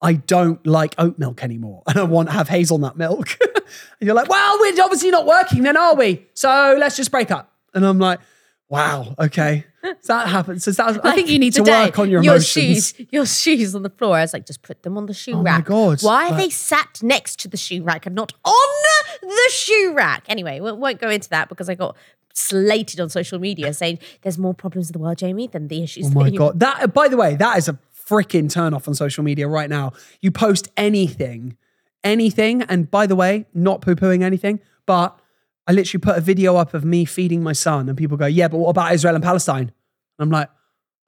I 0.00 0.12
don't 0.12 0.64
like 0.64 0.94
oat 0.96 1.18
milk 1.18 1.42
anymore 1.42 1.82
and 1.88 1.98
I 1.98 2.04
want 2.04 2.28
to 2.28 2.32
have 2.32 2.48
hazelnut 2.48 2.96
milk. 2.96 3.36
and 3.54 3.62
you're 4.00 4.14
like, 4.14 4.28
well, 4.28 4.56
we're 4.60 4.80
obviously 4.80 5.10
not 5.10 5.26
working 5.26 5.64
then, 5.64 5.76
are 5.76 5.96
we? 5.96 6.24
So 6.34 6.76
let's 6.78 6.96
just 6.96 7.10
break 7.10 7.32
up. 7.32 7.52
And 7.74 7.84
I'm 7.84 7.98
like, 7.98 8.20
wow, 8.68 9.14
okay. 9.18 9.64
So 9.82 10.12
that 10.12 10.28
happens. 10.28 10.64
So 10.64 10.70
that, 10.70 11.04
I 11.04 11.14
think 11.14 11.28
you 11.28 11.38
need 11.38 11.52
to 11.54 11.60
Today, 11.60 11.86
work 11.86 11.98
on 11.98 12.10
your 12.10 12.22
your 12.22 12.34
emotions. 12.34 12.94
shoes. 12.96 13.06
Your 13.10 13.26
shoes 13.26 13.74
on 13.74 13.82
the 13.82 13.90
floor. 13.90 14.16
I 14.16 14.20
was 14.20 14.32
like, 14.32 14.46
just 14.46 14.62
put 14.62 14.82
them 14.82 14.96
on 14.96 15.06
the 15.06 15.14
shoe 15.14 15.40
rack. 15.40 15.68
Oh 15.70 15.88
my. 15.88 15.94
God, 15.96 16.02
Why 16.02 16.30
are 16.30 16.36
they 16.36 16.50
sat 16.50 17.00
next 17.02 17.40
to 17.40 17.48
the 17.48 17.56
shoe 17.56 17.82
rack 17.82 18.06
and 18.06 18.14
not 18.14 18.32
on 18.44 18.84
the 19.22 19.50
shoe 19.52 19.94
rack? 19.96 20.24
Anyway, 20.28 20.60
we 20.60 20.72
won't 20.72 21.00
go 21.00 21.08
into 21.08 21.28
that 21.30 21.48
because 21.48 21.68
I 21.68 21.74
got 21.74 21.96
slated 22.38 23.00
on 23.00 23.08
social 23.08 23.38
media 23.38 23.72
saying 23.72 23.98
there's 24.22 24.38
more 24.38 24.54
problems 24.54 24.88
in 24.88 24.92
the 24.92 24.98
world, 24.98 25.18
Jamie, 25.18 25.46
than 25.46 25.68
the 25.68 25.82
issues. 25.82 26.06
Oh 26.06 26.10
that 26.10 26.14
my 26.16 26.26
you- 26.28 26.38
god! 26.38 26.60
That, 26.60 26.94
by 26.94 27.08
the 27.08 27.16
way, 27.16 27.36
that 27.36 27.58
is 27.58 27.68
a 27.68 27.78
freaking 28.08 28.50
turn 28.50 28.72
off 28.74 28.88
on 28.88 28.94
social 28.94 29.22
media 29.24 29.46
right 29.48 29.68
now. 29.68 29.92
You 30.20 30.30
post 30.30 30.68
anything, 30.76 31.56
anything, 32.02 32.62
and 32.62 32.90
by 32.90 33.06
the 33.06 33.16
way, 33.16 33.46
not 33.52 33.80
poo 33.82 33.94
pooing 33.94 34.22
anything, 34.22 34.60
but 34.86 35.18
I 35.66 35.72
literally 35.72 36.00
put 36.00 36.16
a 36.16 36.20
video 36.20 36.56
up 36.56 36.72
of 36.72 36.84
me 36.84 37.04
feeding 37.04 37.42
my 37.42 37.52
son, 37.52 37.88
and 37.88 37.98
people 37.98 38.16
go, 38.16 38.26
"Yeah, 38.26 38.48
but 38.48 38.58
what 38.58 38.70
about 38.70 38.92
Israel 38.92 39.14
and 39.14 39.22
Palestine?" 39.24 39.72
I'm 40.18 40.30
like, 40.30 40.48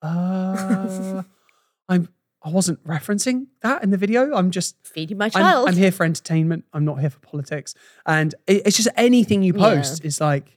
uh, 0.02 1.22
I'm. 1.88 2.08
I 2.42 2.48
wasn't 2.48 2.82
referencing 2.86 3.48
that 3.60 3.82
in 3.84 3.90
the 3.90 3.98
video. 3.98 4.34
I'm 4.34 4.50
just 4.50 4.74
Feeding 4.82 5.18
my 5.18 5.26
I'm, 5.26 5.30
child. 5.30 5.68
I'm 5.68 5.76
here 5.76 5.92
for 5.92 6.04
entertainment. 6.04 6.64
I'm 6.72 6.86
not 6.86 6.98
here 6.98 7.10
for 7.10 7.18
politics. 7.18 7.74
And 8.06 8.34
it, 8.46 8.62
it's 8.64 8.78
just 8.78 8.88
anything 8.96 9.42
you 9.42 9.52
post 9.52 10.06
is 10.06 10.22
like, 10.22 10.56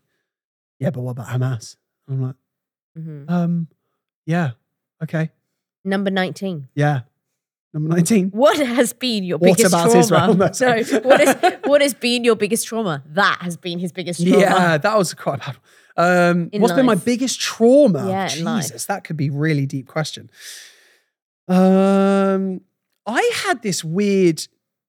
yeah, 0.83 0.89
but 0.91 1.01
what 1.01 1.11
about 1.11 1.27
Hamas? 1.27 1.77
I'm 2.09 2.21
like, 2.21 2.35
Mhm. 2.97 3.29
um, 3.29 3.67
yeah, 4.25 4.51
okay, 5.01 5.31
Number 5.85 6.11
19. 6.11 6.67
yeah. 6.75 7.01
Number 7.73 7.89
19. 7.89 8.29
What 8.29 8.57
has 8.59 8.93
been 8.93 9.23
your 9.23 9.39
What 9.39 9.57
biggest 9.57 9.73
about 9.73 9.85
trauma? 9.85 9.99
Israel? 9.99 10.27
No, 10.35 10.45
No, 10.45 10.99
what, 11.09 11.21
is, 11.21 11.35
what 11.65 11.81
has 11.81 11.93
been 11.95 12.23
your 12.23 12.35
biggest 12.35 12.67
trauma? 12.67 13.01
That 13.07 13.39
has 13.41 13.57
been 13.57 13.79
his 13.79 13.91
biggest 13.91 14.21
trauma. 14.21 14.39
Yeah, 14.39 14.77
that 14.77 14.95
was 14.95 15.15
quite 15.15 15.39
bad. 15.39 15.57
Um, 15.97 16.49
In 16.53 16.61
what's 16.61 16.73
been 16.75 16.85
my 16.85 16.93
biggest 16.95 17.39
trauma? 17.41 18.07
Yeah, 18.07 18.29
life. 18.43 18.65
Jesus, 18.65 18.85
that 18.85 19.03
could 19.03 19.17
be 19.17 19.31
really 19.31 19.65
deep 19.65 19.87
question. 19.87 20.29
Um, 21.47 22.61
I 23.05 23.31
had 23.45 23.61
this 23.61 23.83
weird. 23.83 24.47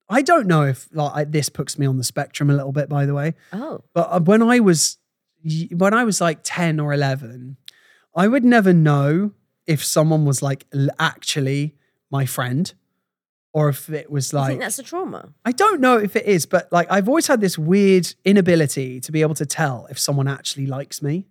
I 0.09 0.23
don't 0.23 0.47
know 0.47 0.63
if 0.63 0.89
like 0.93 1.13
I, 1.15 1.25
this 1.25 1.49
puts 1.49 1.79
me 1.79 1.87
on 1.87 1.97
the 1.97 2.05
spectrum 2.05 2.51
a 2.51 2.55
little 2.55 2.73
bit. 2.73 2.89
By 2.89 3.07
the 3.07 3.15
way, 3.15 3.35
Oh, 3.53 3.83
But 3.95 4.09
uh, 4.13 4.21
when 4.21 4.43
I 4.43 4.61
was 4.61 4.99
when 5.73 5.95
I 5.95 6.05
was 6.05 6.21
like 6.21 6.41
10 6.43 6.81
or 6.81 6.93
11, 6.93 7.57
I 8.17 8.29
would 8.29 8.45
never 8.45 8.73
know 8.73 9.33
if 9.67 9.85
someone 9.85 10.25
was 10.25 10.43
like 10.43 10.67
actually 10.99 11.75
my 12.11 12.27
friend 12.27 12.73
or 13.53 13.69
if 13.69 13.89
it 13.89 14.11
was 14.11 14.35
I 14.35 14.39
like 14.41 14.49
think 14.49 14.61
that's 14.61 14.79
a 14.79 14.83
trauma. 14.83 15.33
I 15.45 15.53
don't 15.53 15.81
know 15.81 15.97
if 15.97 16.17
it 16.17 16.27
is, 16.27 16.47
but 16.47 16.71
like 16.73 16.91
I've 16.91 17.09
always 17.09 17.27
had 17.27 17.41
this 17.41 17.59
weird 17.59 18.15
inability 18.25 19.01
to 19.01 19.13
be 19.13 19.23
able 19.23 19.35
to 19.37 19.47
tell 19.47 19.87
if 19.91 19.99
someone 19.99 20.29
actually 20.29 20.67
likes 20.67 21.03
me. 21.03 21.27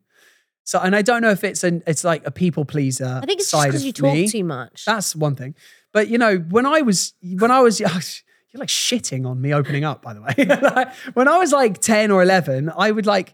So 0.64 0.80
and 0.80 0.96
I 0.96 1.02
don't 1.02 1.22
know 1.22 1.32
if 1.32 1.44
it's 1.44 1.64
an 1.64 1.84
it's 1.86 2.04
like 2.04 2.26
a 2.26 2.32
people 2.32 2.64
pleaser 2.66 3.20
I 3.22 3.26
think 3.26 3.42
it's 3.42 3.52
just 3.52 3.66
because 3.66 3.86
you 3.86 3.92
talk 3.92 4.14
me. 4.14 4.28
too 4.28 4.44
much. 4.44 4.86
That's 4.86 5.16
one 5.16 5.36
thing. 5.36 5.56
But 5.92 6.08
you 6.08 6.18
know, 6.18 6.38
when 6.38 6.66
I 6.66 6.82
was 6.82 7.14
when 7.22 7.52
I 7.52 7.60
was 7.60 7.80
you're 8.54 8.60
like 8.60 8.70
shitting 8.70 9.26
on 9.26 9.42
me 9.42 9.54
opening 9.54 9.84
up, 9.84 10.02
by 10.02 10.14
the 10.14 10.22
way. 10.22 10.92
When 11.14 11.28
I 11.28 11.38
was 11.38 11.52
like 11.52 11.82
10 11.82 12.12
or 12.12 12.22
11, 12.22 12.72
I 12.76 12.92
would 12.92 13.08
like 13.08 13.34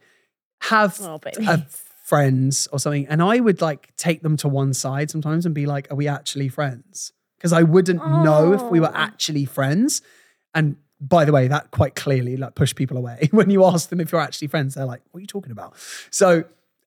have 0.62 1.00
Oh, 1.02 1.20
uh, 1.48 1.58
friends 2.04 2.68
or 2.72 2.80
something, 2.80 3.08
and 3.08 3.22
I 3.22 3.40
would 3.40 3.62
like 3.62 3.96
take 3.96 4.22
them 4.22 4.38
to 4.38 4.48
one 4.48 4.74
side 4.74 5.10
sometimes 5.12 5.46
and 5.46 5.54
be 5.56 5.66
like, 5.66 5.92
Are 5.92 5.96
we 5.96 6.08
actually 6.08 6.50
friends? 6.50 7.14
Because 7.38 7.54
I 7.54 7.64
wouldn't 7.64 8.06
know 8.24 8.54
if 8.54 8.62
we 8.72 8.80
were 8.80 8.90
Oh. 8.90 8.96
actually 8.96 9.46
friends. 9.46 10.02
And 10.54 10.76
by 11.00 11.24
the 11.24 11.32
way, 11.32 11.48
that 11.48 11.72
quite 11.72 11.96
clearly 11.96 12.36
like 12.36 12.56
pushed 12.56 12.76
people 12.76 12.98
away. 12.98 13.30
when 13.32 13.50
you 13.50 13.64
ask 13.64 13.90
them 13.90 14.02
if 14.02 14.12
you're 14.12 14.20
actually 14.22 14.48
friends, 14.50 14.76
they're 14.76 14.86
like, 14.86 15.02
What 15.12 15.20
are 15.20 15.22
you 15.22 15.28
talking 15.28 15.52
about? 15.52 15.76
So 16.12 16.44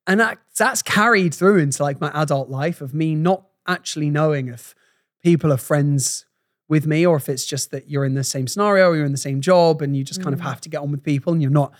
and 0.06 0.18
that 0.20 0.38
that's 0.56 0.82
carried 0.82 1.32
through 1.32 1.58
into 1.58 1.82
like 1.82 2.00
my 2.00 2.10
adult 2.12 2.48
life 2.50 2.80
of 2.80 2.92
me 2.92 3.14
not 3.14 3.46
actually 3.68 4.10
knowing 4.10 4.48
if 4.48 4.74
people 5.22 5.52
are 5.52 5.56
friends 5.56 6.26
with 6.68 6.86
me 6.86 7.06
or 7.06 7.16
if 7.16 7.28
it's 7.28 7.46
just 7.46 7.70
that 7.70 7.88
you're 7.88 8.04
in 8.04 8.14
the 8.14 8.24
same 8.24 8.48
scenario 8.48 8.88
or 8.90 8.96
you're 8.96 9.04
in 9.06 9.12
the 9.12 9.18
same 9.18 9.40
job 9.40 9.80
and 9.80 9.96
you 9.96 10.02
just 10.02 10.20
kind 10.22 10.34
of 10.34 10.40
Mm. 10.40 10.44
have 10.44 10.60
to 10.62 10.68
get 10.68 10.78
on 10.80 10.90
with 10.90 11.04
people 11.04 11.32
and 11.32 11.40
you're 11.40 11.50
not 11.52 11.72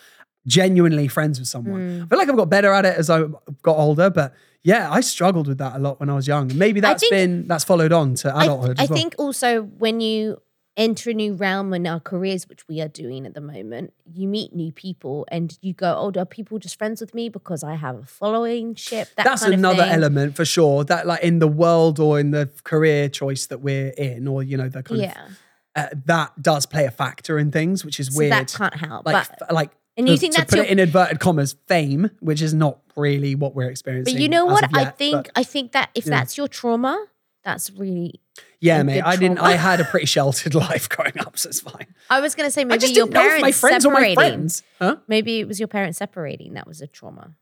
genuinely 0.46 1.08
friends 1.08 1.38
with 1.38 1.48
someone. 1.48 2.02
I 2.02 2.06
feel 2.06 2.18
like 2.18 2.28
I've 2.28 2.36
got 2.36 2.50
better 2.50 2.72
at 2.72 2.84
it 2.84 2.96
as 2.96 3.08
I 3.10 3.22
got 3.62 3.76
older, 3.76 4.10
but 4.10 4.34
yeah, 4.62 4.90
I 4.90 5.00
struggled 5.00 5.48
with 5.48 5.58
that 5.58 5.76
a 5.76 5.78
lot 5.78 6.00
when 6.00 6.08
I 6.10 6.14
was 6.14 6.26
young. 6.26 6.50
Maybe 6.56 6.80
that's 6.80 7.00
think- 7.02 7.10
been 7.12 7.46
that's 7.48 7.64
followed 7.64 7.92
on 7.92 8.14
to 8.16 8.34
I, 8.34 8.44
adulthood 8.44 8.78
I 8.80 8.84
as 8.84 8.90
well. 8.90 8.96
think 8.98 9.14
also 9.18 9.62
when 9.62 10.00
you 10.00 10.40
enter 10.76 11.10
a 11.10 11.12
new 11.14 11.34
realm 11.34 11.74
in 11.74 11.86
our 11.86 12.00
careers, 12.00 12.48
which 12.48 12.66
we 12.66 12.80
are 12.80 12.88
doing 12.88 13.26
at 13.26 13.34
the 13.34 13.40
moment, 13.42 13.92
you 14.10 14.26
meet 14.26 14.54
new 14.54 14.72
people 14.72 15.26
and 15.30 15.58
you 15.60 15.74
go, 15.74 15.94
oh, 15.98 16.18
are 16.18 16.24
people 16.24 16.58
just 16.58 16.78
friends 16.78 17.00
with 17.00 17.12
me 17.12 17.28
because 17.28 17.62
I 17.62 17.74
have 17.74 17.96
a 17.98 18.06
following 18.06 18.74
ship? 18.74 19.08
That 19.16 19.24
that's 19.26 19.42
another 19.42 19.82
element 19.82 20.34
for 20.34 20.44
sure. 20.46 20.82
That 20.84 21.06
like 21.06 21.22
in 21.22 21.40
the 21.40 21.48
world 21.48 21.98
or 22.00 22.18
in 22.18 22.30
the 22.30 22.48
career 22.64 23.08
choice 23.10 23.46
that 23.46 23.58
we're 23.60 23.90
in, 23.90 24.26
or 24.26 24.42
you 24.42 24.56
know, 24.56 24.68
the 24.68 24.82
kind 24.82 25.02
Yeah. 25.02 25.26
of 25.26 25.38
uh, 25.74 25.88
that 26.06 26.40
does 26.42 26.66
play 26.66 26.84
a 26.86 26.90
factor 26.90 27.38
in 27.38 27.50
things, 27.50 27.84
which 27.84 27.98
is 28.00 28.08
So 28.14 28.18
weird. 28.18 28.32
that 28.32 28.54
can't 28.56 28.74
help. 28.76 29.04
like 29.06 29.26
but, 29.40 29.52
like 29.52 29.70
and 29.96 30.08
you 30.08 30.14
to- 30.14 30.20
think 30.20 30.32
to 30.34 30.40
that's 30.40 30.50
put 30.50 30.56
your- 30.56 30.66
it 30.66 30.70
in 30.72 30.78
inverted 30.78 31.20
commas 31.20 31.56
fame 31.66 32.10
which 32.20 32.40
is 32.42 32.54
not 32.54 32.78
really 32.96 33.34
what 33.34 33.54
we're 33.54 33.68
experiencing 33.70 34.14
but 34.14 34.20
you 34.22 34.28
know 34.28 34.44
what? 34.46 34.64
of 34.64 34.70
I 34.74 34.86
think 34.86 35.24
but 35.26 35.32
I 35.36 35.42
think 35.44 35.72
that 35.72 35.90
if 35.94 36.06
yeah. 36.06 36.10
that's 36.10 36.36
your 36.36 36.48
trauma, 36.48 37.06
that's 37.44 37.70
really 37.70 38.20
yeah 38.60 38.82
mate 38.84 39.00
i 39.02 39.16
didn't 39.16 39.38
i 39.38 39.52
had 39.52 39.80
a 39.80 39.84
pretty 39.84 40.06
sheltered 40.14 40.54
life 40.68 40.88
growing 40.88 41.18
up 41.18 41.36
so 41.36 41.48
it's 41.48 41.60
fine 41.60 41.86
I 42.08 42.20
was 42.20 42.34
gonna 42.36 42.50
say 42.52 42.64
maybe 42.64 42.86
your 42.86 43.06
didn't 43.06 43.14
know 43.14 43.20
if 43.20 43.26
parents 43.26 43.42
my 43.42 43.52
friends 43.52 43.84
were 43.86 43.92
my 43.92 43.98
separating. 44.00 44.16
friends 44.16 44.62
huh 44.78 44.96
Maybe 45.08 45.40
it 45.40 45.48
was 45.48 45.58
your 45.58 45.66
parents 45.68 45.98
separating. 45.98 46.54
That 46.54 46.66
was 46.66 46.80
a 46.80 46.86
trauma. 46.86 47.34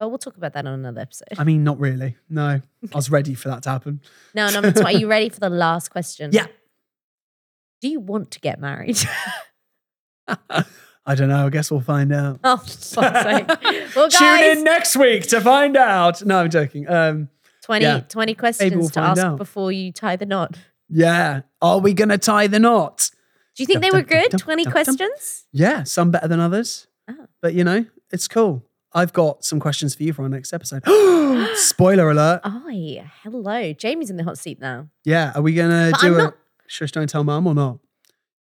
But 0.00 0.08
we'll 0.10 0.18
talk 0.18 0.36
about 0.36 0.52
that 0.54 0.66
on 0.66 0.72
another 0.74 1.00
episode. 1.02 1.28
i 1.38 1.44
mean 1.44 1.64
not 1.64 1.78
really 1.78 2.16
no 2.30 2.60
i 2.92 2.96
was 2.96 3.10
ready 3.10 3.34
for 3.34 3.48
that 3.50 3.62
to 3.64 3.70
happen 3.70 4.00
No, 4.34 4.48
number 4.50 4.72
two. 4.72 4.82
Are 4.88 4.92
you 4.92 5.06
ready 5.08 5.28
for 5.28 5.40
the 5.40 5.50
last 5.50 5.90
question? 5.90 6.30
yeah 6.32 6.46
Do 7.82 7.88
you 7.88 8.00
want 8.00 8.30
to 8.32 8.40
get 8.40 8.58
married? 8.60 8.98
I 11.06 11.14
don't 11.14 11.28
know 11.28 11.46
i 11.46 11.50
guess 11.50 11.70
we'll 11.70 11.80
find 11.80 12.12
out 12.12 12.38
oh, 12.44 12.56
for 12.56 12.66
fuck's 12.66 13.22
sake. 13.22 13.86
Well, 13.96 14.08
tune 14.08 14.40
in 14.58 14.64
next 14.64 14.96
week 14.96 15.22
to 15.28 15.40
find 15.40 15.76
out 15.76 16.24
no 16.24 16.38
i'm 16.40 16.50
joking 16.50 16.88
um 16.88 17.28
20, 17.62 17.84
Yeah. 17.84 18.00
20 18.00 18.34
questions 18.34 18.74
we'll 18.74 18.88
to 18.90 19.00
ask 19.00 19.22
out. 19.22 19.38
before 19.38 19.72
you 19.72 19.90
tie 19.92 20.16
the 20.16 20.26
knot. 20.26 20.56
yeah 20.88 21.40
are 21.62 21.78
we 21.80 21.92
gonna 21.94 22.18
tie 22.18 22.46
the 22.46 22.58
knot 22.60 23.10
Do 23.56 23.62
you 23.62 23.66
think 23.66 23.80
they 23.82 23.90
were 23.90 24.02
dum, 24.02 24.20
good? 24.20 24.30
dum, 24.32 24.38
20 24.38 24.64
dum, 24.64 24.72
dum. 24.72 24.84
questions? 24.84 25.46
yeah 25.52 25.82
some 25.84 26.10
better 26.10 26.28
than 26.28 26.40
others 26.40 26.86
Oh. 27.08 27.26
but 27.40 27.54
you 27.54 27.62
know 27.64 27.86
it's 28.12 28.26
cool 28.28 28.64
i've 28.92 29.12
got 29.12 29.44
some 29.44 29.60
questions 29.60 29.94
for 29.94 30.02
you 30.02 30.12
for 30.12 30.22
our 30.22 30.28
next 30.28 30.52
episode 30.52 30.82
spoiler 31.54 32.10
alert 32.10 32.40
Oh, 32.44 32.68
hello. 33.22 33.72
Jamie's 33.72 34.10
in 34.10 34.16
the 34.16 34.24
hot 34.24 34.38
seat 34.38 34.60
now. 34.60 34.88
Yeah, 35.04 35.32
are 35.34 35.42
we 35.42 35.54
gonna 35.54 35.92
do 36.00 36.06
I'm 36.08 36.14
a 36.14 36.18
not- 36.24 36.36
shush 36.66 36.90
don't 36.92 37.08
tell 37.08 37.22
mum 37.24 37.46
or 37.46 37.54
not? 37.54 37.78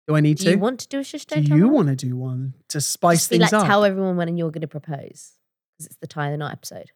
Do 0.07 0.15
I 0.15 0.19
need 0.19 0.37
Do 0.37 0.45
to? 0.45 0.51
you 0.51 0.57
want 0.59 0.79
to 0.81 0.87
do 0.87 0.99
a 0.99 1.03
shush 1.03 1.25
do 1.25 1.35
don't 1.35 1.45
tell 1.47 1.57
you 1.57 1.63
mum? 1.65 1.73
want 1.73 1.87
to 1.87 1.95
do 1.95 2.15
one 2.17 2.53
to 2.69 2.81
spice 2.81 3.19
Just 3.19 3.29
be 3.31 3.37
things 3.39 3.51
like, 3.53 3.61
up? 3.61 3.67
tell 3.67 3.85
everyone 3.85 4.17
when 4.17 4.35
you're 4.37 4.51
going 4.51 4.61
to 4.61 4.67
propose. 4.67 5.31
Because 5.77 5.85
it's 5.87 5.95
the 6.01 6.07
tie 6.07 6.29
the 6.31 6.37
knot 6.37 6.51
episode. 6.51 6.91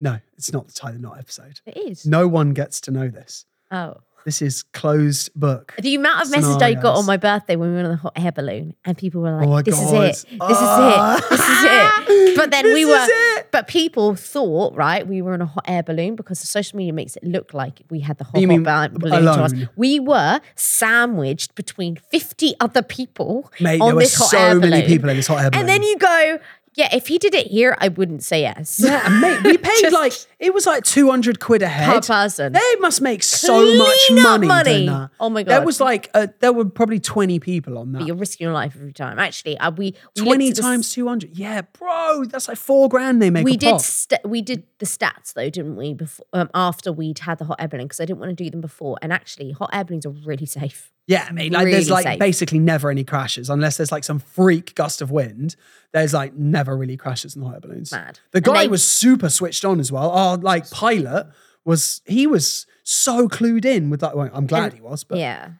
no, 0.00 0.18
it's 0.36 0.52
not 0.52 0.66
the 0.66 0.72
tie 0.74 0.90
the 0.92 0.98
knot 0.98 1.18
episode. 1.18 1.60
It 1.66 1.76
is. 1.76 2.04
No 2.06 2.26
one 2.28 2.52
gets 2.54 2.80
to 2.82 2.90
know 2.90 3.08
this. 3.08 3.44
Oh. 3.70 3.98
This 4.24 4.42
is 4.42 4.62
closed 4.64 5.30
book. 5.34 5.74
The 5.80 5.94
amount 5.94 6.22
of 6.26 6.30
messages 6.30 6.56
I 6.56 6.74
got 6.74 6.80
Scenarios. 6.80 6.98
on 6.98 7.06
my 7.06 7.16
birthday 7.16 7.56
when 7.56 7.70
we 7.70 7.76
were 7.76 7.84
on 7.84 7.90
the 7.92 7.96
hot 7.96 8.12
air 8.16 8.32
balloon, 8.32 8.74
and 8.84 8.98
people 8.98 9.22
were 9.22 9.30
like, 9.36 9.46
Oh 9.46 9.50
my 9.50 9.62
"This 9.62 9.76
God. 9.76 10.04
is 10.10 10.24
it, 10.24 10.28
this 10.30 10.38
Ah. 10.40 11.16
is 11.16 11.22
it, 11.24 11.30
this 11.30 11.40
is 11.48 12.28
it." 12.28 12.36
But 12.36 12.50
then 12.50 12.64
we 12.74 12.84
This 12.84 12.88
were, 12.88 13.04
is 13.04 13.08
it. 13.37 13.37
But 13.50 13.68
people 13.68 14.14
thought, 14.14 14.74
right, 14.74 15.06
we 15.06 15.22
were 15.22 15.34
in 15.34 15.40
a 15.40 15.46
hot 15.46 15.64
air 15.66 15.82
balloon 15.82 16.16
because 16.16 16.40
the 16.40 16.46
social 16.46 16.76
media 16.76 16.92
makes 16.92 17.16
it 17.16 17.24
look 17.24 17.54
like 17.54 17.82
we 17.90 18.00
had 18.00 18.18
the 18.18 18.24
hot, 18.24 18.34
hot 18.42 18.92
ba- 18.92 18.98
balloon 18.98 19.22
to 19.22 19.42
us. 19.42 19.52
We 19.76 20.00
were 20.00 20.40
sandwiched 20.56 21.54
between 21.54 21.96
fifty 21.96 22.54
other 22.60 22.82
people 22.82 23.50
Mate, 23.60 23.80
on 23.80 23.88
there 23.88 23.94
were 23.96 24.00
this 24.02 24.14
hot 24.16 24.28
so 24.30 24.38
air 24.38 24.54
many 24.54 24.70
balloon. 24.70 24.86
people 24.86 25.08
in 25.10 25.16
this 25.16 25.26
hot 25.26 25.42
air 25.44 25.50
balloon. 25.50 25.60
And 25.60 25.68
then 25.68 25.82
you 25.82 25.98
go, 25.98 26.38
Yeah, 26.78 26.88
if 26.94 27.08
he 27.08 27.18
did 27.18 27.34
it 27.34 27.48
here, 27.48 27.76
I 27.80 27.88
wouldn't 27.88 28.22
say 28.22 28.42
yes. 28.42 28.80
Yeah, 28.82 29.02
and 29.04 29.20
mate, 29.20 29.42
we 29.42 29.58
paid 29.70 29.80
Just- 29.80 29.92
like 29.94 30.12
it 30.38 30.54
was 30.54 30.64
like 30.64 30.84
two 30.84 31.10
hundred 31.10 31.40
quid 31.40 31.60
a 31.62 31.66
head 31.68 32.02
Per 32.02 32.06
person. 32.14 32.52
They 32.52 32.74
must 32.78 33.02
make 33.02 33.22
so 33.24 33.76
much 33.76 34.06
Clean 34.06 34.18
up 34.20 34.24
money, 34.24 34.46
money. 34.46 34.72
doing 34.74 34.86
that. 34.86 35.10
Oh 35.18 35.28
my 35.28 35.42
god, 35.42 35.50
There 35.50 35.66
was 35.66 35.80
like 35.80 36.08
uh, 36.14 36.28
there 36.38 36.52
were 36.52 36.64
probably 36.66 37.00
twenty 37.00 37.40
people 37.40 37.76
on 37.78 37.90
that. 37.92 38.06
You're 38.06 38.14
risking 38.16 38.44
your 38.44 38.54
life 38.54 38.74
every 38.76 38.92
time. 38.92 39.18
Actually, 39.18 39.58
uh, 39.58 39.72
we, 39.72 39.94
we 40.16 40.22
Twenty 40.22 40.48
at 40.50 40.54
the 40.56 40.60
s- 40.62 40.64
times 40.64 40.92
two 40.92 41.08
hundred. 41.08 41.36
Yeah, 41.36 41.62
bro, 41.62 42.24
that's 42.26 42.46
like 42.48 42.56
four 42.58 42.88
grand 42.88 43.20
they 43.20 43.30
make. 43.30 43.44
we 43.44 43.54
a 43.54 43.56
did 43.56 43.72
pop. 43.72 43.80
st- 43.80 44.20
we 44.24 44.40
did 44.40 44.62
the 44.78 44.86
stats 44.86 45.32
though, 45.34 45.50
didn't 45.50 45.74
we? 45.76 45.94
Before 45.94 46.24
um, 46.32 46.48
after 46.54 46.92
we'd 46.92 47.18
had 47.18 47.38
the 47.38 47.44
hot 47.46 47.56
air 47.60 47.66
balloon 47.68 47.86
because 47.86 47.98
I 48.00 48.04
didn't 48.04 48.20
want 48.20 48.30
to 48.38 48.44
do 48.44 48.48
them 48.50 48.60
before. 48.60 48.96
And 49.02 49.12
actually, 49.12 49.50
hot 49.50 49.70
air 49.72 49.82
balloons 49.84 50.06
are 50.06 50.10
really 50.10 50.46
safe. 50.46 50.92
Yeah, 51.08 51.26
I 51.28 51.32
mean, 51.32 51.52
like 51.52 51.64
there's 51.70 51.88
like 51.90 52.04
safe. 52.04 52.18
basically 52.20 52.58
never 52.60 52.90
any 52.90 53.02
crashes 53.02 53.48
unless 53.50 53.78
there's 53.78 53.90
like 53.90 54.04
some 54.04 54.18
freak 54.20 54.74
gust 54.74 55.00
of 55.02 55.10
wind. 55.10 55.56
There's 55.92 56.12
like 56.12 56.34
never 56.34 56.76
really 56.76 56.98
crashes 56.98 57.34
in 57.34 57.42
hot 57.42 57.54
air 57.54 57.60
balloons. 57.60 57.90
Mad. 57.90 58.20
The 58.32 58.42
guy 58.42 58.64
they- 58.64 58.68
was 58.68 58.84
super 58.86 59.30
switched 59.30 59.64
on 59.64 59.80
as 59.80 59.90
well. 59.90 60.10
Our 60.10 60.36
like 60.36 60.70
pilot 60.70 61.26
was 61.64 62.02
he 62.06 62.26
was 62.26 62.66
so 62.84 63.26
clued 63.26 63.64
in 63.64 63.88
with 63.90 64.00
that. 64.00 64.16
Well, 64.16 64.28
I'm 64.32 64.46
glad 64.46 64.64
And- 64.64 64.74
he 64.74 64.80
was, 64.82 65.02
but 65.02 65.16
yeah. 65.18 65.52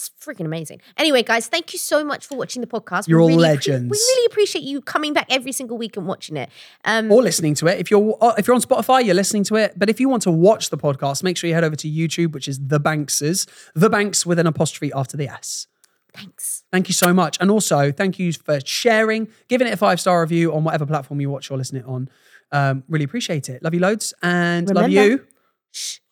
It's 0.00 0.10
freaking 0.24 0.46
amazing. 0.46 0.80
Anyway, 0.96 1.22
guys, 1.22 1.46
thank 1.46 1.74
you 1.74 1.78
so 1.78 2.02
much 2.02 2.26
for 2.26 2.38
watching 2.38 2.62
the 2.62 2.66
podcast. 2.66 3.06
You're 3.06 3.20
all 3.20 3.28
really 3.28 3.42
legends. 3.42 3.90
we 3.90 3.98
really 3.98 4.26
appreciate 4.32 4.64
you 4.64 4.80
coming 4.80 5.12
back 5.12 5.26
every 5.28 5.52
single 5.52 5.76
week 5.76 5.94
and 5.98 6.06
watching 6.06 6.38
it. 6.38 6.48
Um, 6.86 7.12
or 7.12 7.22
listening 7.22 7.52
to 7.56 7.66
it. 7.66 7.78
If 7.78 7.90
you're 7.90 8.16
uh, 8.18 8.32
if 8.38 8.46
you're 8.46 8.54
on 8.54 8.62
Spotify, 8.62 9.04
you're 9.04 9.14
listening 9.14 9.44
to 9.44 9.56
it. 9.56 9.74
But 9.76 9.90
if 9.90 10.00
you 10.00 10.08
want 10.08 10.22
to 10.22 10.30
watch 10.30 10.70
the 10.70 10.78
podcast, 10.78 11.22
make 11.22 11.36
sure 11.36 11.48
you 11.48 11.54
head 11.54 11.64
over 11.64 11.76
to 11.76 11.86
YouTube, 11.88 12.32
which 12.32 12.48
is 12.48 12.58
the 12.66 12.80
Bankses, 12.80 13.46
the 13.74 13.90
Banks 13.90 14.24
with 14.24 14.38
an 14.38 14.46
apostrophe 14.46 14.90
after 14.94 15.18
the 15.18 15.28
S. 15.28 15.66
thanks. 16.14 16.64
Thank 16.72 16.88
you 16.88 16.94
so 16.94 17.12
much, 17.12 17.36
and 17.38 17.50
also 17.50 17.92
thank 17.92 18.18
you 18.18 18.32
for 18.32 18.58
sharing, 18.64 19.28
giving 19.48 19.66
it 19.66 19.74
a 19.74 19.76
five 19.76 20.00
star 20.00 20.22
review 20.22 20.54
on 20.54 20.64
whatever 20.64 20.86
platform 20.86 21.20
you 21.20 21.28
watch 21.28 21.50
or 21.50 21.58
listen 21.58 21.76
it 21.76 21.84
on. 21.84 22.08
Um, 22.52 22.84
really 22.88 23.04
appreciate 23.04 23.50
it. 23.50 23.62
Love 23.62 23.74
you 23.74 23.80
loads, 23.80 24.14
and 24.22 24.66
love 24.74 24.86
Remember- 24.86 25.10
you. 25.12 25.26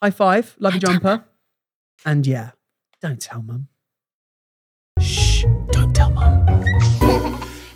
High 0.02 0.10
five. 0.10 0.54
Love 0.58 0.74
you, 0.74 0.80
jumper. 0.80 1.24
And 2.04 2.26
yeah, 2.26 2.50
don't 3.00 3.20
tell 3.20 3.40
mum. 3.42 3.68
Shh, 5.00 5.44
don't 5.70 5.94
tell 5.94 6.10
mum. 6.10 6.37